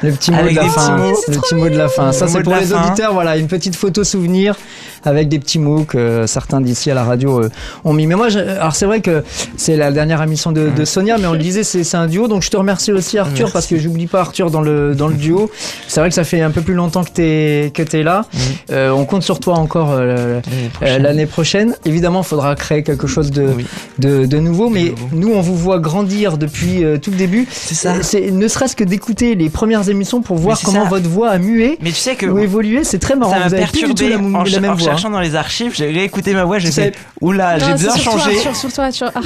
Le 0.02 0.10
petit 0.12 0.32
mot 0.32 0.38
Avec 0.38 0.54
de 0.56 0.60
la 0.60 0.68
fin. 0.68 0.96
petits 0.96 1.02
mots. 1.12 1.18
Le 1.28 1.36
petit 1.38 1.54
mot 1.54 1.68
de 1.68 1.76
la 1.78 1.88
fin. 1.88 2.12
Ça, 2.12 2.26
c'est 2.26 2.42
pour 2.42 2.54
les 2.56 2.66
fin. 2.66 2.84
auditeurs. 2.88 3.12
Voilà, 3.14 3.36
une 3.36 3.46
petite 3.46 3.76
photo 3.76 4.02
souvenir 4.04 4.56
avec 5.04 5.28
des 5.28 5.38
petits 5.38 5.58
mots 5.58 5.84
que 5.84 6.26
certains 6.26 6.60
d'ici 6.60 6.90
à 6.90 6.94
la 6.94 7.04
radio 7.04 7.40
euh, 7.42 7.50
ont 7.84 7.92
mis. 7.92 8.06
Mais 8.06 8.14
moi, 8.14 8.28
je- 8.28 8.38
alors 8.38 8.74
c'est 8.74 8.86
vrai 8.86 9.00
que 9.00 9.22
c'est 9.56 9.76
la 9.76 9.90
dernière 9.92 10.22
émission 10.22 10.52
de, 10.52 10.68
de 10.68 10.84
Sonia, 10.84 11.18
mais 11.18 11.26
on 11.26 11.32
le 11.32 11.38
disait, 11.38 11.64
c'est 11.64 11.96
un 11.96 12.06
duo. 12.06 12.28
Donc 12.28 12.42
je 12.42 12.50
te 12.50 12.56
remercie 12.56 12.92
aussi, 12.92 13.18
Arthur, 13.18 13.36
Merci. 13.38 13.52
parce 13.52 13.66
que 13.66 13.78
j'oublie 13.78 14.06
pas 14.06 14.20
Arthur 14.20 14.50
dans 14.50 14.60
le, 14.62 14.94
dans 14.94 15.08
le 15.08 15.14
duo. 15.14 15.50
C'est 15.88 16.00
vrai 16.00 16.08
que 16.08 16.14
ça 16.14 16.24
fait 16.24 16.40
un 16.40 16.50
peu 16.50 16.60
plus 16.60 16.74
longtemps 16.74 17.04
que 17.04 17.10
t'es 17.10 17.70
que 17.74 17.82
t'es 17.82 18.02
là. 18.02 18.24
Euh, 18.70 18.90
on 18.90 19.04
compte 19.04 19.22
sur 19.22 19.40
toi 19.40 19.54
encore 19.54 19.90
euh, 19.92 20.40
euh, 20.82 20.98
l'année 20.98 21.26
prochaine. 21.26 21.74
Évidemment, 21.84 22.20
il 22.22 22.26
faudra 22.26 22.54
créer 22.54 22.82
quelque 22.82 23.06
chose 23.06 23.30
de, 23.30 23.46
Oui. 23.56 23.66
de, 23.98 24.26
de 24.26 24.38
nouveau, 24.38 24.70
mais 24.70 24.90
nouveau. 24.90 25.08
nous, 25.12 25.32
on 25.32 25.40
vous 25.40 25.56
voit 25.56 25.78
grandir 25.78 26.38
depuis 26.38 26.84
euh, 26.84 26.98
tout 26.98 27.10
le 27.10 27.16
début. 27.16 27.46
C'est 27.50 27.74
ça. 27.74 27.94
Ne 28.32 28.48
serait-ce 28.48 28.76
que 28.76 28.84
d'écouter 28.84 29.34
les 29.34 29.48
premières 29.50 29.88
émissions 29.88 30.22
pour 30.22 30.36
voir 30.36 30.58
comment 30.62 30.84
ça. 30.84 30.88
votre 30.88 31.08
voix 31.08 31.30
a 31.30 31.38
mué 31.38 31.78
Mais 31.82 31.90
tu 31.90 31.96
sais 31.96 32.14
que 32.14 32.26
ou 32.26 32.38
évolué. 32.38 32.84
C'est 32.84 32.98
très 32.98 33.16
marrant. 33.16 33.32
ça 33.32 33.48
Vous 33.48 33.54
avez 33.54 33.64
plus 33.66 33.80
du 33.82 33.88
tout 33.88 33.94
perturbé 33.94 34.10
la, 34.32 34.38
en, 34.38 34.42
la 34.42 34.44
cher- 34.50 34.60
même 34.60 34.70
en 34.72 34.74
voix. 34.76 34.91
Cherchant 34.92 35.10
dans 35.10 35.20
les 35.20 35.34
archives. 35.34 35.72
J'ai 35.74 35.86
réécouté 35.90 36.34
ma 36.34 36.44
voix, 36.44 36.58
j'ai 36.58 36.70
fait 36.72 36.94
Oula, 37.20 37.58
j'ai. 37.58 37.66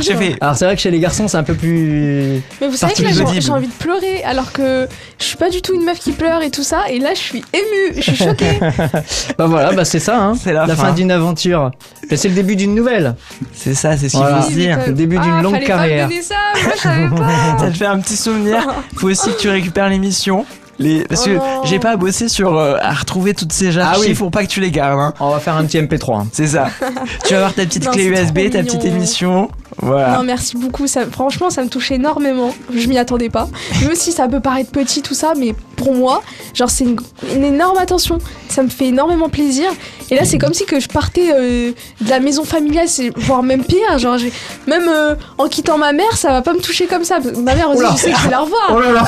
J'ai 0.00 0.14
fait 0.14 0.36
Alors 0.40 0.56
c'est 0.56 0.64
vrai 0.64 0.76
que 0.76 0.80
chez 0.82 0.90
les 0.90 1.00
garçons, 1.00 1.28
c'est 1.28 1.36
un 1.36 1.42
peu 1.42 1.54
plus. 1.54 2.42
Mais 2.60 2.68
vous 2.68 2.76
savez 2.76 2.94
que 2.94 3.02
là, 3.02 3.10
j'ai 3.12 3.50
envie 3.50 3.66
de 3.68 3.72
pleurer 3.72 4.22
alors 4.24 4.52
que 4.52 4.86
je 5.18 5.24
suis 5.24 5.36
pas 5.36 5.50
du 5.50 5.62
tout 5.62 5.74
une 5.74 5.84
meuf 5.84 5.98
qui 5.98 6.12
pleure 6.12 6.42
et 6.42 6.50
tout 6.50 6.62
ça. 6.62 6.88
Et 6.90 6.98
là, 6.98 7.10
je 7.14 7.20
suis 7.20 7.44
émue, 7.52 7.94
je 7.96 8.00
suis 8.02 8.16
choquée. 8.16 8.58
Bah 9.38 9.46
voilà, 9.46 9.72
bah 9.72 9.84
c'est 9.84 9.98
ça. 9.98 10.18
Hein. 10.18 10.34
C'est 10.42 10.52
la 10.52 10.66
fin, 10.68 10.74
fin. 10.76 10.92
d'une 10.92 11.10
aventure. 11.10 11.70
Mais 12.10 12.16
c'est 12.16 12.28
le 12.28 12.34
début 12.34 12.56
d'une 12.56 12.74
nouvelle. 12.74 13.14
C'est 13.52 13.74
ça, 13.74 13.96
c'est 13.96 14.08
ce 14.08 14.16
Voilà. 14.16 14.36
qu'il 14.36 14.44
faut 14.44 14.50
se 14.50 14.54
dire. 14.54 14.78
Le 14.86 14.92
début 14.92 15.18
d'une 15.18 15.34
Ah, 15.38 15.42
longue 15.42 15.62
carrière. 15.62 16.08
Pas 16.08 16.76
ça, 16.76 16.94
moi 16.96 17.18
pas. 17.56 17.58
Ça 17.64 17.70
te 17.70 17.76
fait 17.76 17.86
un 17.86 17.98
petit 18.00 18.16
souvenir. 18.16 18.66
Faut 18.96 19.08
aussi 19.08 19.30
que 19.30 19.38
tu 19.40 19.48
récupères 19.48 19.88
l'émission. 19.88 20.44
Les... 20.78 21.04
Parce 21.04 21.22
Oh 21.22 21.30
que 21.30 21.34
non. 21.36 21.64
j'ai 21.64 21.78
pas 21.78 21.96
bossé 21.96 22.28
sur 22.28 22.56
euh, 22.58 22.76
à 22.80 22.92
retrouver 22.92 23.32
toutes 23.34 23.52
ces 23.52 23.78
archives 23.78 24.04
Ah 24.04 24.08
oui. 24.10 24.14
pour 24.14 24.30
pas 24.30 24.42
que 24.44 24.48
tu 24.50 24.60
les 24.60 24.70
gardes. 24.70 24.98
hein. 25.00 25.14
On 25.20 25.30
va 25.30 25.38
faire 25.40 25.54
un 25.56 25.64
petit 25.64 25.78
MP3. 25.78 26.20
hein. 26.20 26.26
C'est 26.32 26.48
ça. 26.48 26.68
tu 27.24 27.30
vas 27.32 27.36
avoir 27.38 27.54
ta 27.54 27.64
petite 27.64 27.86
Non, 27.86 27.92
clé 27.92 28.04
USB, 28.06 28.34
ta 28.34 28.40
mignon. 28.40 28.64
petite 28.64 28.84
émission. 28.84 29.50
Voilà. 29.78 30.16
Non, 30.18 30.22
merci 30.24 30.56
beaucoup. 30.56 30.86
Ça, 30.86 31.06
franchement, 31.06 31.50
ça 31.50 31.62
me 31.62 31.68
touche 31.68 31.90
énormément. 31.90 32.54
Je 32.74 32.86
m'y 32.88 32.98
attendais 32.98 33.28
pas. 33.30 33.48
Même 33.82 33.94
si 33.94 34.12
ça 34.12 34.26
peut 34.28 34.40
paraître 34.40 34.70
petit, 34.70 35.02
tout 35.02 35.14
ça, 35.14 35.32
mais 35.36 35.54
pour 35.76 35.94
moi, 35.94 36.22
genre, 36.54 36.70
c'est 36.70 36.84
une, 36.84 36.96
une 37.34 37.44
énorme 37.44 37.76
attention. 37.78 38.18
Ça 38.48 38.62
me 38.62 38.68
fait 38.68 38.86
énormément 38.86 39.28
plaisir. 39.28 39.66
Et 40.10 40.14
là, 40.14 40.24
c'est 40.24 40.38
comme 40.38 40.54
si 40.54 40.64
que 40.66 40.78
je 40.80 40.88
partais 40.88 41.30
euh, 41.34 41.72
de 42.00 42.10
la 42.10 42.20
maison 42.20 42.44
familiale, 42.44 42.88
c'est 42.88 43.10
voire 43.16 43.42
même 43.42 43.64
pire. 43.64 43.98
Genre, 43.98 44.16
j'ai- 44.18 44.32
même 44.66 44.88
euh, 44.88 45.14
en 45.36 45.48
quittant 45.48 45.78
ma 45.78 45.92
mère, 45.92 46.16
ça 46.16 46.30
va 46.30 46.42
pas 46.42 46.52
me 46.54 46.60
toucher 46.60 46.86
comme 46.86 47.04
ça. 47.04 47.18
Ma 47.42 47.54
mère 47.54 47.68
aussi, 47.70 47.82
je 47.92 47.96
sais 48.02 48.12
que 48.12 48.18
je 48.18 48.24
vais 48.24 48.30
la 48.30 48.40
revoir. 48.40 48.72
Oh 48.72 48.80
là 48.80 48.92
là 48.92 49.04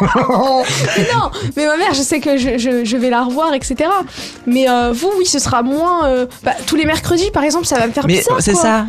Mais 0.96 1.06
non, 1.14 1.30
mais 1.56 1.66
ma 1.66 1.76
mère, 1.76 1.94
je 1.94 2.02
sais 2.02 2.20
que 2.20 2.36
je, 2.36 2.58
je- 2.58 2.84
je 2.84 2.96
vais 2.96 3.10
la 3.10 3.22
revoir, 3.22 3.54
etc. 3.54 3.88
Mais 4.46 4.68
euh, 4.68 4.92
vous, 4.92 5.10
oui, 5.18 5.26
ce 5.26 5.38
sera 5.38 5.62
moins. 5.62 6.26
bah, 6.42 6.52
tous 6.66 6.76
les 6.76 6.84
mercredis, 6.84 7.30
par 7.30 7.42
exemple, 7.44 7.66
ça 7.66 7.78
va 7.78 7.86
me 7.86 7.92
faire 7.92 8.06
Mais 8.06 8.22
c'est 8.40 8.54
ça, 8.54 8.86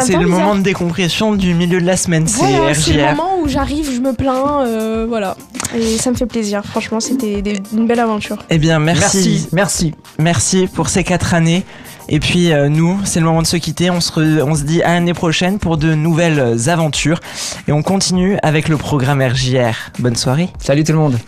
c'est 0.00 0.12
Le 0.22 0.28
bizarre. 0.28 0.40
moment 0.40 0.54
de 0.56 0.62
décompression 0.62 1.34
du 1.34 1.54
milieu 1.54 1.80
de 1.80 1.86
la 1.86 1.96
semaine, 1.96 2.26
c'est 2.26 2.38
Voilà, 2.44 2.74
c'est 2.74 2.92
le 2.94 3.04
moment 3.04 3.38
où 3.42 3.48
j'arrive, 3.48 3.90
je 3.94 4.00
me 4.00 4.12
plains, 4.12 4.64
euh, 4.66 5.06
voilà. 5.08 5.36
Et 5.76 5.96
ça 5.98 6.10
me 6.10 6.16
fait 6.16 6.26
plaisir, 6.26 6.62
franchement, 6.64 7.00
c'était 7.00 7.42
des- 7.42 7.60
une 7.72 7.86
belle 7.86 8.00
aventure. 8.00 8.38
Eh 8.50 8.58
bien, 8.58 8.78
merci. 8.78 9.02
Merci. 9.16 9.48
Merci. 9.52 9.94
Merci 10.18 10.66
pour 10.72 10.88
ces 10.88 11.04
quatre 11.04 11.34
années. 11.34 11.64
Et 12.08 12.18
puis 12.18 12.52
euh, 12.52 12.68
nous, 12.68 12.98
c'est 13.04 13.20
le 13.20 13.26
moment 13.26 13.42
de 13.42 13.46
se 13.46 13.56
quitter. 13.56 13.88
On 13.90 14.00
se, 14.00 14.10
re- 14.12 14.42
on 14.42 14.54
se 14.54 14.64
dit 14.64 14.82
à 14.82 14.94
l'année 14.94 15.14
prochaine 15.14 15.58
pour 15.58 15.76
de 15.78 15.94
nouvelles 15.94 16.68
aventures. 16.68 17.20
Et 17.68 17.72
on 17.72 17.82
continue 17.82 18.36
avec 18.42 18.68
le 18.68 18.76
programme 18.76 19.22
RJR. 19.22 19.92
Bonne 20.00 20.16
soirée. 20.16 20.48
Salut 20.58 20.82
tout 20.84 20.92
le 20.92 20.98
monde. 20.98 21.18